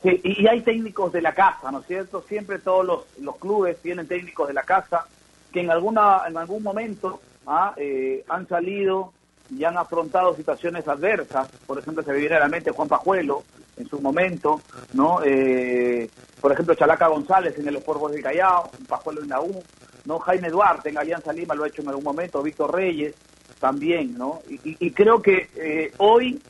Sí, 0.02 0.20
y 0.24 0.46
hay 0.48 0.62
técnicos 0.62 1.12
de 1.12 1.22
la 1.22 1.32
casa, 1.32 1.70
¿no 1.70 1.80
es 1.80 1.86
cierto? 1.86 2.24
Siempre 2.28 2.58
todos 2.58 2.84
los, 2.84 3.18
los 3.20 3.36
clubes 3.36 3.80
tienen 3.82 4.08
técnicos 4.08 4.48
de 4.48 4.54
la 4.54 4.64
casa 4.64 5.06
que 5.52 5.60
en 5.60 5.70
alguna 5.70 6.22
en 6.26 6.36
algún 6.36 6.62
momento 6.62 7.20
ah, 7.46 7.72
eh, 7.76 8.24
han 8.28 8.48
salido 8.48 9.12
y 9.50 9.64
han 9.64 9.76
afrontado 9.78 10.36
situaciones 10.36 10.86
adversas. 10.86 11.48
Por 11.66 11.78
ejemplo, 11.78 12.04
se 12.04 12.12
me 12.12 12.18
viene 12.18 12.36
a 12.36 12.40
la 12.40 12.48
mente 12.48 12.70
Juan 12.70 12.88
Pajuelo 12.88 13.44
en 13.76 13.88
su 13.88 14.00
momento, 14.00 14.62
¿no? 14.92 15.20
Eh, 15.24 16.10
por 16.40 16.52
ejemplo, 16.52 16.74
Chalaca 16.74 17.08
González 17.08 17.56
en 17.58 17.66
el 17.68 17.76
Sport 17.76 18.12
del 18.12 18.22
Callao, 18.22 18.72
Pajuelo 18.88 19.22
en 19.22 19.28
la 19.28 19.40
U, 19.40 19.64
¿no? 20.04 20.18
Jaime 20.20 20.50
Duarte 20.50 20.88
en 20.90 20.98
Alianza 20.98 21.32
Lima 21.32 21.54
lo 21.54 21.64
ha 21.64 21.68
hecho 21.68 21.82
en 21.82 21.88
algún 21.88 22.04
momento, 22.04 22.42
Víctor 22.42 22.74
Reyes 22.74 23.14
también, 23.60 24.16
¿no? 24.16 24.42
Y, 24.48 24.60
y- 24.64 24.92
creo 24.92 25.20
que 25.20 25.50
eh, 25.56 25.94
hoy 25.98 26.40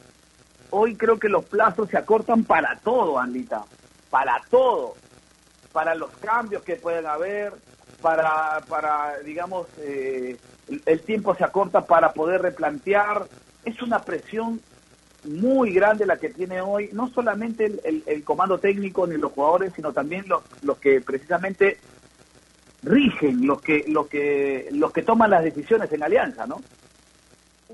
hoy 0.71 0.97
creo 0.97 1.19
que 1.19 1.29
los 1.31 1.47
plazos 1.47 1.89
se 1.89 1.97
acortan 1.97 2.45
para 2.45 2.79
todo, 2.85 3.19
Andita, 3.19 3.65
para 4.11 4.43
todo, 4.51 4.97
para 5.73 5.95
los 5.95 6.11
cambios 6.19 6.63
que 6.63 6.77
pueden 6.77 7.07
haber, 7.07 7.55
para, 8.03 8.65
para 8.69 9.19
digamos, 9.21 9.69
eh, 9.79 10.39
el, 10.87 11.01
tiempo 11.03 11.35
se 11.35 11.45
acorta 11.45 11.87
para 11.87 12.13
poder 12.13 12.43
replantear. 12.43 13.27
Es 13.65 13.83
una 13.83 14.03
presión 14.03 14.61
muy 15.25 15.73
grande 15.73 16.07
la 16.07 16.17
que 16.17 16.31
tiene 16.31 16.61
hoy, 16.61 16.91
no 16.93 17.09
solamente 17.09 17.81
el 17.85 18.25
comando 18.25 18.59
técnico 18.59 19.07
ni 19.07 19.17
los 19.17 19.33
jugadores, 19.33 19.73
sino 19.75 19.93
también 19.93 20.25
los, 20.29 20.43
los 20.63 20.79
que 20.79 21.01
precisamente 21.01 21.79
rigen, 22.83 23.47
los 23.47 23.61
que, 23.61 23.85
los 23.89 24.07
que, 24.09 24.69
los 24.73 24.93
que 24.93 25.03
toman 25.03 25.31
las 25.31 25.45
decisiones 25.45 25.93
en 25.93 26.03
Alianza, 26.03 26.47
¿no? 26.47 26.61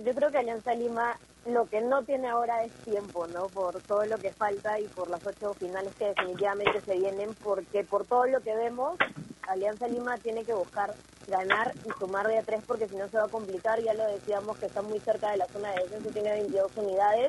Yo 0.05 0.13
creo 0.15 0.31
que 0.31 0.39
Alianza 0.39 0.75
Lima 0.75 1.17
lo 1.47 1.67
que 1.67 1.81
no 1.81 2.03
tiene 2.03 2.29
ahora 2.29 2.65
es 2.65 2.73
tiempo, 2.85 3.27
¿no? 3.27 3.49
Por 3.49 3.81
todo 3.83 4.05
lo 4.07 4.19
que 4.19 4.33
falta 4.33 4.81
y 4.81 4.85
por 4.89 5.09
las 5.09 5.25
ocho 5.27 5.55
finales 5.55 5.95
que 5.97 6.07
definitivamente 6.07 6.81
se 6.81 6.97
vienen, 6.97 7.35
porque 7.43 7.85
por 7.85 8.07
todo 8.07 8.27
lo 8.27 8.41
que 8.41 8.57
vemos, 8.57 8.97
Alianza 9.43 9.87
Lima 9.87 10.17
tiene 10.19 10.45
que 10.45 10.55
buscar 10.55 10.95
ganar 11.27 11.72
y 11.85 11.91
sumar 11.99 12.27
de 12.27 12.39
a 12.39 12.43
tres, 12.43 12.62
porque 12.66 12.89
si 12.89 12.97
no 12.97 13.09
se 13.09 13.18
va 13.18 13.25
a 13.25 13.29
complicar. 13.29 13.81
Ya 13.81 13.95
lo 13.95 14.07
decíamos 14.07 14.57
que 14.59 14.66
está 14.66 14.83
muy 14.83 15.01
cerca 15.01 15.31
de 15.31 15.39
la 15.39 15.47
zona 15.47 15.72
de 15.72 15.83
descenso, 15.83 16.11
tiene 16.11 16.33
22 16.33 16.72
unidades. 16.77 17.29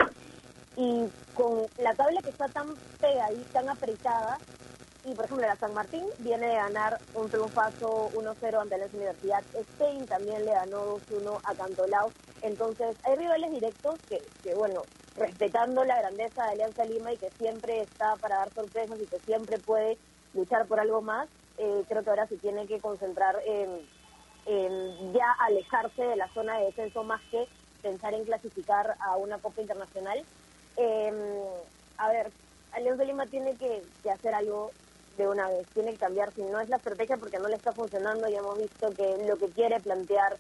Y 0.78 1.06
con 1.34 1.66
la 1.78 1.94
tabla 1.94 2.22
que 2.22 2.30
está 2.30 2.48
tan 2.50 2.76
pegadita, 3.00 3.62
tan 3.62 3.70
apretada, 3.70 4.38
y 5.06 5.14
por 5.14 5.26
ejemplo, 5.26 5.46
la 5.46 5.56
San 5.56 5.74
Martín 5.76 6.04
viene 6.18 6.48
de 6.48 6.56
ganar 6.56 7.00
un 7.14 7.30
triunfazo 7.30 8.10
1-0 8.14 8.60
ante 8.60 8.78
la 8.78 8.88
Universidad. 8.88 9.44
Stein 9.76 10.06
también 10.08 10.44
le 10.44 10.52
ganó 10.52 10.98
2-1 10.98 11.40
a 11.44 11.54
Cantolao. 11.54 12.12
Entonces, 12.42 12.98
hay 13.04 13.16
rivales 13.16 13.52
directos 13.52 14.00
que, 14.10 14.24
que, 14.42 14.56
bueno, 14.56 14.82
respetando 15.16 15.84
la 15.84 16.00
grandeza 16.00 16.46
de 16.46 16.52
Alianza 16.54 16.86
Lima 16.86 17.14
y 17.14 17.18
que 17.18 17.30
siempre 17.38 17.82
está 17.82 18.16
para 18.16 18.38
dar 18.38 18.54
sorpresas 18.54 19.00
y 19.00 19.06
que 19.06 19.20
siempre 19.20 19.60
puede 19.60 20.00
luchar 20.34 20.66
por 20.66 20.80
algo 20.80 21.04
más, 21.04 21.30
eh, 21.58 21.84
creo 21.88 22.04
que 22.04 22.10
ahora 22.10 22.28
se 22.28 22.38
tiene 22.38 22.68
que 22.68 22.80
concentrar 22.80 23.38
en, 23.46 23.88
ya 25.14 25.32
alejarse 25.40 26.04
de 26.04 26.16
la 26.16 26.28
zona 26.34 26.60
de 26.60 26.66
descenso 26.66 27.04
más 27.04 27.22
que 27.32 27.48
pensar 27.82 28.14
en 28.14 28.26
clasificar 28.26 28.96
a 29.00 29.18
una 29.18 29.40
Copa 29.40 29.62
Internacional. 29.62 30.24
Eh, 30.78 31.12
a 31.98 32.10
ver, 32.10 32.32
Alianza 32.74 33.04
Lima 33.04 33.26
tiene 33.26 33.56
que, 33.56 33.82
que 34.04 34.12
hacer 34.12 34.36
algo 34.36 34.72
de 35.18 35.28
una 35.28 35.48
vez, 35.50 35.68
tiene 35.74 35.92
que 35.92 35.98
cambiar, 35.98 36.32
si 36.34 36.44
no 36.44 36.60
es 36.60 36.70
la 36.70 36.78
estrategia 36.78 37.18
porque 37.18 37.40
no 37.40 37.48
le 37.48 37.56
está 37.56 37.72
funcionando, 37.72 38.28
ya 38.28 38.40
hemos 38.40 38.58
visto 38.58 38.92
que 38.92 39.26
lo 39.26 39.38
que 39.38 39.50
quiere 39.50 39.80
plantear 39.80 40.38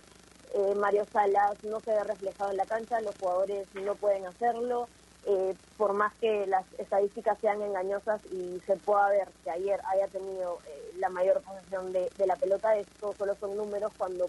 eh, 0.54 0.76
Mario 0.76 1.06
Salas 1.12 1.64
no 1.64 1.80
se 1.80 1.92
ve 1.92 2.04
reflejado 2.04 2.52
en 2.52 2.58
la 2.58 2.66
cancha, 2.66 3.02
los 3.02 3.16
jugadores 3.18 3.68
no 3.74 3.96
pueden 3.96 4.26
hacerlo, 4.26 4.88
eh, 5.28 5.56
por 5.76 5.94
más 5.94 6.14
que 6.16 6.46
las 6.46 6.66
estadísticas 6.78 7.40
sean 7.40 7.60
engañosas 7.62 8.22
y 8.32 8.62
se 8.68 8.76
pueda 8.78 9.10
ver 9.10 9.28
que 9.44 9.50
ayer 9.50 9.82
haya 9.88 10.08
tenido 10.08 10.60
eh, 10.68 10.92
la 11.00 11.10
mayor 11.10 11.42
posesión 11.42 11.92
de, 11.92 12.10
la 12.28 12.36
pelota, 12.36 12.78
esto 12.78 13.12
solo 13.18 13.36
son 13.40 13.58
números 13.58 13.92
cuando 13.98 14.28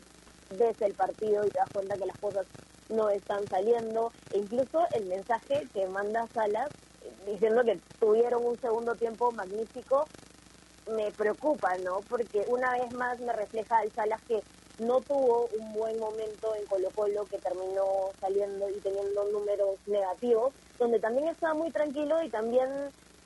ves 0.58 0.80
el 0.80 0.94
partido 0.94 1.44
y 1.44 1.50
te 1.50 1.58
das 1.58 1.68
cuenta 1.70 1.98
que 1.98 2.06
las 2.06 2.18
cosas 2.18 2.46
no 2.88 3.10
están 3.10 3.46
saliendo, 3.46 4.10
e 4.32 4.38
incluso 4.38 4.86
el 4.92 5.04
mensaje 5.06 5.68
que 5.74 5.86
manda 5.86 6.26
Salas 6.28 6.70
eh, 7.02 7.12
diciendo 7.26 7.62
que 7.62 7.78
tuvieron 8.00 8.46
un 8.46 8.58
segundo 8.58 8.94
tiempo 8.94 9.30
magnífico, 9.32 10.06
me 10.90 11.10
preocupa, 11.12 11.76
¿no? 11.78 12.00
Porque 12.08 12.44
una 12.48 12.72
vez 12.72 12.90
más 12.94 13.18
me 13.20 13.34
refleja 13.34 13.78
al 13.78 13.92
Salas 13.92 14.22
que 14.22 14.42
no 14.78 15.00
tuvo 15.00 15.48
un 15.58 15.72
buen 15.72 15.98
momento 15.98 16.54
en 16.54 16.66
Colo 16.66 16.90
Colo, 16.94 17.24
que 17.26 17.38
terminó 17.38 18.10
saliendo 18.20 18.68
y 18.68 18.80
teniendo 18.80 19.24
números 19.30 19.76
negativos, 19.86 20.52
donde 20.78 21.00
también 21.00 21.28
estaba 21.28 21.54
muy 21.54 21.70
tranquilo 21.70 22.22
y 22.22 22.28
también 22.28 22.68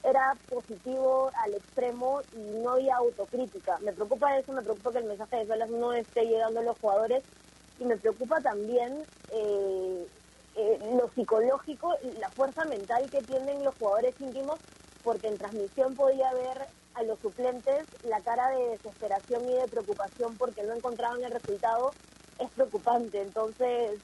era 0.03 0.35
positivo 0.49 1.31
al 1.35 1.55
extremo 1.55 2.23
y 2.33 2.39
no 2.63 2.71
había 2.71 2.97
autocrítica. 2.97 3.79
Me 3.81 3.93
preocupa 3.93 4.39
eso, 4.39 4.53
me 4.53 4.63
preocupa 4.63 4.93
que 4.93 4.99
el 4.99 5.05
mensaje 5.05 5.37
de 5.37 5.47
Salas 5.47 5.71
no 5.71 5.93
esté 5.93 6.25
llegando 6.25 6.61
a 6.61 6.65
los 6.65 6.79
jugadores 6.79 7.23
y 7.79 7.85
me 7.85 7.97
preocupa 7.97 8.41
también 8.41 9.03
eh, 9.33 10.07
eh, 10.57 10.79
lo 10.97 11.11
psicológico 11.11 11.95
y 12.03 12.19
la 12.19 12.31
fuerza 12.31 12.65
mental 12.65 13.11
que 13.11 13.23
tienen 13.23 13.65
los 13.65 13.75
jugadores 13.77 14.15
íntimos, 14.21 14.59
porque 15.03 15.29
en 15.29 15.39
transmisión 15.39 15.95
podía 15.95 16.33
ver 16.33 16.67
a 17.01 17.03
los 17.03 17.19
suplentes 17.19 17.87
la 18.05 18.21
cara 18.21 18.51
de 18.51 18.71
desesperación 18.71 19.49
y 19.49 19.55
de 19.55 19.69
preocupación 19.69 20.37
porque 20.37 20.63
no 20.63 20.75
encontraban 20.75 21.23
el 21.25 21.33
resultado, 21.33 21.93
es 22.39 22.51
preocupante. 22.51 23.23
Entonces, 23.23 23.99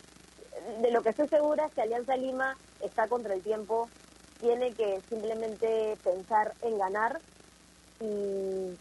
de 0.81 0.91
lo 0.91 1.03
que 1.03 1.11
estoy 1.11 1.29
segura 1.29 1.67
es 1.67 1.73
que 1.73 1.83
Alianza 1.83 2.17
Lima 2.17 2.57
está 2.81 3.07
contra 3.09 3.35
el 3.35 3.43
tiempo, 3.43 3.89
tiene 4.41 4.75
que 4.75 5.01
simplemente 5.09 5.97
pensar 6.03 6.55
en 6.63 6.79
ganar 6.79 7.21
y 8.01 8.77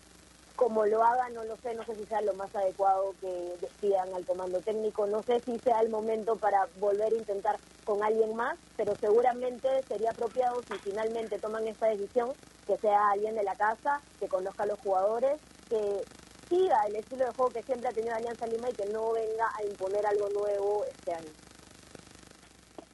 como 0.56 0.86
lo 0.86 1.04
haga, 1.04 1.30
no 1.30 1.44
lo 1.44 1.58
sé, 1.58 1.74
no 1.76 1.84
sé 1.86 1.96
si 1.96 2.06
sea 2.06 2.22
lo 2.22 2.34
más 2.34 2.54
adecuado 2.56 3.14
que 3.20 3.56
despidan 3.62 4.14
al 4.14 4.26
comando 4.26 4.62
técnico, 4.62 5.06
no 5.08 5.22
sé 5.24 5.42
si 5.42 5.60
sea 5.60 5.82
el 5.82 5.90
momento 5.90 6.36
para 6.36 6.68
volver 6.80 7.14
a 7.14 7.18
intentar 7.18 7.58
con 7.84 8.02
alguien 8.04 8.36
más, 8.36 8.58
pero 8.78 8.96
seguramente 8.96 9.68
sería 9.88 10.12
apropiado 10.12 10.62
si 10.64 10.78
finalmente 10.80 11.40
toman 11.40 11.68
esta 11.68 11.88
decisión 11.88 12.32
que 12.66 12.78
sea 12.78 13.12
alguien 13.12 13.36
de 13.36 13.44
la 13.44 13.56
casa, 13.56 14.02
que 14.20 14.28
conozca 14.28 14.64
a 14.64 14.68
los 14.68 14.80
jugadores, 14.80 15.40
que 15.70 16.02
siga 16.50 16.86
el 16.88 16.96
estilo 16.96 17.26
de 17.26 17.32
juego 17.34 17.52
que 17.52 17.64
siempre 17.64 17.90
ha 17.90 17.94
tenido 17.94 18.16
Alianza 18.16 18.48
Lima 18.48 18.70
y 18.70 18.74
que 18.74 18.86
no 18.88 19.12
venga 19.12 19.46
a 19.58 19.64
imponer 19.64 20.06
algo 20.06 20.30
nuevo 20.30 20.86
este 20.86 21.14
año. 21.14 21.30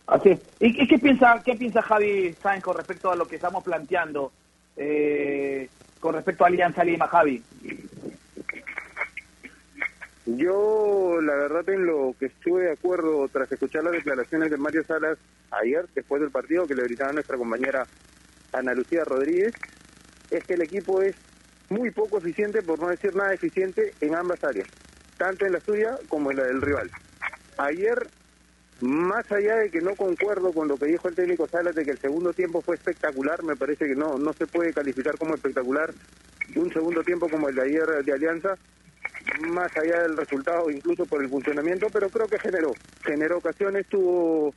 Así 0.07 0.29
es. 0.29 0.39
¿Y, 0.59 0.87
qué 0.87 0.99
piensa 0.99 1.41
qué 1.45 1.55
piensa 1.55 1.81
Javi 1.81 2.35
Sáenz 2.41 2.63
con 2.63 2.75
respecto 2.75 3.11
a 3.11 3.15
lo 3.15 3.27
que 3.27 3.37
estamos 3.37 3.63
planteando 3.63 4.31
eh, 4.75 5.69
con 6.01 6.15
respecto 6.15 6.43
a 6.43 6.47
Alianza 6.47 6.83
Lima, 6.83 7.07
Javi? 7.07 7.41
Yo, 10.25 11.19
la 11.21 11.35
verdad, 11.35 11.69
en 11.69 11.85
lo 11.85 12.15
que 12.19 12.25
estuve 12.25 12.63
de 12.63 12.71
acuerdo 12.71 13.27
tras 13.29 13.51
escuchar 13.51 13.83
las 13.83 13.93
declaraciones 13.93 14.51
de 14.51 14.57
Mario 14.57 14.83
Salas 14.83 15.17
ayer, 15.51 15.85
después 15.95 16.21
del 16.21 16.31
partido 16.31 16.67
que 16.67 16.75
le 16.75 16.83
gritaba 16.83 17.13
nuestra 17.13 17.37
compañera 17.37 17.85
Ana 18.51 18.73
Lucía 18.73 19.03
Rodríguez, 19.05 19.53
es 20.29 20.43
que 20.43 20.55
el 20.55 20.61
equipo 20.61 21.01
es 21.01 21.15
muy 21.69 21.91
poco 21.91 22.17
eficiente, 22.17 22.61
por 22.61 22.79
no 22.79 22.89
decir 22.89 23.15
nada 23.15 23.33
eficiente, 23.33 23.93
en 24.01 24.15
ambas 24.15 24.43
áreas, 24.43 24.67
tanto 25.17 25.45
en 25.45 25.53
la 25.53 25.59
suya 25.59 25.97
como 26.07 26.31
en 26.31 26.37
la 26.37 26.43
del 26.43 26.61
rival. 26.61 26.89
Ayer, 27.57 28.07
más 28.81 29.31
allá 29.31 29.57
de 29.57 29.69
que 29.69 29.81
no 29.81 29.95
concuerdo 29.95 30.51
con 30.51 30.67
lo 30.67 30.77
que 30.77 30.87
dijo 30.87 31.07
el 31.07 31.15
técnico 31.15 31.47
Salas 31.47 31.75
de 31.75 31.85
que 31.85 31.91
el 31.91 31.99
segundo 31.99 32.33
tiempo 32.33 32.61
fue 32.61 32.75
espectacular, 32.75 33.43
me 33.43 33.55
parece 33.55 33.85
que 33.85 33.95
no, 33.95 34.17
no 34.17 34.33
se 34.33 34.47
puede 34.47 34.73
calificar 34.73 35.17
como 35.17 35.35
espectacular 35.35 35.93
un 36.55 36.73
segundo 36.73 37.03
tiempo 37.03 37.29
como 37.29 37.49
el 37.49 37.55
de 37.55 37.61
ayer 37.61 38.03
de 38.03 38.11
Alianza, 38.11 38.57
más 39.41 39.71
allá 39.77 40.01
del 40.01 40.17
resultado, 40.17 40.69
incluso 40.69 41.05
por 41.05 41.21
el 41.21 41.29
funcionamiento, 41.29 41.87
pero 41.91 42.09
creo 42.09 42.27
que 42.27 42.39
generó, 42.39 42.73
generó 43.03 43.37
ocasiones, 43.37 43.87
tuvo, 43.87 44.53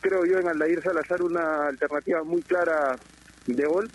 creo 0.00 0.24
yo, 0.24 0.38
en 0.38 0.48
Aldair 0.48 0.82
Salazar 0.82 1.22
una 1.22 1.66
alternativa 1.66 2.22
muy 2.22 2.42
clara 2.42 2.96
de 3.46 3.66
gol, 3.66 3.90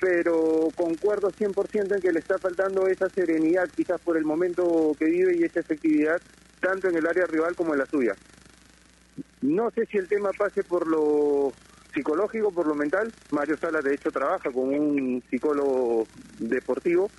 pero 0.00 0.68
concuerdo 0.76 1.32
100% 1.32 1.96
en 1.96 2.00
que 2.00 2.12
le 2.12 2.20
está 2.20 2.38
faltando 2.38 2.86
esa 2.86 3.08
serenidad, 3.08 3.68
quizás 3.74 4.00
por 4.00 4.16
el 4.16 4.24
momento 4.24 4.94
que 4.98 5.06
vive 5.06 5.36
y 5.36 5.44
esa 5.44 5.60
efectividad, 5.60 6.20
tanto 6.60 6.88
en 6.88 6.96
el 6.96 7.06
área 7.06 7.26
rival 7.26 7.54
como 7.56 7.74
en 7.74 7.80
la 7.80 7.86
suya. 7.86 8.14
No 9.42 9.70
sé 9.70 9.86
si 9.86 9.98
el 9.98 10.08
tema 10.08 10.30
pase 10.36 10.64
por 10.64 10.86
lo 10.86 11.52
psicológico, 11.94 12.52
por 12.52 12.66
lo 12.66 12.74
mental. 12.74 13.12
Mario 13.30 13.56
Sala, 13.56 13.80
de 13.82 13.94
hecho, 13.94 14.10
trabaja 14.10 14.50
con 14.50 14.68
un 14.68 15.22
psicólogo 15.30 16.06
deportivo, 16.38 17.10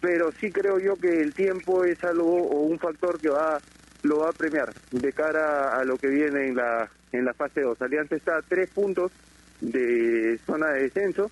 pero 0.00 0.32
sí 0.32 0.50
creo 0.50 0.78
yo 0.78 0.96
que 0.96 1.20
el 1.20 1.34
tiempo 1.34 1.84
es 1.84 2.02
algo 2.04 2.42
o 2.42 2.62
un 2.62 2.78
factor 2.78 3.20
que 3.20 3.30
va 3.30 3.58
lo 4.02 4.18
va 4.18 4.28
a 4.28 4.32
premiar 4.32 4.70
de 4.90 5.12
cara 5.14 5.78
a 5.78 5.84
lo 5.84 5.96
que 5.96 6.08
viene 6.08 6.48
en 6.48 6.56
la 6.56 6.90
en 7.12 7.24
la 7.24 7.32
fase 7.32 7.62
2. 7.62 7.80
Alianza 7.80 8.16
está 8.16 8.36
a 8.36 8.42
tres 8.42 8.68
puntos 8.70 9.12
de 9.60 10.38
zona 10.44 10.68
de 10.70 10.82
descenso. 10.82 11.30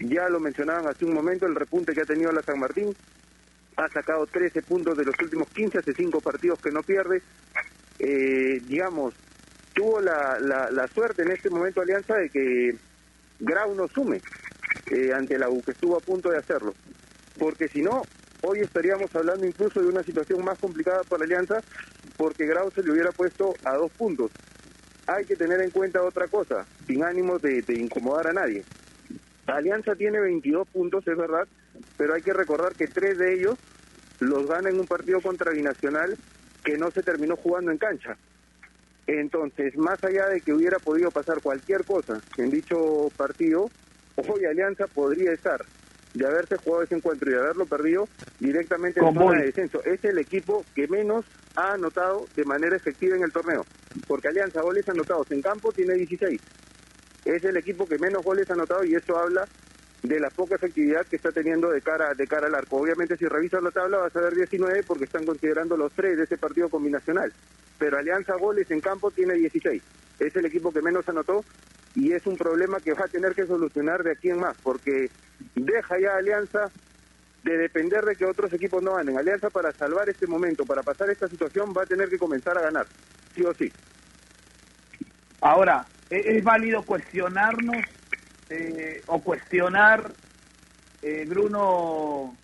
Ya 0.00 0.28
lo 0.28 0.40
mencionaban 0.40 0.86
hace 0.86 1.04
un 1.04 1.14
momento, 1.14 1.46
el 1.46 1.54
repunte 1.54 1.94
que 1.94 2.02
ha 2.02 2.06
tenido 2.06 2.32
la 2.32 2.42
San 2.42 2.58
Martín. 2.58 2.94
Ha 3.76 3.88
sacado 3.88 4.26
13 4.26 4.62
puntos 4.62 4.98
de 4.98 5.04
los 5.04 5.14
últimos 5.22 5.48
15, 5.48 5.78
hace 5.78 5.94
cinco 5.94 6.20
partidos 6.20 6.60
que 6.60 6.70
no 6.70 6.82
pierde. 6.82 7.22
Eh, 7.98 8.60
digamos, 8.66 9.14
tuvo 9.74 10.00
la, 10.00 10.38
la, 10.40 10.70
la 10.70 10.86
suerte 10.88 11.22
en 11.22 11.32
este 11.32 11.50
momento 11.50 11.80
Alianza 11.80 12.16
de 12.16 12.28
que 12.28 12.76
Grau 13.40 13.74
no 13.74 13.88
sume 13.88 14.20
eh, 14.90 15.12
ante 15.12 15.38
la 15.38 15.48
U, 15.48 15.62
que 15.62 15.72
estuvo 15.72 15.96
a 15.96 16.00
punto 16.00 16.30
de 16.30 16.38
hacerlo. 16.38 16.74
Porque 17.38 17.68
si 17.68 17.82
no, 17.82 18.02
hoy 18.42 18.60
estaríamos 18.60 19.14
hablando 19.14 19.46
incluso 19.46 19.80
de 19.80 19.88
una 19.88 20.02
situación 20.02 20.44
más 20.44 20.58
complicada 20.58 21.02
para 21.08 21.24
Alianza, 21.24 21.60
porque 22.16 22.46
Grau 22.46 22.70
se 22.70 22.82
le 22.82 22.92
hubiera 22.92 23.10
puesto 23.10 23.54
a 23.64 23.74
dos 23.74 23.90
puntos. 23.92 24.30
Hay 25.06 25.24
que 25.24 25.36
tener 25.36 25.60
en 25.60 25.70
cuenta 25.70 26.02
otra 26.02 26.28
cosa, 26.28 26.66
sin 26.86 27.02
ánimo 27.02 27.38
de, 27.38 27.62
de 27.62 27.74
incomodar 27.74 28.28
a 28.28 28.32
nadie. 28.32 28.64
Alianza 29.46 29.94
tiene 29.96 30.20
22 30.20 30.68
puntos, 30.68 31.06
es 31.06 31.16
verdad, 31.16 31.48
pero 31.96 32.14
hay 32.14 32.22
que 32.22 32.32
recordar 32.32 32.74
que 32.74 32.86
tres 32.86 33.18
de 33.18 33.34
ellos 33.34 33.58
los 34.20 34.46
gana 34.46 34.70
en 34.70 34.78
un 34.78 34.86
partido 34.86 35.20
contra 35.20 35.50
Binacional 35.50 36.16
que 36.64 36.76
no 36.76 36.90
se 36.90 37.02
terminó 37.02 37.36
jugando 37.36 37.70
en 37.70 37.78
cancha. 37.78 38.16
Entonces, 39.06 39.76
más 39.76 40.02
allá 40.04 40.28
de 40.28 40.40
que 40.40 40.52
hubiera 40.52 40.78
podido 40.78 41.10
pasar 41.10 41.40
cualquier 41.42 41.84
cosa 41.84 42.20
en 42.36 42.50
dicho 42.50 43.10
partido, 43.16 43.68
hoy 44.16 44.44
Alianza 44.44 44.86
podría 44.86 45.32
estar 45.32 45.64
de 46.14 46.26
haberse 46.26 46.56
jugado 46.58 46.84
ese 46.84 46.94
encuentro 46.94 47.30
y 47.30 47.34
de 47.34 47.40
haberlo 47.40 47.66
perdido 47.66 48.08
directamente 48.38 49.00
en 49.00 49.14
zona 49.14 49.38
de 49.38 49.46
descenso. 49.46 49.82
Es 49.84 50.04
el 50.04 50.18
equipo 50.18 50.64
que 50.74 50.86
menos 50.86 51.24
ha 51.56 51.72
anotado 51.72 52.26
de 52.36 52.44
manera 52.44 52.76
efectiva 52.76 53.16
en 53.16 53.24
el 53.24 53.32
torneo, 53.32 53.64
porque 54.06 54.28
Alianza 54.28 54.62
goles 54.62 54.88
anotados 54.88 55.30
en 55.30 55.42
campo 55.42 55.72
tiene 55.72 55.94
16. 55.94 56.40
Es 57.24 57.44
el 57.44 57.56
equipo 57.56 57.86
que 57.86 57.98
menos 57.98 58.22
goles 58.22 58.50
ha 58.50 58.54
anotado 58.54 58.84
y 58.84 58.94
eso 58.94 59.16
habla 59.16 59.46
de 60.02 60.18
la 60.18 60.30
poca 60.30 60.56
efectividad 60.56 61.06
que 61.06 61.16
está 61.16 61.30
teniendo 61.30 61.70
de 61.70 61.80
cara 61.80 62.14
de 62.14 62.26
cara 62.26 62.48
al 62.48 62.54
arco. 62.54 62.76
Obviamente 62.76 63.16
si 63.16 63.26
revisas 63.26 63.62
la 63.62 63.70
tabla 63.70 63.98
vas 63.98 64.14
a 64.16 64.20
ver 64.20 64.34
19 64.34 64.82
porque 64.82 65.04
están 65.04 65.24
considerando 65.24 65.76
los 65.76 65.92
tres 65.92 66.16
de 66.16 66.24
ese 66.24 66.36
partido 66.36 66.68
combinacional. 66.68 67.32
Pero 67.78 67.98
Alianza 67.98 68.34
goles 68.36 68.70
en 68.70 68.80
campo 68.80 69.10
tiene 69.10 69.34
16. 69.34 69.82
Es 70.18 70.36
el 70.36 70.46
equipo 70.46 70.72
que 70.72 70.82
menos 70.82 71.08
anotó 71.08 71.44
y 71.94 72.12
es 72.12 72.26
un 72.26 72.36
problema 72.36 72.80
que 72.80 72.94
va 72.94 73.04
a 73.04 73.08
tener 73.08 73.34
que 73.34 73.46
solucionar 73.46 74.02
de 74.02 74.12
aquí 74.12 74.30
en 74.30 74.40
más 74.40 74.56
porque 74.62 75.08
deja 75.54 75.98
ya 76.00 76.16
Alianza 76.16 76.70
de 77.44 77.56
depender 77.56 78.04
de 78.04 78.16
que 78.16 78.24
otros 78.24 78.52
equipos 78.52 78.82
no 78.82 78.94
ganen. 78.94 79.18
Alianza 79.18 79.50
para 79.50 79.72
salvar 79.72 80.08
este 80.08 80.26
momento, 80.26 80.64
para 80.64 80.82
pasar 80.82 81.10
esta 81.10 81.28
situación 81.28 81.72
va 81.76 81.82
a 81.82 81.86
tener 81.86 82.08
que 82.08 82.18
comenzar 82.18 82.58
a 82.58 82.62
ganar, 82.62 82.86
sí 83.34 83.44
o 83.44 83.54
sí. 83.54 83.72
Ahora, 85.40 85.84
¿es, 86.10 86.24
es 86.26 86.44
válido 86.44 86.82
cuestionarnos 86.82 87.82
eh, 88.48 89.02
o 89.06 89.22
cuestionar, 89.22 90.14
eh, 91.00 91.24
Bruno, 91.26 92.36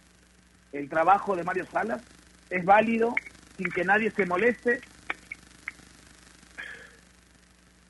el 0.72 0.88
trabajo 0.88 1.36
de 1.36 1.44
Mario 1.44 1.66
Salas? 1.72 2.02
¿Es 2.50 2.64
válido 2.64 3.14
sin 3.56 3.70
que 3.70 3.84
nadie 3.84 4.10
se 4.12 4.26
moleste? 4.26 4.80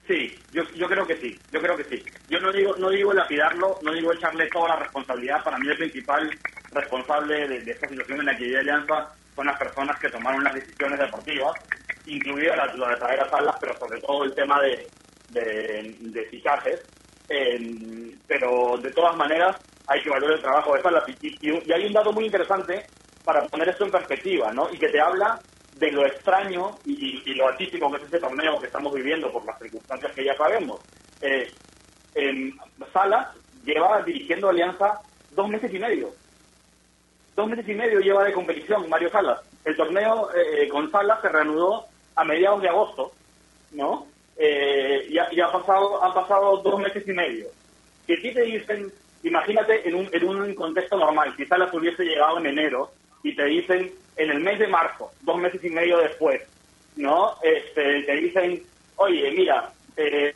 Sí, 0.08 0.42
yo, 0.50 0.62
yo 0.74 0.88
creo 0.88 1.06
que 1.06 1.20
sí, 1.20 1.38
yo 1.52 1.60
creo 1.60 1.76
que 1.76 1.84
sí. 1.84 2.02
Yo 2.30 2.40
no 2.40 2.50
digo 2.50 2.74
no 2.78 2.88
digo 2.88 3.12
lapidarlo, 3.12 3.78
no 3.82 3.92
digo 3.92 4.12
echarle 4.12 4.48
toda 4.48 4.70
la 4.70 4.76
responsabilidad. 4.76 5.44
Para 5.44 5.58
mí 5.58 5.68
el 5.68 5.76
principal 5.76 6.30
responsable 6.70 7.46
de, 7.46 7.70
esta 7.70 7.88
situación 7.88 8.20
en 8.20 8.26
la 8.26 8.36
que 8.36 8.44
vive 8.44 8.58
Alianza 8.58 9.14
son 9.36 9.46
las 9.46 9.58
personas 9.58 9.98
que 10.00 10.08
tomaron 10.08 10.42
las 10.42 10.54
decisiones 10.54 10.98
deportivas, 10.98 11.52
incluida 12.06 12.56
la, 12.56 12.74
la 12.74 12.88
de 12.88 12.96
traer 12.96 13.20
a 13.20 13.30
Salas, 13.30 13.56
pero 13.60 13.78
sobre 13.78 14.00
todo 14.00 14.24
el 14.24 14.34
tema 14.34 14.60
de, 14.62 14.88
de, 15.28 15.96
de 16.00 16.24
fichajes. 16.30 16.80
Eh, 17.28 18.18
pero 18.26 18.78
de 18.78 18.92
todas 18.92 19.16
maneras 19.16 19.56
hay 19.86 20.02
que 20.02 20.10
valorar 20.10 20.36
el 20.36 20.42
trabajo 20.42 20.74
de 20.74 20.82
Salas. 20.82 21.04
Y, 21.08 21.48
y- 21.50 21.72
hay 21.72 21.86
un 21.86 21.92
dato 21.92 22.12
muy 22.12 22.26
interesante 22.26 22.86
para 23.24 23.48
poner 23.48 23.68
esto 23.70 23.84
en 23.84 23.92
perspectiva, 23.92 24.52
¿no? 24.52 24.72
Y 24.72 24.78
que 24.78 24.88
te 24.88 25.00
habla 25.00 25.40
de 25.72 25.92
lo 25.92 26.06
extraño 26.06 26.80
y, 26.84 27.22
y- 27.30 27.34
lo 27.34 27.48
atípico 27.48 27.90
que 27.90 27.98
es 27.98 28.04
este 28.04 28.20
torneo 28.20 28.60
que 28.60 28.66
estamos 28.66 28.92
viviendo 28.94 29.32
por 29.32 29.44
las 29.44 29.58
circunstancias 29.58 30.12
que 30.14 30.24
ya 30.24 30.36
sabemos. 30.36 30.82
Eh, 31.20 31.52
Salas 32.92 33.28
lleva 33.64 34.02
dirigiendo 34.02 34.48
Alianza 34.48 35.00
dos 35.30 35.48
meses 35.48 35.72
y 35.72 35.78
medio. 35.78 36.14
Dos 37.36 37.48
meses 37.48 37.68
y 37.68 37.74
medio 37.74 38.00
lleva 38.00 38.24
de 38.24 38.32
competición 38.32 38.88
Mario 38.88 39.10
Salas. 39.10 39.40
El 39.64 39.76
torneo 39.76 40.30
eh, 40.34 40.68
con 40.68 40.90
Salas 40.90 41.20
se 41.22 41.28
reanudó 41.28 41.86
a 42.16 42.24
mediados 42.24 42.62
de 42.62 42.68
agosto, 42.68 43.12
¿no? 43.70 44.06
Eh, 44.38 45.06
y, 45.10 45.18
ha, 45.18 45.28
y 45.32 45.40
ha 45.40 45.50
pasado, 45.50 46.02
han 46.02 46.14
pasado 46.14 46.58
dos 46.58 46.80
meses 46.80 47.02
y 47.06 47.12
medio. 47.12 47.46
Si 48.06 48.12
a 48.14 48.16
ti 48.16 48.32
te 48.32 48.42
dicen, 48.42 48.92
imagínate 49.24 49.88
en 49.88 49.96
un, 49.96 50.08
en 50.12 50.28
un 50.28 50.54
contexto 50.54 50.96
normal, 50.96 51.34
si 51.36 51.44
Salas 51.44 51.74
hubiese 51.74 52.04
llegado 52.04 52.38
en 52.38 52.46
enero 52.46 52.90
y 53.22 53.34
te 53.34 53.44
dicen 53.44 53.92
en 54.16 54.30
el 54.30 54.40
mes 54.40 54.58
de 54.58 54.68
marzo, 54.68 55.10
dos 55.22 55.38
meses 55.38 55.62
y 55.64 55.70
medio 55.70 55.98
después, 55.98 56.40
¿no? 56.96 57.34
Este, 57.42 58.02
te 58.04 58.16
dicen, 58.16 58.62
oye, 58.96 59.30
mira, 59.32 59.72
eh, 59.96 60.34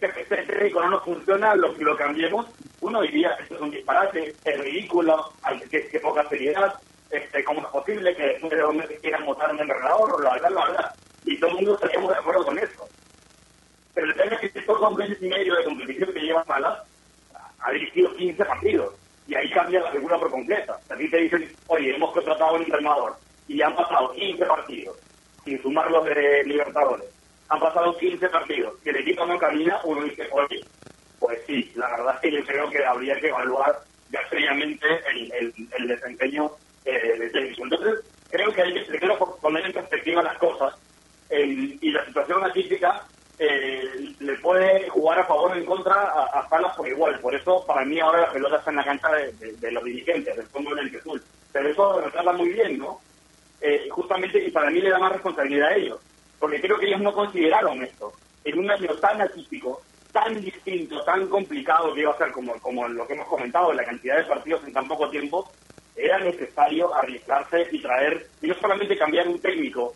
que 0.00 0.06
este 0.06 0.36
técnico 0.36 0.80
no 0.80 0.90
nos 0.90 1.04
funciona, 1.04 1.54
lo, 1.54 1.72
lo 1.72 1.96
cambiemos, 1.96 2.46
uno 2.80 3.02
diría, 3.02 3.36
esto 3.40 3.54
es 3.54 3.60
un 3.60 3.70
disparate, 3.70 4.34
es 4.44 4.60
ridículo, 4.60 5.32
hay 5.42 5.60
que, 5.60 5.86
que 5.86 6.00
poca 6.00 6.28
seriedad, 6.28 6.74
este, 7.10 7.44
¿cómo 7.44 7.60
es 7.60 7.66
posible 7.66 8.16
que 8.16 8.22
después 8.22 8.50
de 8.50 8.58
dos 8.58 8.74
meses 8.74 8.98
quieran 9.00 9.26
votar 9.26 9.52
un 9.52 9.60
entrenador? 9.60 10.18
Bla, 10.18 10.38
bla, 10.38 10.48
bla, 10.48 10.64
bla. 10.70 10.94
Y 11.24 11.38
todo 11.38 11.50
el 11.50 11.56
mundo 11.56 11.74
estaríamos 11.74 12.10
de 12.10 12.16
acuerdo 12.16 12.44
con 12.46 12.58
eso. 12.58 12.88
Pero 13.94 14.06
el 14.06 14.14
tema 14.14 14.36
es 14.36 14.52
que 14.52 14.58
estos 14.58 14.80
dos 14.80 14.96
meses 14.96 15.18
y 15.20 15.28
medio 15.28 15.54
de 15.54 15.64
competición 15.64 16.12
que 16.12 16.20
lleva 16.20 16.44
Salas, 16.44 16.78
ha 17.60 17.72
dirigido 17.72 18.14
15 18.14 18.44
partidos 18.44 18.94
y 19.28 19.34
ahí 19.34 19.50
cambia 19.50 19.80
la 19.80 19.92
figura 19.92 20.18
por 20.18 20.30
completa. 20.30 20.78
A 20.90 20.96
ti 20.96 21.08
te 21.08 21.16
dicen, 21.18 21.52
oye, 21.68 21.94
hemos 21.94 22.12
contratado 22.12 22.50
a 22.50 22.54
un 22.54 22.62
entrenador 22.62 23.16
y 23.48 23.62
han 23.62 23.74
pasado 23.76 24.12
15 24.12 24.44
partidos, 24.46 24.96
sin 25.44 25.62
sumar 25.62 25.90
los 25.90 26.04
de 26.04 26.42
Libertadores. 26.44 27.06
Han 27.48 27.60
pasado 27.60 27.96
15 27.98 28.28
partidos 28.28 28.74
y 28.84 28.88
el 28.88 28.96
equipo 28.96 29.26
no 29.26 29.38
camina, 29.38 29.80
uno 29.84 30.02
dice, 30.02 30.28
oye, 30.32 30.64
pues 31.18 31.38
sí, 31.46 31.70
la 31.76 31.88
verdad 31.90 32.14
es 32.16 32.20
que 32.20 32.32
yo 32.32 32.44
creo 32.44 32.70
que 32.70 32.84
habría 32.84 33.20
que 33.20 33.28
evaluar 33.28 33.78
ya 34.10 34.20
seriamente 34.28 34.86
el, 35.10 35.54
el, 35.78 35.88
desempeño 35.88 36.50
eh, 36.84 37.18
del 37.18 37.32
técnico. 37.32 37.64
Entonces, 37.64 38.04
creo 38.30 38.52
que 38.52 38.62
hay 38.62 38.74
que 38.74 38.80
primero 38.80 39.18
poner 39.40 39.66
en 39.66 39.72
perspectiva 39.72 40.22
las 40.22 40.36
cosas 40.38 40.74
y 41.30 41.90
la 41.90 42.04
situación 42.04 42.44
atípica 42.44 43.06
eh, 43.38 44.14
le 44.20 44.38
puede 44.38 44.88
jugar 44.88 45.20
a 45.20 45.26
favor 45.26 45.52
o 45.52 45.54
en 45.54 45.64
contra 45.64 45.94
a, 45.94 46.40
a 46.40 46.48
Salas 46.48 46.76
por 46.76 46.88
igual. 46.88 47.18
Por 47.20 47.34
eso, 47.34 47.64
para 47.66 47.84
mí, 47.84 47.98
ahora 47.98 48.22
la 48.22 48.32
pelota 48.32 48.56
está 48.56 48.70
en 48.70 48.76
la 48.76 48.84
cancha 48.84 49.08
de, 49.12 49.72
los 49.72 49.84
dirigentes, 49.84 50.36
del 50.36 50.46
fondo 50.46 50.74
del 50.74 50.94
azul. 50.94 51.22
Pero 51.52 51.68
eso 51.68 52.02
me 52.04 52.10
trata 52.10 52.32
muy 52.32 52.50
bien, 52.50 52.78
¿no? 52.78 53.00
Eh, 53.60 53.88
justamente, 53.90 54.44
y 54.44 54.50
para 54.50 54.70
mí 54.70 54.80
le 54.80 54.90
da 54.90 54.98
más 54.98 55.12
responsabilidad 55.12 55.68
a 55.68 55.76
ellos. 55.76 56.00
Porque 56.38 56.60
creo 56.60 56.78
que 56.78 56.86
ellos 56.86 57.00
no 57.00 57.12
consideraron 57.12 57.82
esto. 57.82 58.12
En 58.44 58.58
un 58.58 58.70
año 58.70 58.94
tan 58.96 59.20
atípico, 59.20 59.82
tan 60.12 60.40
distinto, 60.40 61.02
tan 61.04 61.26
complicado 61.28 61.94
que 61.94 62.00
iba 62.00 62.12
a 62.12 62.18
ser 62.18 62.32
como, 62.32 62.52
como 62.60 62.86
lo 62.88 63.06
que 63.06 63.14
hemos 63.14 63.28
comentado, 63.28 63.72
la 63.72 63.84
cantidad 63.84 64.16
de 64.16 64.24
partidos 64.24 64.64
en 64.64 64.72
tan 64.72 64.88
poco 64.88 65.08
tiempo, 65.08 65.50
era 65.96 66.18
necesario 66.18 66.94
arriesgarse 66.94 67.68
y 67.70 67.80
traer, 67.80 68.26
y 68.40 68.46
no 68.48 68.54
solamente 68.54 68.96
cambiar 68.96 69.28
un 69.28 69.40
técnico, 69.40 69.94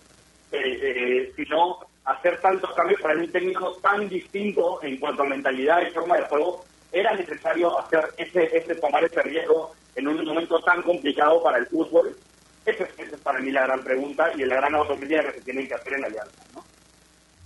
eh, 0.52 0.78
eh, 0.82 1.32
sino 1.34 1.80
hacer 2.06 2.40
tantos 2.40 2.72
cambios 2.74 3.00
para 3.00 3.18
un 3.18 3.30
técnico 3.30 3.72
tan 3.82 4.08
distinto 4.08 4.82
en 4.82 4.96
cuanto 4.98 5.22
a 5.22 5.26
mentalidad 5.26 5.82
y 5.82 5.90
forma 5.90 6.16
de 6.16 6.22
juego, 6.24 6.64
era 6.92 7.14
necesario 7.14 7.78
hacer 7.78 8.04
ese, 8.16 8.56
ese 8.56 8.74
tomar 8.76 9.04
ese 9.04 9.22
riesgo 9.22 9.72
en 9.96 10.08
un 10.08 10.24
momento 10.24 10.58
tan 10.60 10.82
complicado 10.82 11.42
para 11.42 11.58
el 11.58 11.66
fútbol. 11.66 12.16
Esa 12.64 12.84
es, 12.84 13.12
es 13.12 13.20
para 13.20 13.40
mí 13.40 13.50
la 13.50 13.66
gran 13.66 13.82
pregunta 13.82 14.30
y 14.36 14.44
la 14.44 14.56
gran 14.56 14.74
autocrítica 14.74 15.24
que 15.24 15.38
se 15.38 15.44
tienen 15.44 15.68
que 15.68 15.74
hacer 15.74 15.94
en 15.94 16.04
Alianza. 16.04 16.42
¿no? 16.54 16.64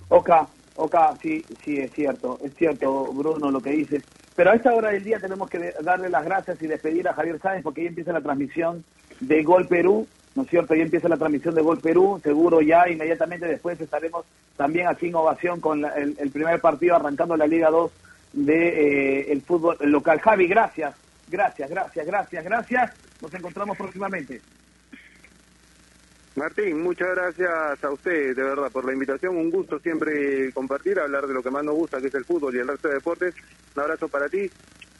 Oka, 0.09 0.47
Oka, 0.77 1.15
sí, 1.21 1.45
sí, 1.65 1.79
es 1.79 1.93
cierto, 1.93 2.39
es 2.43 2.55
cierto, 2.55 3.05
Bruno, 3.13 3.51
lo 3.51 3.61
que 3.61 3.71
dices. 3.71 4.03
Pero 4.35 4.51
a 4.51 4.55
esta 4.55 4.73
hora 4.75 4.91
del 4.91 5.05
día 5.05 5.19
tenemos 5.19 5.49
que 5.51 5.75
darle 5.83 6.09
las 6.09 6.25
gracias 6.25 6.63
y 6.63 6.67
despedir 6.67 7.09
a 7.09 7.15
Javier 7.15 7.39
Sáenz 7.41 7.63
porque 7.63 7.83
ya 7.83 7.89
empieza 7.89 8.13
la 8.13 8.21
transmisión 8.21 8.85
de 9.21 9.43
Gol 9.43 9.67
Perú, 9.67 10.07
¿no 10.35 10.43
es 10.43 10.49
cierto? 10.51 10.75
Ya 10.75 10.83
empieza 10.83 11.09
la 11.09 11.17
transmisión 11.17 11.55
de 11.55 11.63
Gol 11.63 11.81
Perú, 11.81 12.21
seguro 12.23 12.61
ya 12.61 12.89
inmediatamente 12.89 13.47
después 13.47 13.81
estaremos 13.81 14.25
también 14.57 14.87
aquí 14.89 15.09
en 15.09 15.15
Ovación 15.17 15.61
con 15.61 15.81
la- 15.83 15.95
el, 15.95 16.17
el 16.19 16.31
primer 16.31 16.61
partido 16.61 16.97
arrancando 16.97 17.37
la 17.37 17.47
Liga 17.47 17.71
2 17.71 17.91
de 18.33 18.69
eh, 19.21 19.33
el 19.33 19.43
fútbol 19.43 19.77
local. 19.81 20.21
Javi, 20.21 20.47
gracias, 20.47 20.95
gracias, 21.29 21.69
gracias, 21.69 22.07
gracias, 22.07 22.45
gracias. 22.45 22.93
Nos 23.21 23.35
encontramos 23.35 23.77
próximamente. 23.77 24.41
Martín, 26.37 26.81
muchas 26.81 27.09
gracias 27.15 27.83
a 27.85 27.91
usted, 27.91 28.37
de 28.37 28.43
verdad, 28.43 28.71
por 28.71 28.85
la 28.85 28.93
invitación. 28.93 29.37
Un 29.37 29.51
gusto 29.51 29.79
siempre 29.81 30.53
compartir, 30.53 30.99
hablar 31.01 31.27
de 31.27 31.35
lo 31.35 31.43
que 31.43 31.51
más 31.51 31.65
nos 31.65 31.75
gusta, 31.75 32.01
que 32.01 32.07
es 32.07 32.15
el 32.15 32.25
fútbol 32.25 32.55
y 32.55 32.61
el 32.61 32.69
resto 32.69 32.89
de 32.89 32.95
deportes. 32.95 33.35
Un 33.75 33.83
abrazo 33.83 34.09
para 34.09 34.29
ti, 34.29 34.51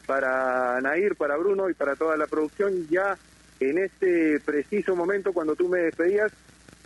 para 0.05 0.79
Nair, 0.81 1.15
para 1.15 1.37
Bruno 1.37 1.69
y 1.69 1.73
para 1.73 1.95
toda 1.95 2.17
la 2.17 2.27
producción. 2.27 2.85
Ya 2.89 3.17
en 3.61 3.77
este 3.77 4.39
preciso 4.39 4.95
momento, 4.95 5.33
cuando 5.33 5.55
tú 5.55 5.69
me 5.69 5.79
despedías, 5.79 6.31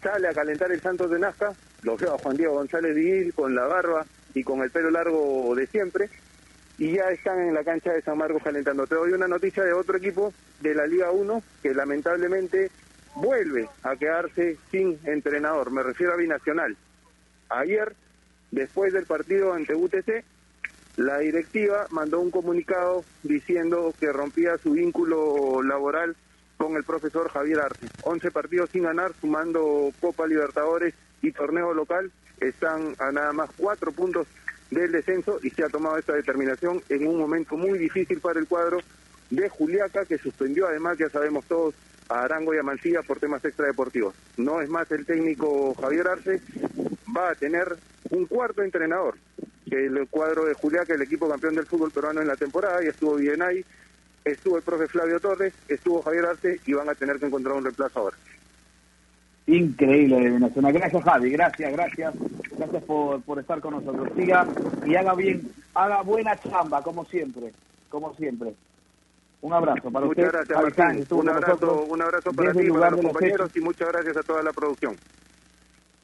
sale 0.03 0.27
a 0.27 0.33
calentar 0.33 0.71
el 0.71 0.81
Santos 0.81 1.09
de 1.09 1.19
Nazca. 1.19 1.53
Lo 1.83 1.95
veo 1.95 2.13
a 2.13 2.17
Juan 2.17 2.35
Diego 2.35 2.55
González 2.55 2.93
Viguil 2.93 3.33
con 3.33 3.55
la 3.55 3.65
barba 3.65 4.05
y 4.33 4.43
con 4.43 4.61
el 4.61 4.71
pelo 4.71 4.91
largo 4.91 5.55
de 5.55 5.67
siempre. 5.67 6.09
Y 6.77 6.91
ya 6.91 7.09
están 7.11 7.39
en 7.39 7.53
la 7.53 7.63
cancha 7.63 7.93
de 7.93 8.01
San 8.01 8.17
Marcos 8.17 8.43
calentando. 8.43 8.85
Te 8.85 8.95
doy 8.95 9.13
una 9.13 9.27
noticia 9.27 9.63
de 9.63 9.71
otro 9.71 9.97
equipo 9.97 10.33
de 10.59 10.75
la 10.75 10.85
Liga 10.85 11.11
1 11.11 11.41
que 11.63 11.73
lamentablemente 11.73 12.69
vuelve 13.15 13.69
a 13.83 13.95
quedarse 13.95 14.57
sin 14.69 14.99
entrenador. 15.05 15.71
Me 15.71 15.81
refiero 15.81 16.13
a 16.13 16.17
Binacional. 16.17 16.75
Ayer, 17.47 17.95
después 18.51 18.91
del 18.91 19.05
partido 19.05 19.53
ante 19.53 19.75
UTC, 19.75 20.25
la 20.97 21.19
directiva 21.19 21.87
mandó 21.91 22.19
un 22.19 22.31
comunicado 22.31 23.05
diciendo 23.23 23.93
que 23.97 24.11
rompía 24.11 24.57
su 24.57 24.71
vínculo 24.71 25.63
laboral 25.63 26.17
con 26.57 26.75
el 26.75 26.83
profesor 26.83 27.29
Javier 27.29 27.59
Arce. 27.59 27.87
11 28.03 28.31
partidos 28.31 28.69
sin 28.69 28.83
ganar, 28.83 29.13
sumando 29.19 29.91
Copa 29.99 30.27
Libertadores 30.27 30.93
y 31.21 31.31
torneo 31.31 31.73
local. 31.73 32.11
Están 32.39 32.95
a 32.99 33.11
nada 33.11 33.33
más 33.33 33.49
cuatro 33.57 33.91
puntos 33.91 34.27
del 34.71 34.91
descenso 34.91 35.39
y 35.43 35.49
se 35.49 35.63
ha 35.63 35.69
tomado 35.69 35.97
esta 35.97 36.13
determinación 36.13 36.81
en 36.89 37.07
un 37.07 37.17
momento 37.17 37.55
muy 37.55 37.77
difícil 37.77 38.19
para 38.19 38.39
el 38.39 38.47
cuadro 38.47 38.79
de 39.29 39.49
Juliaca, 39.49 40.05
que 40.05 40.17
suspendió 40.17 40.67
además, 40.67 40.97
ya 40.97 41.09
sabemos 41.09 41.45
todos, 41.45 41.75
a 42.09 42.23
Arango 42.23 42.53
y 42.53 42.57
a 42.57 42.63
Mancilla 42.63 43.01
por 43.01 43.19
temas 43.19 43.43
extradeportivos. 43.43 44.13
No 44.37 44.61
es 44.61 44.69
más 44.69 44.89
el 44.91 45.05
técnico 45.05 45.73
Javier 45.75 46.07
Arce, 46.07 46.41
va 47.15 47.31
a 47.31 47.35
tener 47.35 47.75
un 48.11 48.25
cuarto 48.25 48.61
entrenador, 48.61 49.15
que 49.67 49.85
el 49.85 50.07
cuadro 50.09 50.45
de 50.45 50.53
Juliaca, 50.53 50.93
el 50.93 51.01
equipo 51.01 51.27
campeón 51.27 51.55
del 51.55 51.65
fútbol 51.65 51.91
peruano 51.91 52.21
en 52.21 52.27
la 52.27 52.35
temporada, 52.35 52.83
y 52.83 52.87
estuvo 52.87 53.15
bien 53.15 53.41
ahí, 53.41 53.65
estuvo 54.25 54.57
el 54.57 54.63
profe 54.63 54.87
Flavio 54.87 55.19
Torres, 55.19 55.53
estuvo 55.67 56.01
Javier 56.01 56.25
Arce 56.25 56.59
y 56.65 56.73
van 56.73 56.89
a 56.89 56.95
tener 56.95 57.19
que 57.19 57.27
encontrar 57.27 57.55
un 57.55 57.63
reemplazo 57.63 57.99
ahora. 57.99 58.17
Increíble 59.47 60.39
Nacional. 60.39 60.73
Gracias, 60.73 61.03
Javi. 61.03 61.29
Gracias, 61.29 61.71
gracias. 61.71 62.13
Gracias 62.57 62.83
por, 62.83 63.21
por 63.21 63.39
estar 63.39 63.61
con 63.61 63.75
nosotros. 63.75 64.09
Siga 64.15 64.47
y 64.85 64.95
haga 64.95 65.13
bien, 65.13 65.51
haga 65.75 66.01
buena 66.01 66.35
chamba, 66.37 66.81
como 66.81 67.05
siempre. 67.05 67.53
Como 67.89 68.15
siempre. 68.15 68.55
Un 69.41 69.53
abrazo 69.53 69.91
para 69.91 70.07
Muchas 70.07 70.25
usted. 70.25 70.37
gracias, 70.47 70.79
Martín. 70.79 71.05
Un 71.11 71.29
abrazo, 71.29 71.83
un 71.83 72.01
abrazo 72.01 72.31
para 72.33 72.51
ti, 72.53 72.69
para 72.71 72.89
los 72.89 73.01
compañeros 73.01 73.51
y 73.55 73.59
muchas 73.61 73.87
gracias 73.89 74.17
a 74.17 74.23
toda 74.23 74.41
la 74.41 74.51
producción. 74.51 74.95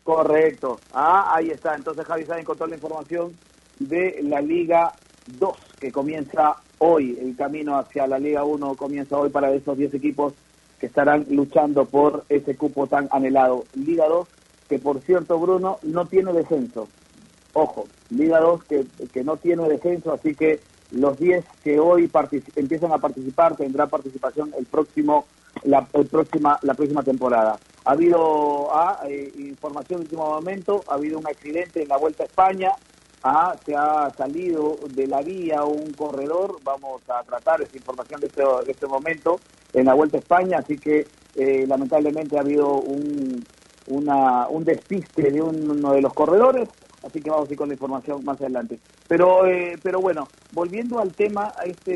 Correcto. 0.04 0.80
Ah, 0.94 1.34
ahí 1.36 1.50
está. 1.50 1.76
Entonces 1.76 2.06
Javi 2.06 2.26
Sáenz 2.26 2.46
con 2.46 2.58
toda 2.58 2.70
la 2.70 2.76
información 2.76 3.34
de 3.80 4.20
la 4.22 4.42
Liga 4.42 4.94
2 5.40 5.58
que 5.80 5.92
comienza 5.92 6.58
hoy. 6.82 7.18
El 7.22 7.36
camino 7.36 7.78
hacia 7.78 8.08
la 8.08 8.20
Liga 8.20 8.44
1 8.44 8.76
comienza 8.76 9.18
hoy 9.18 9.30
para 9.30 9.52
esos 9.52 9.78
10 9.78 9.94
equipos 9.94 10.34
que 10.80 10.88
estarán 10.88 11.26
luchando 11.30 11.86
por 11.86 12.26
ese 12.28 12.56
cupo 12.56 12.88
tan 12.88 13.08
anhelado. 13.12 13.66
Liga 13.76 14.08
2 14.08 14.28
que 14.68 14.80
por 14.80 15.00
cierto 15.02 15.40
Bruno 15.40 15.78
no 15.84 16.06
tiene 16.08 16.34
descenso. 16.34 16.88
Ojo, 17.54 17.88
Liga 18.10 18.40
2 18.40 18.64
que, 18.64 18.86
que 19.14 19.24
no 19.24 19.38
tiene 19.38 19.68
descenso, 19.70 20.12
así 20.12 20.34
que 20.34 20.60
los 20.92 21.18
10 21.20 21.46
que 21.64 21.80
hoy 21.80 22.10
empiezan 22.56 22.92
a 22.92 22.98
participar 22.98 23.56
tendrán 23.56 23.90
participación 23.90 24.52
el 24.58 24.66
próximo 24.66 25.26
la, 25.64 25.88
el 25.94 26.08
próxima 26.08 26.58
la 26.64 26.74
próxima 26.74 27.04
temporada. 27.04 27.60
Ha 27.86 27.92
habido 27.92 28.74
ah, 28.74 29.02
eh, 29.08 29.32
información 29.38 30.02
último 30.02 30.28
momento, 30.28 30.84
ha 30.88 30.96
habido 30.96 31.20
un 31.20 31.28
accidente 31.28 31.84
en 31.84 31.90
la 31.90 31.98
Vuelta 31.98 32.24
a 32.24 32.26
España, 32.26 32.72
ah, 33.24 33.60
se 33.66 33.76
ha 33.76 34.14
salido 34.18 34.80
de 34.90 35.08
la 35.08 35.22
vía 35.22 35.64
un 35.66 35.94
corredor, 35.94 36.60
vamos 36.64 37.04
a 37.10 37.24
tratar 37.24 37.62
esa 37.62 37.78
información 37.78 38.22
de 38.22 38.28
este, 38.28 38.42
de 38.66 38.72
este 38.72 38.88
momento 38.88 39.42
en 39.74 39.86
la 39.86 39.94
Vuelta 39.94 40.18
a 40.18 40.22
España, 40.22 40.60
así 40.60 40.80
que 40.80 41.10
eh, 41.36 41.66
lamentablemente 41.68 42.38
ha 42.38 42.42
habido 42.42 42.76
un, 42.80 43.48
una, 43.88 44.48
un 44.50 44.64
despiste 44.66 45.32
de 45.32 45.42
un- 45.42 45.70
uno 45.70 45.94
de 45.94 46.02
los 46.02 46.14
corredores, 46.14 46.70
así 47.04 47.22
que 47.22 47.30
vamos 47.30 47.50
a 47.50 47.54
ir 47.54 47.58
con 47.58 47.70
la 47.70 47.76
información 47.76 48.24
más 48.26 48.40
adelante. 48.42 48.80
Pero, 49.08 49.46
eh, 49.48 49.80
pero 49.84 50.02
bueno, 50.02 50.32
volviendo 50.52 51.00
al 51.00 51.16
tema 51.16 51.54
a 51.58 51.66
este 51.66 51.92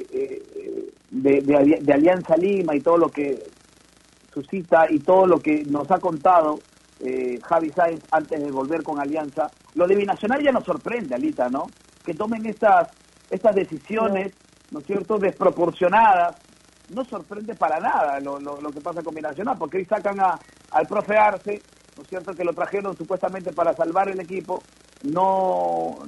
eh, 0.00 0.08
eh, 0.56 0.94
de, 1.10 1.42
de 1.42 1.78
de 1.82 1.92
Alianza 1.92 2.36
Lima 2.36 2.76
y 2.76 2.82
todo 2.82 2.98
lo 2.98 3.12
que 3.12 3.44
suscita 4.32 4.90
y 4.90 5.00
todo 5.00 5.26
lo 5.26 5.42
que 5.42 5.64
nos 5.64 5.90
ha 5.90 6.00
contado 6.00 6.62
eh, 7.00 7.40
Javi 7.42 7.70
Sáenz 7.70 8.02
antes 8.10 8.40
de 8.40 8.50
volver 8.50 8.82
con 8.82 9.00
Alianza, 9.00 9.50
lo 9.74 9.86
de 9.86 9.96
Binacional 9.96 10.42
ya 10.42 10.52
nos 10.52 10.64
sorprende, 10.64 11.14
Alita, 11.14 11.48
¿no? 11.48 11.66
Que 12.04 12.14
tomen 12.14 12.46
estas, 12.46 12.88
estas 13.30 13.54
decisiones, 13.54 14.34
¿no 14.70 14.80
es 14.80 14.86
cierto?, 14.86 15.18
desproporcionadas. 15.18 16.36
No 16.94 17.04
sorprende 17.04 17.54
para 17.54 17.78
nada 17.78 18.18
lo, 18.20 18.40
lo, 18.40 18.60
lo 18.60 18.70
que 18.70 18.80
pasa 18.80 19.02
con 19.02 19.14
Binacional, 19.14 19.56
porque 19.58 19.78
hoy 19.78 19.84
sacan 19.84 20.20
a, 20.20 20.38
al 20.72 20.86
profe 20.86 21.16
Arce, 21.16 21.62
¿no 21.96 22.02
es 22.02 22.08
cierto?, 22.08 22.34
que 22.34 22.44
lo 22.44 22.52
trajeron 22.52 22.96
supuestamente 22.96 23.52
para 23.52 23.74
salvar 23.74 24.08
el 24.08 24.20
equipo. 24.20 24.62
No, 25.04 25.98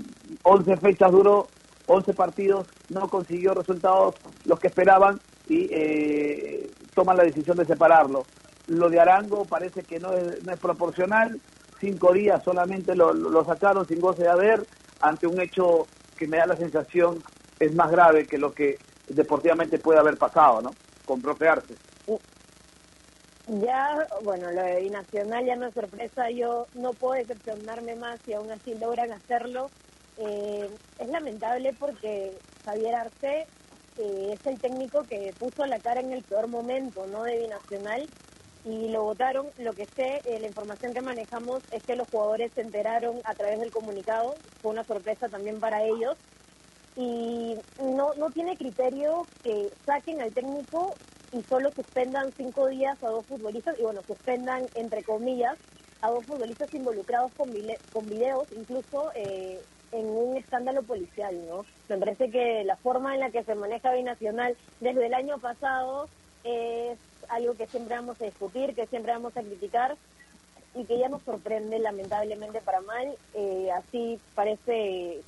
11 0.42 0.76
fechas 0.76 1.10
duró, 1.10 1.48
11 1.86 2.14
partidos, 2.14 2.66
no 2.90 3.08
consiguió 3.08 3.54
resultados 3.54 4.16
los 4.44 4.58
que 4.60 4.68
esperaban 4.68 5.20
y 5.48 5.68
eh, 5.70 6.70
toman 6.94 7.16
la 7.16 7.24
decisión 7.24 7.56
de 7.56 7.64
separarlo. 7.64 8.24
Lo 8.66 8.90
de 8.90 9.00
Arango 9.00 9.44
parece 9.44 9.82
que 9.84 9.98
no 9.98 10.12
es, 10.16 10.42
no 10.44 10.52
es 10.52 10.60
proporcional, 10.60 11.40
cinco 11.80 12.12
días 12.12 12.42
solamente 12.44 12.94
lo, 12.94 13.44
sacaron 13.44 13.86
sin 13.86 14.00
goce 14.00 14.22
de 14.22 14.28
haber, 14.28 14.66
ante 15.00 15.26
un 15.26 15.40
hecho 15.40 15.88
que 16.16 16.26
me 16.26 16.38
da 16.38 16.46
la 16.46 16.56
sensación 16.56 17.22
es 17.58 17.74
más 17.74 17.90
grave 17.90 18.26
que 18.28 18.38
lo 18.38 18.54
que 18.54 18.78
deportivamente 19.08 19.78
puede 19.78 19.98
haber 19.98 20.16
pasado, 20.16 20.62
¿no? 20.62 20.70
Con 21.04 21.20
profe 21.20 21.48
Arce. 21.48 21.74
Ya, 23.48 24.08
bueno, 24.22 24.52
lo 24.52 24.62
de 24.62 24.82
Binacional 24.82 25.44
ya 25.44 25.56
no 25.56 25.66
es 25.66 25.74
sorpresa, 25.74 26.30
yo 26.30 26.68
no 26.74 26.92
puedo 26.94 27.14
decepcionarme 27.14 27.96
más 27.96 28.20
si 28.24 28.32
aún 28.32 28.50
así 28.52 28.74
logran 28.78 29.12
hacerlo. 29.12 29.68
Eh, 30.16 30.70
es 30.98 31.08
lamentable 31.08 31.74
porque 31.78 32.38
Javier 32.64 32.94
Arce 32.94 33.46
eh, 33.98 34.30
es 34.32 34.46
el 34.46 34.60
técnico 34.60 35.04
que 35.08 35.34
puso 35.38 35.66
la 35.66 35.80
cara 35.80 36.00
en 36.00 36.12
el 36.12 36.22
peor 36.22 36.46
momento, 36.46 37.04
¿no? 37.08 37.24
De 37.24 37.38
Binacional 37.38 38.08
y 38.64 38.88
lo 38.88 39.02
votaron. 39.02 39.46
Lo 39.58 39.72
que 39.72 39.86
sé, 39.86 40.20
eh, 40.24 40.38
la 40.40 40.46
información 40.46 40.94
que 40.94 41.00
manejamos 41.00 41.62
es 41.70 41.82
que 41.82 41.96
los 41.96 42.08
jugadores 42.08 42.52
se 42.54 42.60
enteraron 42.60 43.20
a 43.24 43.34
través 43.34 43.60
del 43.60 43.72
comunicado, 43.72 44.34
fue 44.60 44.72
una 44.72 44.84
sorpresa 44.84 45.28
también 45.28 45.60
para 45.60 45.82
ellos 45.82 46.16
y 46.96 47.56
no, 47.80 48.14
no 48.14 48.30
tiene 48.30 48.56
criterio 48.56 49.26
que 49.42 49.70
saquen 49.86 50.20
al 50.20 50.32
técnico 50.32 50.94
y 51.32 51.42
solo 51.42 51.70
suspendan 51.70 52.30
cinco 52.36 52.66
días 52.66 53.02
a 53.02 53.08
dos 53.08 53.24
futbolistas, 53.24 53.78
y 53.78 53.82
bueno, 53.82 54.02
suspendan 54.06 54.66
entre 54.74 55.02
comillas 55.02 55.56
a 56.02 56.10
dos 56.10 56.24
futbolistas 56.26 56.72
involucrados 56.74 57.32
con, 57.32 57.50
con 57.92 58.08
videos, 58.08 58.46
incluso 58.54 59.10
eh, 59.14 59.58
en 59.92 60.06
un 60.06 60.36
escándalo 60.36 60.82
policial, 60.82 61.34
¿no? 61.48 61.64
Me 61.88 61.96
parece 61.96 62.30
que 62.30 62.64
la 62.64 62.76
forma 62.76 63.14
en 63.14 63.20
la 63.20 63.30
que 63.30 63.44
se 63.44 63.54
maneja 63.54 63.94
Binacional 63.94 64.56
desde 64.80 65.06
el 65.06 65.14
año 65.14 65.38
pasado 65.38 66.08
es 66.44 66.98
algo 67.28 67.54
que 67.54 67.66
siempre 67.66 67.96
vamos 67.96 68.20
a 68.20 68.24
discutir, 68.24 68.74
que 68.74 68.86
siempre 68.86 69.12
vamos 69.12 69.36
a 69.36 69.42
criticar, 69.42 69.96
y 70.74 70.84
que 70.84 70.98
ya 70.98 71.08
nos 71.08 71.22
sorprende 71.22 71.78
lamentablemente 71.78 72.60
para 72.60 72.80
mal. 72.80 73.14
Eh, 73.34 73.70
así 73.74 74.18
parece, 74.34 75.20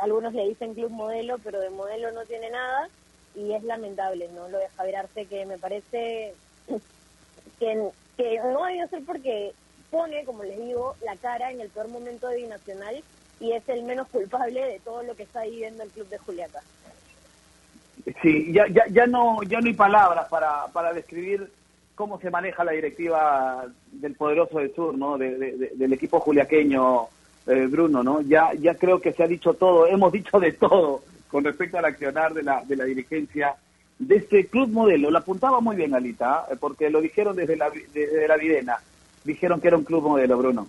algunos 0.00 0.32
le 0.32 0.48
dicen 0.48 0.74
club 0.74 0.90
modelo, 0.90 1.38
pero 1.38 1.60
de 1.60 1.70
modelo 1.70 2.12
no 2.12 2.24
tiene 2.24 2.50
nada 2.50 2.88
y 3.34 3.52
es 3.52 3.62
lamentable, 3.64 4.28
¿no? 4.34 4.48
Lo 4.48 4.58
de 4.58 4.68
Javier 4.68 4.96
Arce 4.96 5.26
que 5.26 5.46
me 5.46 5.58
parece 5.58 6.34
que, 7.58 7.90
que 8.16 8.38
no 8.38 8.64
debió 8.64 8.88
ser 8.88 9.04
porque 9.04 9.52
pone, 9.90 10.24
como 10.24 10.44
les 10.44 10.58
digo, 10.58 10.94
la 11.02 11.16
cara 11.16 11.50
en 11.50 11.60
el 11.60 11.68
peor 11.68 11.88
momento 11.88 12.28
de 12.28 12.36
Binacional 12.36 13.02
y 13.40 13.52
es 13.52 13.68
el 13.68 13.82
menos 13.82 14.08
culpable 14.08 14.64
de 14.64 14.80
todo 14.80 15.02
lo 15.02 15.16
que 15.16 15.24
está 15.24 15.42
viviendo 15.42 15.82
el 15.82 15.90
club 15.90 16.08
de 16.08 16.18
Juliaca. 16.18 16.62
Sí, 18.22 18.52
ya, 18.52 18.66
ya, 18.68 18.84
ya, 18.90 19.06
no, 19.06 19.42
ya 19.44 19.60
no 19.60 19.66
hay 19.68 19.74
palabras 19.74 20.26
para, 20.28 20.66
para 20.72 20.92
describir 20.92 21.48
cómo 21.94 22.18
se 22.20 22.30
maneja 22.30 22.64
la 22.64 22.72
directiva 22.72 23.64
del 23.92 24.14
poderoso 24.14 24.58
del 24.58 24.74
sur, 24.74 24.96
¿no? 24.96 25.16
De- 25.18 25.38
de- 25.38 25.56
de- 25.56 25.70
del 25.74 25.92
equipo 25.92 26.18
juliaqueño, 26.20 27.02
eh, 27.46 27.66
Bruno, 27.70 28.02
¿no? 28.02 28.20
Ya, 28.22 28.52
ya 28.54 28.74
creo 28.74 29.00
que 29.00 29.12
se 29.12 29.22
ha 29.22 29.26
dicho 29.28 29.54
todo, 29.54 29.86
hemos 29.86 30.10
dicho 30.12 30.40
de 30.40 30.52
todo 30.52 31.02
con 31.28 31.44
respecto 31.44 31.78
al 31.78 31.84
accionar 31.84 32.34
de 32.34 32.42
la, 32.42 32.62
de 32.64 32.76
la 32.76 32.84
dirigencia 32.84 33.54
de 33.98 34.16
este 34.16 34.46
club 34.48 34.68
modelo. 34.70 35.10
Lo 35.10 35.18
apuntaba 35.18 35.60
muy 35.60 35.76
bien, 35.76 35.94
Alita, 35.94 36.46
¿eh? 36.50 36.56
porque 36.58 36.90
lo 36.90 37.00
dijeron 37.00 37.36
desde 37.36 37.56
la, 37.56 37.70
desde 37.70 38.26
la 38.26 38.36
Videna. 38.36 38.78
Dijeron 39.24 39.60
que 39.60 39.68
era 39.68 39.76
un 39.76 39.84
club 39.84 40.02
modelo, 40.02 40.36
Bruno. 40.38 40.66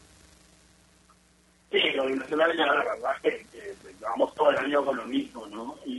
Sí, 1.72 1.80
lo 1.96 2.06
de 2.06 2.16
Nacional 2.18 2.56
ya 2.56 2.68
la 2.68 2.74
verdad 2.76 3.12
que, 3.24 3.30
que 3.52 3.74
llevamos 4.00 4.36
todo 4.36 4.52
el 4.52 4.58
año 4.58 4.86
con 4.86 4.96
lo 4.96 5.06
mismo, 5.06 5.48
¿no? 5.48 5.76
Y 5.86 5.92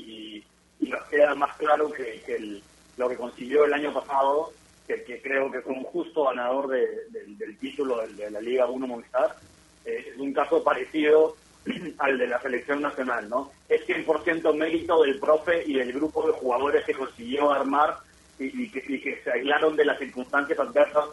queda 1.11 1.35
más 1.35 1.57
claro 1.57 1.91
que, 1.93 2.23
el- 2.29 2.65
lo 2.97 3.09
que 3.09 3.17
consiguió 3.17 3.65
el 3.65 3.75
año 3.75 3.93
pasado, 3.93 4.53
que, 4.87 5.21
creo 5.23 5.51
que 5.51 5.61
fue 5.63 5.73
un 5.73 5.85
justo 5.85 6.25
ganador 6.25 6.69
de- 6.69 7.09
del- 7.11 7.59
título 7.59 8.07
de, 8.07 8.31
la 8.31 8.41
Liga 8.41 8.67
1 8.67 8.87
Movistar, 8.87 9.37
eh, 9.85 10.05
es 10.13 10.19
un 10.19 10.33
caso 10.33 10.63
parecido 10.63 11.37
al 11.99 12.19
de 12.19 12.27
la 12.27 12.41
selección 12.43 12.83
nacional, 12.83 13.29
¿no? 13.29 13.51
Es 13.69 13.87
100% 13.87 14.53
mérito 14.55 15.03
del 15.03 15.19
profe 15.19 15.65
y 15.67 15.75
del 15.75 15.93
grupo 15.93 16.27
de 16.27 16.35
jugadores 16.35 16.85
que 16.85 16.95
consiguió 16.95 17.51
armar 17.51 17.97
y, 18.39 18.71
que, 18.71 19.21
se 19.23 19.31
aislaron 19.31 19.77
de 19.77 19.85
las 19.85 19.99
circunstancias 19.99 20.59
adversas 20.59 21.11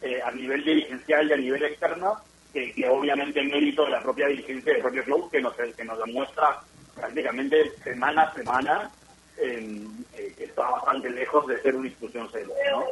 eh, 0.00 0.20
a 0.22 0.30
nivel 0.32 0.64
dirigencial 0.64 1.28
y 1.28 1.32
a 1.32 1.36
nivel 1.36 1.64
externo, 1.64 2.18
que, 2.52 2.74
obviamente 2.90 3.42
mérito 3.42 3.84
de 3.84 3.90
la 3.92 4.02
propia 4.02 4.26
dirigencia 4.28 4.72
del 4.72 4.82
propio 4.82 5.04
club, 5.04 5.30
que 5.30 5.40
nos, 5.40 5.54
que 5.54 5.84
nos 5.84 5.98
demuestra 6.04 6.60
prácticamente 6.94 7.72
semana 7.82 8.22
a 8.22 8.34
semana 8.34 8.92
eh, 9.36 9.86
eh, 10.16 10.34
está 10.38 10.70
bastante 10.70 11.10
lejos 11.10 11.46
de 11.46 11.60
ser 11.60 11.74
una 11.74 11.88
institución 11.88 12.30
seria, 12.30 12.54
¿no? 12.70 12.84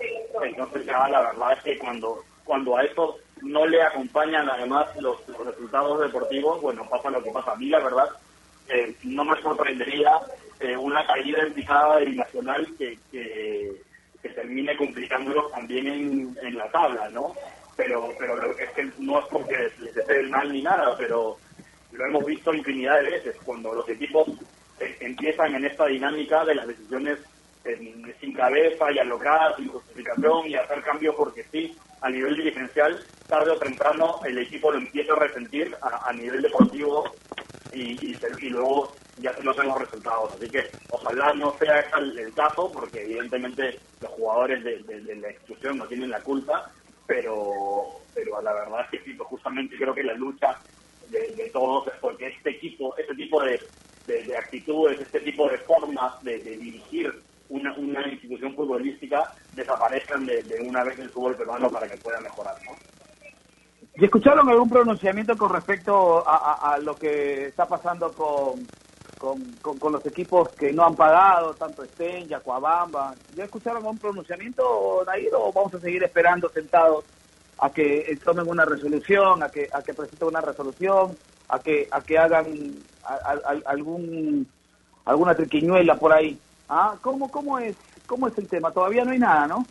Entonces 0.42 0.84
ya 0.84 1.08
la 1.08 1.20
verdad 1.20 1.52
es 1.52 1.62
que 1.62 1.78
cuando, 1.78 2.24
cuando 2.44 2.76
a 2.76 2.84
eso 2.84 3.18
no 3.42 3.66
le 3.66 3.82
acompañan 3.82 4.48
además 4.48 4.88
los, 5.00 5.18
resultados 5.26 6.00
deportivos, 6.00 6.60
bueno, 6.60 6.88
pasa 6.88 7.10
lo 7.10 7.22
que 7.22 7.30
pasa. 7.30 7.52
A 7.52 7.56
mí 7.56 7.66
la 7.66 7.80
verdad 7.80 8.08
eh, 8.68 8.94
no 9.04 9.24
me 9.24 9.40
sorprendería 9.40 10.20
eh, 10.60 10.76
una 10.76 11.06
caída 11.06 11.42
en 11.42 11.52
picada 11.52 11.98
del 11.98 12.16
Nacional 12.16 12.66
que, 12.78 12.98
que, 13.10 13.80
termine 14.34 14.74
complicándolo 14.76 15.48
también 15.48 15.86
en, 15.86 16.38
en 16.40 16.56
la 16.56 16.70
tabla, 16.70 17.08
¿no? 17.10 17.34
Pero, 17.76 18.08
pero 18.18 18.56
es 18.56 18.70
que 18.70 18.90
no 18.98 19.18
es 19.18 19.26
porque 19.26 19.70
les 19.78 19.96
esté 19.96 20.22
mal 20.22 20.50
ni 20.50 20.62
nada, 20.62 20.96
pero 20.96 21.36
lo 21.92 22.06
hemos 22.06 22.24
visto 22.24 22.54
infinidad 22.54 23.02
de 23.02 23.10
veces 23.10 23.36
cuando 23.44 23.74
los 23.74 23.88
equipos 23.88 24.28
empiezan 25.00 25.54
en 25.54 25.64
esta 25.64 25.86
dinámica 25.86 26.44
de 26.44 26.54
las 26.54 26.66
decisiones 26.66 27.18
sin 28.20 28.32
cabeza 28.32 28.90
y 28.90 28.98
alocadas, 28.98 29.56
sin 29.56 29.68
justificación 29.68 30.46
y 30.48 30.54
hacer 30.54 30.82
cambios 30.82 31.14
porque 31.14 31.44
sí, 31.50 31.76
a 32.00 32.10
nivel 32.10 32.36
dirigencial, 32.36 33.04
tarde 33.28 33.52
o 33.52 33.58
temprano 33.58 34.20
el 34.24 34.38
equipo 34.38 34.72
lo 34.72 34.78
empieza 34.78 35.12
a 35.12 35.20
resentir 35.20 35.76
a, 35.80 36.12
nivel 36.12 36.42
deportivo 36.42 37.04
y, 37.72 38.16
luego 38.50 38.92
ya 39.18 39.32
no 39.42 39.54
tenemos 39.54 39.80
resultados. 39.80 40.34
Así 40.34 40.48
que 40.50 40.64
ojalá 40.90 41.32
no 41.34 41.56
sea 41.58 41.80
el, 41.98 42.18
el 42.18 42.34
caso, 42.34 42.70
porque 42.72 43.02
evidentemente 43.02 43.78
los 44.00 44.10
jugadores 44.12 44.64
de, 44.64 45.14
la 45.16 45.30
institución 45.30 45.78
no 45.78 45.86
tienen 45.86 46.10
la 46.10 46.20
culpa, 46.20 46.70
pero 47.06 48.00
pero 48.14 48.42
la 48.42 48.52
verdad 48.52 48.90
que 48.90 48.98
pues 48.98 49.28
justamente 49.28 49.76
creo 49.76 49.94
que 49.94 50.02
la 50.02 50.12
lucha 50.14 50.58
de, 51.08 51.28
de 51.34 51.48
todos 51.50 51.86
es 51.86 51.94
porque 51.98 52.26
este 52.26 52.50
equipo, 52.50 52.94
este 52.98 53.14
tipo 53.14 53.42
de, 53.42 53.58
de- 54.06 54.24
de 54.24 54.36
actitudes, 54.36 55.00
este 55.00 55.20
tipo 55.20 55.48
de 55.48 55.58
formas 55.58 56.20
de, 56.22 56.38
de 56.38 56.56
dirigir 56.56 57.12
una, 57.48 57.74
una 57.76 58.06
institución 58.08 58.54
futbolística 58.54 59.32
desaparezcan 59.52 60.26
de, 60.26 60.42
de 60.44 60.60
una 60.60 60.84
vez 60.84 60.98
el 60.98 61.10
fútbol 61.10 61.36
peruano 61.36 61.70
para 61.70 61.88
que 61.88 61.98
pueda 61.98 62.20
mejorar, 62.20 62.56
¿no? 62.68 62.76
¿Y 63.94 64.04
escucharon 64.04 64.48
algún 64.48 64.70
pronunciamiento 64.70 65.36
con 65.36 65.52
respecto 65.52 66.26
a, 66.26 66.54
a- 66.54 66.78
lo 66.78 66.98
que 66.98 67.48
está 67.48 67.68
pasando 67.68 68.14
con, 68.14 68.70
con, 69.18 69.58
con- 69.58 69.78
los 69.92 70.06
equipos 70.06 70.50
que 70.56 70.72
no 70.72 70.84
han 70.86 70.96
pagado, 70.96 71.56
tanto 71.56 71.82
Estén, 71.84 72.28
Yacuabamba? 72.28 73.16
¿Ya 73.34 73.44
escucharon 73.44 73.78
algún 73.78 73.98
pronunciamiento, 73.98 75.04
Nair, 75.06 75.30
o 75.34 75.52
vamos 75.52 75.74
a 75.74 75.80
seguir 75.80 76.02
esperando 76.04 76.48
sentados 76.50 77.04
a 77.58 77.70
que 77.72 78.18
tomen 78.24 78.48
una 78.48 78.64
resolución, 78.64 79.42
a 79.42 79.50
que, 79.50 79.68
a 79.72 79.82
que 79.82 79.94
presenten 79.94 80.28
una 80.28 80.40
resolución, 80.40 81.18
a 81.52 81.58
que, 81.62 81.88
a 81.90 82.02
que 82.02 82.16
hagan 82.18 82.84
a- 83.02 83.14
a- 83.14 83.52
a- 83.52 83.62
algún 83.66 84.50
alguna 85.04 85.34
triquiñuela 85.36 85.98
por 85.98 86.12
ahí? 86.12 86.40
¿Ah? 86.68 86.98
¿Cómo, 87.02 87.30
cómo, 87.30 87.58
es, 87.58 87.76
¿Cómo 88.06 88.28
es 88.28 88.38
el 88.38 88.48
tema? 88.48 88.72
Todavía 88.72 89.04
no 89.04 89.10
hay 89.10 89.18
nada, 89.18 89.46
¿no? 89.46 89.68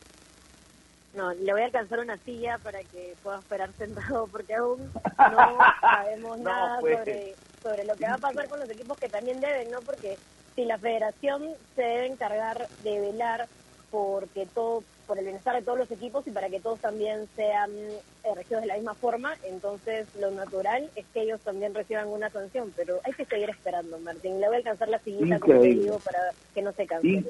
No, 1.13 1.33
le 1.33 1.51
voy 1.51 1.61
a 1.61 1.65
alcanzar 1.65 1.99
una 1.99 2.17
silla 2.19 2.59
para 2.59 2.83
que 2.83 3.17
pueda 3.23 3.39
esperar 3.39 3.73
sentado 3.77 4.27
porque 4.27 4.53
aún 4.55 4.91
no 5.17 5.57
sabemos 5.81 6.37
No, 6.37 6.43
nada 6.45 6.77
pues. 6.79 6.99
sobre, 6.99 7.37
sobre 7.63 7.83
lo 7.85 7.97
que 7.97 8.05
va 8.05 8.15
a 8.15 8.19
pasar 8.19 8.47
con 8.47 8.59
los 8.59 8.69
equipos 8.69 8.97
que 8.99 9.09
también 9.09 9.41
deben, 9.41 9.71
¿no? 9.71 9.81
Porque 9.81 10.19
si 10.55 10.65
la 10.65 10.77
federación 10.77 11.55
se 11.75 11.81
debe 11.81 12.05
encargar 12.07 12.69
de 12.79 12.99
velar 12.99 13.49
porque 13.89 14.47
todo 14.53 14.85
por 15.11 15.19
el 15.19 15.25
bienestar 15.25 15.53
de 15.57 15.61
todos 15.61 15.77
los 15.77 15.91
equipos 15.91 16.25
y 16.25 16.31
para 16.31 16.47
que 16.47 16.61
todos 16.61 16.79
también 16.79 17.27
sean 17.35 17.69
eh, 17.69 18.33
regidos 18.33 18.61
de 18.61 18.67
la 18.67 18.75
misma 18.75 18.93
forma, 18.93 19.33
entonces 19.43 20.07
lo 20.17 20.31
natural 20.31 20.89
es 20.95 21.05
que 21.13 21.23
ellos 21.23 21.41
también 21.41 21.73
reciban 21.75 22.07
una 22.07 22.29
sanción, 22.29 22.71
pero 22.77 23.01
hay 23.03 23.11
que 23.11 23.25
seguir 23.25 23.49
esperando, 23.49 23.99
Martín. 23.99 24.39
Le 24.39 24.47
voy 24.47 24.55
a 24.55 24.57
alcanzar 24.59 24.87
la 24.87 24.99
sillita, 24.99 25.37
como 25.37 25.59
te 25.59 25.67
digo, 25.67 25.99
para 25.99 26.17
que 26.53 26.61
no 26.61 26.71
se 26.71 26.87
canse. 26.87 27.07
In- 27.09 27.27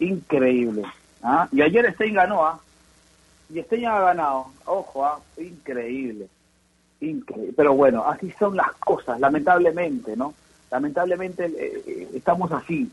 increíble. 0.00 0.82
¿ah? 1.22 1.48
Y 1.52 1.62
ayer 1.62 1.94
Stein 1.94 2.14
ganó, 2.14 2.44
¿ah? 2.44 2.60
Y 3.54 3.62
Stein 3.62 3.86
ha 3.86 4.00
ganado. 4.00 4.46
Ojo, 4.64 5.04
¿ah? 5.04 5.20
Increíble. 5.36 6.26
Increíble. 7.00 7.52
Pero 7.56 7.74
bueno, 7.74 8.04
así 8.04 8.32
son 8.36 8.56
las 8.56 8.72
cosas, 8.72 9.20
lamentablemente, 9.20 10.16
¿no? 10.16 10.34
Lamentablemente 10.72 11.44
eh, 11.46 11.82
eh, 11.86 12.08
estamos 12.14 12.50
así. 12.50 12.90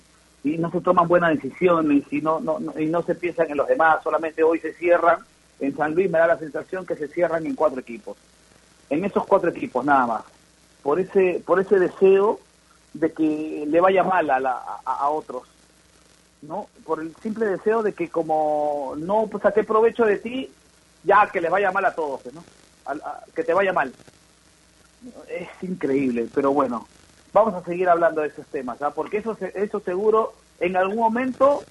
Y 0.54 0.58
no 0.58 0.72
se 0.72 0.80
toman 0.82 1.08
buenas 1.08 1.36
decisiones 1.36 2.04
y 2.12 2.22
no, 2.22 2.39
no, 2.39 2.60
y 2.80 2.86
no 2.86 3.04
se 3.04 3.16
piensan 3.16 3.50
en 3.52 3.58
los 3.58 3.68
demás. 3.68 3.98
Solamente 4.04 4.43
hoy 4.43 4.60
se 4.60 4.74
cierran. 4.76 5.20
En 5.60 5.76
San 5.76 5.93
Luis 5.93 6.10
me 6.10 6.20
da 6.20 6.28
la 6.28 6.39
sensación 6.39 6.86
que 6.86 6.95
se 6.95 7.08
cierran 7.10 7.45
en 7.45 7.56
cuatro 7.56 7.80
equipos. 7.82 8.18
En 8.89 9.04
esos 9.04 9.26
cuatro 9.26 9.50
equipos, 9.50 9.84
nada 9.84 10.06
más. 10.06 10.24
Por 10.82 11.00
ese, 11.00 11.43
por 11.45 11.60
ese 11.60 11.78
deseo 11.80 12.39
de 12.93 13.12
que 13.12 13.66
le 13.68 13.82
vaya 13.82 14.04
mal 14.04 14.30
a, 14.30 14.39
la- 14.39 14.64
a, 14.86 15.10
otros. 15.10 15.48
¿no? 16.41 16.70
Por 16.86 17.02
el 17.02 17.14
simple 17.22 17.45
deseo 17.48 17.84
de 17.84 17.93
que 17.93 18.10
como 18.10 18.93
no 18.98 19.28
pues, 19.30 19.43
saqué 19.43 19.64
provecho 19.64 20.06
de 20.06 20.18
ti, 20.18 20.56
ya 21.04 21.30
que 21.32 21.41
les 21.41 21.52
vaya 21.52 21.72
mal 21.72 21.84
a 21.86 21.95
todos, 21.95 22.22
¿no? 22.34 22.45
A- 22.86 23.24
que 23.36 23.43
te 23.43 23.54
vaya 23.54 23.74
mal. 23.74 23.93
Es 25.28 25.50
increíble, 25.62 26.30
pero 26.34 26.52
bueno, 26.54 26.88
vamos 27.38 27.54
a 27.54 27.66
seguir 27.66 27.88
hablando 27.88 28.22
de 28.22 28.30
esos 28.30 28.48
temas, 28.48 28.82
¿ah? 28.82 28.92
porque 28.92 29.18
eso, 29.18 29.38
eso 29.54 29.80
seguro 29.80 30.34
en 30.60 30.76
algún 30.76 30.98
momento 30.98 31.64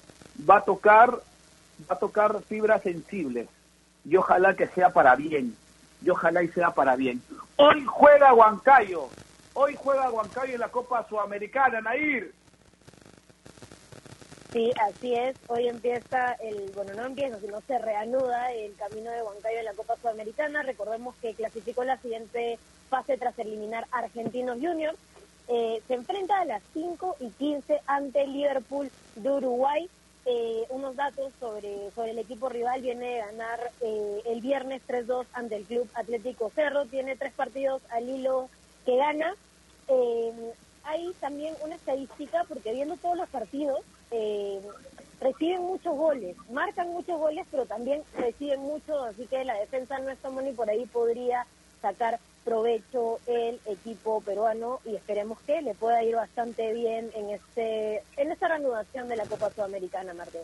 va 0.49 0.57
a 0.57 0.61
tocar, 0.61 1.11
va 1.11 1.95
a 1.95 1.99
tocar 1.99 2.41
fibras 2.43 2.81
sensibles 2.83 3.49
y 4.05 4.15
ojalá 4.15 4.55
que 4.55 4.67
sea 4.67 4.91
para 4.91 5.15
bien, 5.15 5.55
y 6.01 6.09
ojalá 6.09 6.41
y 6.41 6.47
sea 6.49 6.71
para 6.71 6.95
bien. 6.95 7.21
Hoy 7.57 7.83
juega 7.85 8.33
Huancayo, 8.33 9.09
hoy 9.53 9.75
juega 9.77 10.09
Huancayo 10.09 10.53
en 10.53 10.61
la 10.61 10.69
Copa 10.69 11.05
Sudamericana, 11.09 11.81
Nair. 11.81 12.33
Sí, 14.53 14.71
así 14.89 15.13
es. 15.13 15.35
Hoy 15.47 15.67
empieza 15.67 16.31
el, 16.39 16.71
bueno, 16.73 16.93
no 16.95 17.05
empieza, 17.05 17.37
sino 17.41 17.59
se 17.59 17.77
reanuda 17.79 18.53
el 18.53 18.73
camino 18.75 19.11
de 19.11 19.21
Huancayo 19.21 19.59
en 19.59 19.65
la 19.65 19.73
Copa 19.73 19.97
Sudamericana. 20.01 20.63
Recordemos 20.63 21.15
que 21.17 21.33
clasificó 21.33 21.83
la 21.83 21.97
siguiente 21.97 22.57
fase 22.89 23.17
tras 23.17 23.37
eliminar 23.37 23.85
Argentinos 23.91 24.57
Juniors. 24.61 24.97
Eh, 25.49 25.81
se 25.87 25.93
enfrenta 25.93 26.41
a 26.41 26.45
las 26.45 26.61
5 26.73 27.17
y 27.21 27.29
15 27.29 27.81
ante 27.87 28.23
el 28.23 28.33
Liverpool 28.33 28.91
de 29.15 29.31
Uruguay. 29.31 29.89
Eh, 30.25 30.65
unos 30.69 30.97
datos 30.97 31.31
sobre, 31.39 31.89
sobre 31.91 32.11
el 32.11 32.19
equipo 32.19 32.49
rival. 32.49 32.81
Viene 32.81 33.13
de 33.13 33.17
ganar 33.19 33.71
eh, 33.81 34.21
el 34.25 34.41
viernes 34.41 34.81
3-2 34.87 35.25
ante 35.33 35.55
el 35.55 35.63
Club 35.63 35.89
Atlético 35.93 36.51
Cerro. 36.53 36.85
Tiene 36.85 37.15
tres 37.15 37.33
partidos 37.33 37.81
al 37.89 38.09
hilo 38.09 38.49
que 38.85 38.97
gana. 38.97 39.35
Hay 40.83 41.13
también 41.19 41.53
una 41.63 41.75
estadística, 41.75 42.45
porque 42.47 42.73
viendo 42.73 42.95
todos 42.97 43.17
los 43.17 43.27
partidos, 43.29 43.81
reciben 45.19 45.61
muchos 45.63 45.95
goles, 45.95 46.35
marcan 46.49 46.89
muchos 46.89 47.19
goles, 47.19 47.45
pero 47.51 47.65
también 47.65 48.03
reciben 48.17 48.61
muchos, 48.61 48.95
así 49.05 49.25
que 49.27 49.43
la 49.43 49.55
defensa 49.55 49.99
no 49.99 50.09
está 50.09 50.29
buena 50.29 50.49
y 50.49 50.53
por 50.53 50.69
ahí 50.69 50.85
podría 50.85 51.45
sacar 51.81 52.19
provecho 52.47 53.19
el 53.27 53.59
equipo 53.65 54.21
peruano 54.21 54.79
y 54.85 54.95
esperemos 54.95 55.37
que 55.41 55.61
le 55.61 55.73
pueda 55.73 56.01
ir 56.01 56.15
bastante 56.15 56.71
bien 56.71 57.11
en 57.13 57.31
este 57.31 58.01
en 58.15 58.31
esta 58.31 58.47
reanudación 58.47 59.09
de 59.09 59.17
la 59.17 59.25
Copa 59.25 59.49
Sudamericana, 59.49 60.13
Martín. 60.13 60.39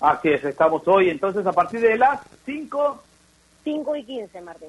Así 0.00 0.28
es, 0.28 0.44
estamos 0.44 0.86
hoy 0.86 1.08
entonces 1.08 1.46
a 1.46 1.52
partir 1.52 1.80
de 1.80 1.96
las 1.96 2.20
5, 2.44 3.02
5 3.64 3.96
y 3.96 4.04
15, 4.04 4.40
Martín. 4.42 4.68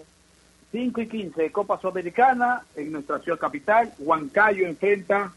5 0.72 1.02
y 1.02 1.08
15 1.10 1.52
Copa 1.52 1.78
Sudamericana 1.78 2.64
en 2.78 2.94
nuestra 2.94 3.20
ciudad 3.20 3.38
capital. 3.38 3.92
Huancayo 4.00 4.66
enfrenta 4.66 5.34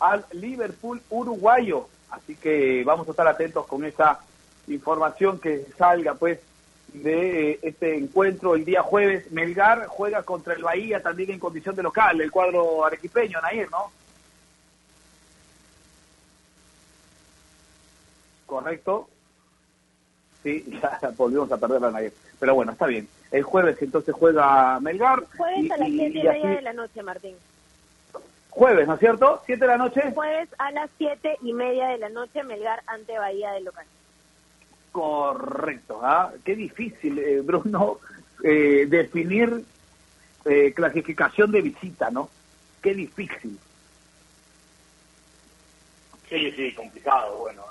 al 0.00 0.24
Liverpool 0.32 1.02
uruguayo. 1.10 1.86
Así 2.08 2.34
que 2.34 2.82
vamos 2.82 3.06
a 3.08 3.10
estar 3.10 3.28
atentos 3.28 3.66
con 3.66 3.84
esa 3.84 4.20
información 4.68 5.38
que 5.38 5.66
salga 5.76 6.14
pues 6.14 6.40
de 6.94 7.50
eh, 7.52 7.58
este 7.62 7.96
encuentro 7.96 8.54
el 8.54 8.64
día 8.64 8.82
jueves. 8.82 9.30
Melgar 9.30 9.86
juega 9.86 10.22
contra 10.22 10.54
el 10.54 10.62
Bahía 10.62 11.02
también 11.02 11.30
en 11.30 11.38
condición 11.38 11.74
de 11.76 11.82
local, 11.82 12.20
el 12.20 12.30
cuadro 12.30 12.84
arequipeño, 12.84 13.40
Nair, 13.40 13.70
¿no? 13.70 13.90
Correcto. 18.46 19.08
Sí, 20.42 20.64
ya 20.82 20.98
volvimos 21.16 21.50
a 21.52 21.56
perder 21.58 21.80
la 21.82 21.90
Nair. 21.90 22.12
Pero 22.40 22.54
bueno, 22.54 22.72
está 22.72 22.86
bien. 22.86 23.08
El 23.30 23.42
jueves 23.42 23.76
entonces 23.82 24.14
juega 24.14 24.78
Melgar. 24.80 25.24
Jueves 25.36 25.64
y- 25.64 25.70
a 25.72 25.76
las 25.76 25.88
y- 25.88 25.98
7 25.98 26.10
y, 26.18 26.22
media 26.22 26.30
así- 26.32 26.46
de 26.56 26.62
la 26.62 26.72
noche, 26.72 27.02
Martín. 27.02 27.34
Jueves, 28.50 28.88
¿no 28.88 28.94
es 28.94 29.00
cierto? 29.00 29.42
¿Siete 29.46 29.60
de 29.62 29.66
la 29.68 29.76
noche? 29.76 30.00
Jueves 30.14 30.48
a 30.58 30.70
las 30.72 30.90
7 30.98 31.36
y 31.42 31.52
media 31.52 31.88
de 31.88 31.98
la 31.98 32.08
noche, 32.08 32.42
Melgar 32.42 32.82
ante 32.86 33.16
Bahía 33.18 33.52
del 33.52 33.64
local. 33.64 33.86
Correcto. 34.92 36.00
¿ah? 36.02 36.32
Qué 36.44 36.56
difícil, 36.56 37.18
eh, 37.18 37.40
Bruno, 37.40 37.98
eh, 38.42 38.86
definir 38.88 39.64
eh, 40.44 40.72
clasificación 40.74 41.50
de 41.52 41.62
visita, 41.62 42.10
¿no? 42.10 42.28
Qué 42.82 42.94
difícil. 42.94 43.58
Sí, 46.28 46.52
sí, 46.52 46.74
complicado. 46.74 47.38
Bueno, 47.38 47.64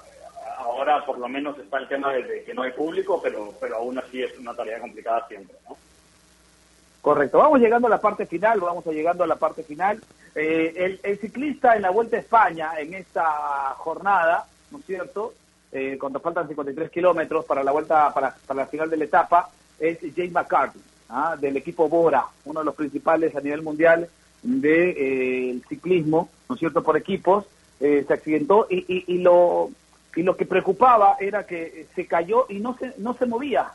ahora 0.57 1.05
por 1.05 1.17
lo 1.17 1.27
menos 1.27 1.57
está 1.59 1.77
el 1.77 1.87
tema 1.87 2.13
de, 2.13 2.23
de 2.23 2.43
que 2.43 2.53
no 2.53 2.63
hay 2.63 2.71
público, 2.71 3.21
pero, 3.21 3.53
pero 3.59 3.77
aún 3.77 3.97
así 3.97 4.23
es 4.23 4.37
una 4.37 4.53
tarea 4.53 4.79
complicada 4.79 5.27
siempre, 5.27 5.55
¿no? 5.67 5.77
Correcto. 7.01 7.37
Vamos 7.37 7.59
llegando 7.59 7.87
a 7.87 7.91
la 7.91 8.01
parte 8.01 8.25
final, 8.25 8.59
vamos 8.59 8.85
a 8.85 8.91
llegando 8.91 9.23
a 9.23 9.27
la 9.27 9.37
parte 9.37 9.63
final. 9.63 10.01
Eh, 10.35 10.73
el, 10.75 10.99
el 11.03 11.17
ciclista 11.19 11.75
en 11.75 11.83
la 11.83 11.89
Vuelta 11.89 12.17
a 12.17 12.19
España 12.19 12.71
en 12.77 12.93
esta 12.95 13.23
jornada, 13.77 14.45
¿no 14.71 14.79
es 14.79 14.85
cierto? 14.85 15.33
Eh, 15.71 15.97
cuando 15.99 16.19
faltan 16.19 16.47
53 16.47 16.89
kilómetros 16.89 17.45
para 17.45 17.63
la 17.63 17.71
vuelta, 17.71 18.13
para, 18.13 18.35
para 18.45 18.61
la 18.61 18.67
final 18.67 18.89
de 18.89 18.97
la 18.97 19.05
etapa, 19.05 19.49
es 19.79 19.99
James 20.15 20.31
McCarthy, 20.31 20.79
¿ah? 21.09 21.35
del 21.39 21.57
equipo 21.57 21.89
Bora, 21.89 22.25
uno 22.45 22.61
de 22.61 22.65
los 22.65 22.75
principales 22.75 23.35
a 23.35 23.41
nivel 23.41 23.61
mundial 23.61 24.07
del 24.41 24.61
de, 24.61 24.89
eh, 25.51 25.61
ciclismo, 25.67 26.29
¿no 26.47 26.55
es 26.55 26.59
cierto?, 26.59 26.83
por 26.83 26.97
equipos. 26.97 27.45
Eh, 27.79 28.03
se 28.07 28.13
accidentó 28.13 28.65
y, 28.69 28.77
y, 28.87 29.03
y 29.07 29.17
lo 29.19 29.69
y 30.15 30.23
lo 30.23 30.35
que 30.35 30.47
preocupaba 30.47 31.15
era 31.19 31.45
que 31.45 31.85
se 31.93 32.07
cayó 32.07 32.47
y 32.49 32.57
no 32.57 32.75
se 32.75 32.95
no 32.97 33.13
se 33.13 33.27
movía 33.27 33.71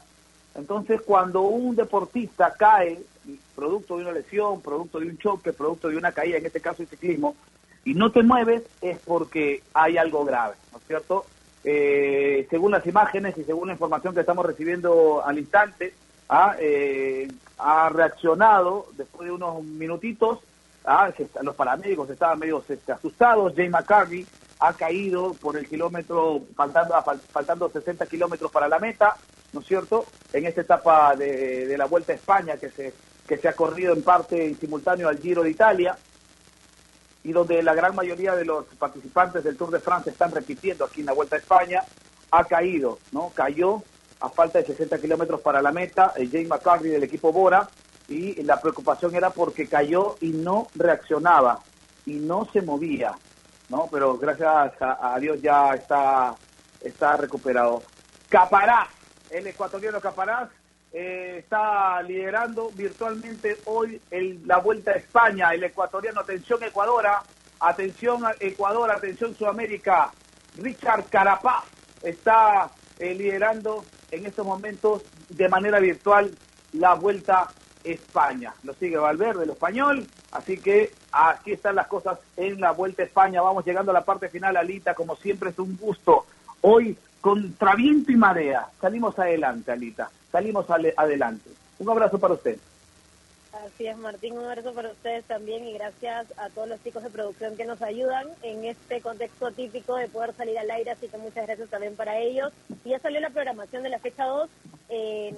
entonces, 0.55 1.01
cuando 1.03 1.43
un 1.43 1.77
deportista 1.77 2.53
cae, 2.53 3.01
producto 3.55 3.97
de 3.97 4.03
una 4.03 4.13
lesión, 4.13 4.61
producto 4.61 5.01
de 5.01 5.07
un 5.07 5.19
choque, 5.19 5.53
producto 5.53 5.89
de 5.89 5.97
una 5.97 6.13
caída, 6.13 6.39
en 6.39 6.47
este 6.47 6.61
caso 6.61 6.83
el 6.83 6.89
ciclismo, 6.89 7.35
y 7.85 7.95
no 7.95 8.13
te 8.13 8.23
mueves, 8.23 8.63
es 8.81 8.99
porque 8.99 9.63
hay 9.73 9.97
algo 9.97 10.25
grave, 10.25 10.55
¿no 10.71 10.79
es 10.79 10.85
cierto? 10.87 11.25
Eh, 11.65 12.47
según 12.51 12.73
las 12.73 12.87
imágenes 12.87 13.37
y 13.39 13.45
según 13.45 13.69
la 13.69 13.75
información 13.75 14.15
que 14.15 14.21
estamos 14.21 14.45
recibiendo 14.45 15.25
al 15.25 15.39
instante, 15.39 15.95
ha, 16.29 16.57
eh, 16.59 17.29
ha 17.59 17.89
reaccionado 17.89 18.87
después 18.97 19.27
de 19.29 19.33
unos 19.35 19.63
minutitos 19.65 20.41
ah, 20.85 21.13
los 21.43 21.55
paramédicos 21.55 22.11
estaban 22.11 22.39
medio 22.39 22.65
asustados. 22.89 23.55
Jay 23.55 23.69
McCarthy 23.69 24.27
ha 24.59 24.73
caído 24.73 25.35
por 25.35 25.57
el 25.57 25.69
kilómetro, 25.69 26.41
faltando, 26.57 26.95
fal- 26.95 27.21
faltando 27.31 27.69
60 27.69 28.07
kilómetros 28.07 28.51
para 28.51 28.69
la 28.69 28.79
meta, 28.79 29.17
¿no 29.53 29.61
es 29.61 29.67
cierto? 29.67 30.05
En 30.33 30.47
esta 30.47 30.63
etapa 30.63 31.15
de, 31.17 31.67
de 31.67 31.79
la 31.79 31.87
Vuelta 31.87 32.13
a 32.13 32.17
España 32.17 32.57
que 32.57 32.71
se, 32.71 32.93
que 33.29 33.37
se 33.37 33.49
ha 33.49 33.53
corrido 33.53 33.93
en 33.93 34.03
parte 34.03 34.45
en 34.47 34.59
simultáneo 34.59 35.09
al 35.09 35.19
Giro 35.19 35.43
de 35.43 35.51
Italia 35.51 35.97
y 37.25 37.33
donde 37.33 37.63
la 37.63 37.75
gran 37.75 37.95
mayoría 37.95 38.35
de 38.35 38.45
los 38.45 38.65
participantes 38.79 39.45
del 39.45 39.57
Tour 39.57 39.71
de 39.71 39.81
Francia 39.81 40.11
están 40.11 40.33
repitiendo 40.33 40.85
aquí 40.85 41.01
en 41.01 41.07
la 41.07 41.13
Vuelta 41.13 41.37
a 41.37 41.39
España, 41.39 41.83
ha 42.31 42.45
caído, 42.45 42.99
¿no? 43.13 43.31
Cayó 43.35 43.83
a 44.21 44.29
falta 44.29 44.59
de 44.59 44.67
60 44.67 44.99
kilómetros 44.99 45.41
para 45.41 45.63
la 45.63 45.73
meta, 45.73 46.13
el 46.17 46.31
Jay 46.31 46.47
McCarthy 46.47 46.89
del 46.89 47.03
equipo 47.03 47.33
Bora, 47.33 47.69
y 48.09 48.43
la 48.43 48.61
preocupación 48.61 49.15
era 49.15 49.31
porque 49.31 49.69
cayó 49.69 50.17
y 50.21 50.31
no 50.31 50.69
reaccionaba, 50.75 51.61
y 52.07 52.15
no 52.15 52.49
se 52.53 52.63
movía, 52.63 53.13
¿no? 53.69 53.89
Pero 53.91 54.19
gracias 54.19 54.81
a, 54.81 55.15
a 55.15 55.19
Dios 55.19 55.41
ya 55.41 55.75
está, 55.75 56.35
está 56.81 57.17
recuperado. 57.17 57.83
Caparás, 58.29 58.89
el 59.31 59.47
ecuatoriano 59.47 60.01
Caparás, 60.01 60.49
eh, 60.93 61.37
está 61.39 62.03
liderando 62.03 62.71
virtualmente 62.73 63.63
hoy 63.65 64.01
el- 64.11 64.47
la 64.47 64.59
Vuelta 64.59 64.93
a 64.93 64.95
España, 64.97 65.51
el 65.55 65.65
ecuatoriano, 65.65 66.21
atención 66.21 66.63
Ecuadora, 66.63 67.23
atención 67.61 68.25
a 68.27 68.35
Ecuador, 68.41 68.91
atención 68.91 69.35
Sudamérica, 69.37 70.13
Richard 70.57 71.07
Carapaz 71.09 71.65
está 72.03 72.71
eh, 72.99 73.15
liderando 73.15 73.85
en 74.11 74.27
estos 74.27 74.45
momentos 74.45 75.03
de 75.31 75.49
manera 75.49 75.81
virtual 75.81 76.37
la 76.75 76.95
Vuelta 76.95 77.41
a 77.41 77.53
España. 77.85 78.55
Lo 78.63 78.75
sigue 78.75 78.97
Valverde, 78.97 79.45
el 79.45 79.51
español, 79.51 80.09
así 80.31 80.59
que 80.61 80.93
aquí 81.11 81.53
están 81.53 81.75
las 81.77 81.87
cosas 81.89 82.19
en 82.37 82.61
la 82.61 82.73
Vuelta 82.73 83.03
a 83.03 83.07
España. 83.07 83.41
Vamos 83.43 83.65
llegando 83.65 83.91
a 83.91 83.95
la 83.95 84.05
parte 84.05 84.29
final, 84.29 84.57
Alita, 84.57 84.95
como 84.95 85.17
siempre 85.17 85.51
es 85.51 85.59
un 85.59 85.77
gusto. 85.77 86.27
Hoy, 86.61 86.97
contra 87.23 87.75
viento 87.75 88.13
y 88.13 88.17
marea, 88.17 88.67
salimos 88.81 89.19
adelante, 89.19 89.73
Alita, 89.73 90.11
salimos 90.31 90.69
ale- 90.69 90.93
adelante. 90.97 91.49
Un 91.79 91.89
abrazo 91.89 92.19
para 92.19 92.35
usted. 92.35 92.59
Así 93.65 93.87
es, 93.87 93.97
Martín, 93.97 94.37
un 94.39 94.45
abrazo 94.47 94.73
para 94.73 94.91
ustedes 94.91 95.25
también 95.25 95.65
y 95.67 95.75
gracias 95.75 96.27
a 96.39 96.49
todos 96.51 96.69
los 96.69 96.83
chicos 96.83 97.03
de 97.03 97.11
producción 97.11 97.57
que 97.57 97.65
nos 97.65 97.81
ayudan 97.83 98.27
en 98.43 98.65
este 98.65 99.01
contexto 99.01 99.51
típico 99.53 99.97
de 99.97 100.09
poder 100.09 100.35
salir 100.35 100.59
al 100.59 100.71
aire, 100.71 100.91
así 100.91 101.07
que 101.09 101.19
muchas 101.19 101.47
gracias 101.47 101.69
también 101.71 101.95
para 101.95 102.19
ellos. 102.19 102.53
Y 102.85 102.91
ya 102.91 102.99
salió 102.99 103.21
la 103.21 103.31
programación 103.31 103.83
de 103.83 103.91
la 103.91 103.99
fecha 103.99 104.25
2, 104.25 104.49
eh, 104.89 105.35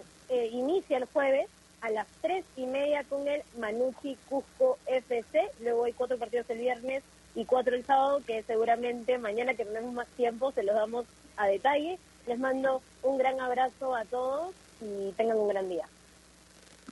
inicia 0.53 0.97
el 0.97 1.05
jueves 1.07 1.49
a 1.83 1.91
las 1.91 2.07
tres 2.23 2.45
y 2.57 2.67
media 2.67 3.05
con 3.05 3.29
el 3.29 3.43
Manucci 3.59 4.17
Cusco 4.29 4.79
FC, 4.87 5.51
luego 5.61 5.85
hay 5.85 5.93
cuatro 5.93 6.17
partidos 6.17 6.49
el 6.49 6.59
viernes 6.61 7.03
y 7.35 7.45
cuatro 7.45 7.75
el 7.75 7.85
sábado, 7.85 8.21
que 8.27 8.43
seguramente 8.43 9.19
mañana 9.19 9.55
que 9.55 9.65
tenemos 9.65 9.93
más 9.93 10.07
tiempo 10.09 10.53
se 10.53 10.63
los 10.63 10.75
damos 10.75 11.07
a 11.37 11.47
detalle. 11.47 11.99
Les 12.27 12.39
mando 12.39 12.81
un 13.03 13.19
gran 13.19 13.41
abrazo 13.41 13.95
a 13.95 14.05
todos 14.05 14.55
y 14.81 15.13
tengan 15.13 15.39
un 15.39 15.49
gran 15.49 15.69
día. 15.69 15.87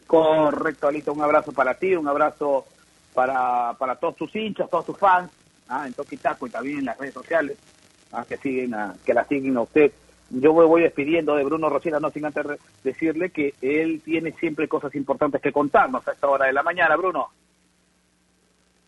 Correcto, 0.07 0.89
Alita, 0.89 1.13
un 1.13 1.23
abrazo 1.23 1.53
para 1.53 1.75
ti, 1.75 1.95
un 1.95 2.07
abrazo 2.09 2.67
para, 3.15 3.75
para 3.79 3.97
todos 3.97 4.17
tus 4.17 4.35
hinchas, 4.37 4.69
todos 4.69 4.87
tus 4.87 4.99
fans, 4.99 5.31
ah, 5.69 5.87
en 5.87 5.95
Toquitaco 5.95 6.47
y 6.47 6.51
también 6.51 6.81
en 6.81 6.85
las 6.87 6.99
redes 6.99 7.15
sociales, 7.15 7.57
ah, 8.13 8.25
que 8.29 8.37
siguen 8.37 8.75
a, 8.75 8.95
que 9.05 9.15
la 9.15 9.25
siguen 9.25 9.57
a 9.57 9.63
usted. 9.63 9.93
Yo 10.29 10.55
me 10.55 10.65
voy 10.65 10.83
despidiendo 10.83 11.35
de 11.35 11.45
Bruno 11.45 11.69
Rosina, 11.69 12.01
no 12.01 12.11
sin 12.11 12.25
antes 12.25 12.45
decirle 12.83 13.31
que 13.31 13.55
él 13.61 14.01
tiene 14.05 14.33
siempre 14.33 14.67
cosas 14.67 14.95
importantes 14.95 15.41
que 15.41 15.53
contarnos 15.53 16.07
a 16.09 16.13
esta 16.13 16.29
hora 16.29 16.47
de 16.47 16.53
la 16.53 16.63
mañana, 16.63 16.97
Bruno. 16.97 17.29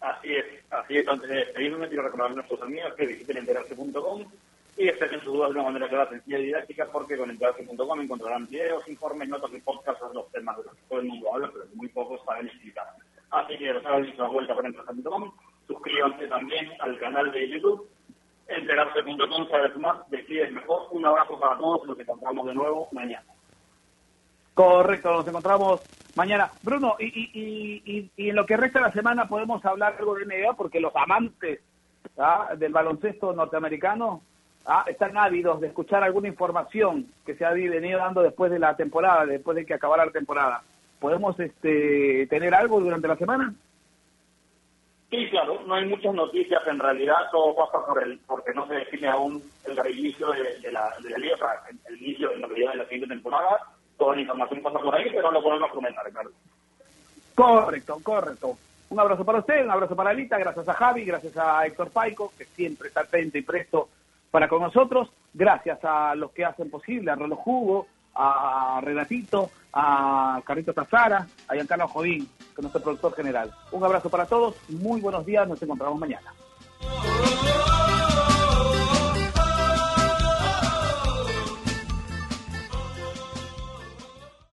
Así 0.04 0.34
es, 0.34 0.44
así 0.70 0.98
es. 0.98 1.06
Despedirme, 1.06 1.88
quiero 1.88 2.02
recordar 2.02 2.30
a 2.30 2.34
nuestros 2.34 2.60
amigos 2.60 2.92
que 2.94 3.06
visiten 3.06 3.38
enterarse.com 3.38 4.22
y 4.76 4.84
despejen 4.84 5.20
sus 5.20 5.32
dudas 5.32 5.54
de 5.54 5.60
una 5.60 5.70
manera 5.70 5.88
clara, 5.88 6.10
sencilla 6.10 6.38
y 6.40 6.46
didáctica, 6.46 6.86
porque 6.92 7.16
con 7.16 7.30
enterarse.com 7.30 8.00
encontrarán 8.02 8.46
videos, 8.46 8.86
informes, 8.86 9.30
notas 9.30 9.50
y 9.54 9.60
podcasts 9.60 10.00
sobre 10.00 10.16
los 10.16 10.30
temas 10.30 10.58
de 10.58 10.64
los 10.64 10.74
que 10.74 10.82
todo 10.90 11.00
el 11.00 11.06
mundo 11.06 11.32
habla, 11.32 11.50
pero 11.50 11.70
que 11.70 11.76
muy 11.76 11.88
pocos 11.88 12.20
saben 12.26 12.48
explicar. 12.48 12.86
Así 13.30 13.56
que 13.56 13.72
los 13.72 13.86
hagan 13.86 14.12
una 14.14 14.28
vuelta 14.28 14.54
por 14.54 14.66
enterarse.com, 14.66 15.32
suscríbanse 15.66 16.26
también 16.26 16.70
al 16.80 16.98
canal 16.98 17.32
de 17.32 17.48
YouTube, 17.48 17.88
enterarse.com, 18.48 19.48
sabes 19.48 19.74
más, 19.76 20.10
decides 20.10 20.52
mejor. 20.52 20.86
Un 20.90 21.06
abrazo 21.06 21.40
para 21.40 21.56
todos, 21.56 21.86
nos 21.86 21.98
encontramos 21.98 22.46
de 22.46 22.54
nuevo 22.54 22.88
mañana. 22.92 23.24
Correcto, 24.54 25.12
nos 25.12 25.26
encontramos 25.26 25.80
mañana. 26.14 26.50
Bruno, 26.62 26.96
y, 27.00 27.06
y, 27.06 28.10
y, 28.16 28.28
en 28.28 28.36
lo 28.36 28.46
que 28.46 28.56
resta 28.56 28.78
de 28.78 28.86
la 28.86 28.92
semana 28.92 29.26
podemos 29.26 29.64
hablar 29.64 29.96
algo 29.98 30.14
de 30.14 30.26
NBA, 30.26 30.54
porque 30.54 30.80
los 30.80 30.94
amantes 30.94 31.60
¿ah? 32.18 32.54
del 32.56 32.72
baloncesto 32.72 33.32
norteamericano 33.32 34.22
¿ah? 34.66 34.84
están 34.86 35.16
ávidos 35.18 35.60
de 35.60 35.66
escuchar 35.68 36.04
alguna 36.04 36.28
información 36.28 37.06
que 37.26 37.34
se 37.34 37.44
ha 37.44 37.50
venido 37.50 37.98
dando 37.98 38.22
después 38.22 38.52
de 38.52 38.60
la 38.60 38.76
temporada, 38.76 39.26
después 39.26 39.56
de 39.56 39.66
que 39.66 39.74
acabara 39.74 40.06
la 40.06 40.12
temporada. 40.12 40.62
¿Podemos 41.00 41.38
este, 41.40 42.26
tener 42.28 42.54
algo 42.54 42.80
durante 42.80 43.08
la 43.08 43.16
semana? 43.16 43.52
Sí, 45.10 45.28
claro, 45.30 45.60
no 45.66 45.74
hay 45.74 45.86
muchas 45.86 46.14
noticias 46.14 46.62
en 46.66 46.78
realidad, 46.78 47.16
todo 47.30 47.54
pasa 47.54 47.84
por 47.86 48.02
el, 48.02 48.18
porque 48.26 48.52
no 48.54 48.66
se 48.66 48.74
define 48.74 49.08
aún 49.08 49.42
el 49.64 49.76
reinicio 49.76 50.30
de, 50.32 50.72
la, 50.72 50.92
de 51.00 51.10
la 51.10 51.18
liga, 51.18 51.36
el 51.88 52.02
inicio 52.02 52.32
en 52.32 52.42
realidad 52.42 52.72
de 52.72 52.78
la 52.78 52.84
siguiente 52.84 53.14
temporada, 53.14 53.60
toda 53.96 54.16
la 54.16 54.22
información 54.22 54.62
pasa 54.62 54.78
por 54.78 54.94
ahí, 54.94 55.10
pero 55.10 55.30
lo 55.30 55.42
podemos 55.42 55.70
comentar, 55.70 56.10
claro. 56.10 56.30
Correcto, 57.34 57.98
correcto. 58.02 58.56
Un 58.90 59.00
abrazo 59.00 59.24
para 59.24 59.40
usted, 59.40 59.64
un 59.64 59.70
abrazo 59.70 59.96
para 59.96 60.10
Alita, 60.10 60.38
gracias 60.38 60.68
a 60.68 60.74
Javi, 60.74 61.04
gracias 61.04 61.36
a 61.36 61.66
Héctor 61.66 61.90
Paico, 61.90 62.32
que 62.36 62.44
siempre 62.44 62.88
está 62.88 63.00
atento 63.00 63.38
y 63.38 63.42
presto 63.42 63.88
para 64.30 64.48
con 64.48 64.62
nosotros, 64.62 65.10
gracias 65.32 65.78
a 65.84 66.14
los 66.14 66.30
que 66.32 66.44
hacen 66.44 66.70
posible, 66.70 67.10
a 67.10 67.14
Rolo 67.14 67.36
Jugo, 67.36 67.86
a 68.14 68.80
Renatito, 68.82 69.50
a 69.72 70.40
Carrito 70.44 70.72
Tazara, 70.72 71.26
a 71.48 71.54
Giancarlo 71.54 71.88
Jodín, 71.88 72.28
que 72.38 72.56
es 72.56 72.62
nuestro 72.62 72.82
productor 72.82 73.14
general. 73.14 73.50
Un 73.72 73.82
abrazo 73.84 74.08
para 74.10 74.26
todos, 74.26 74.56
muy 74.70 75.00
buenos 75.00 75.26
días, 75.26 75.48
nos 75.48 75.60
encontramos 75.62 75.98
mañana. 75.98 76.32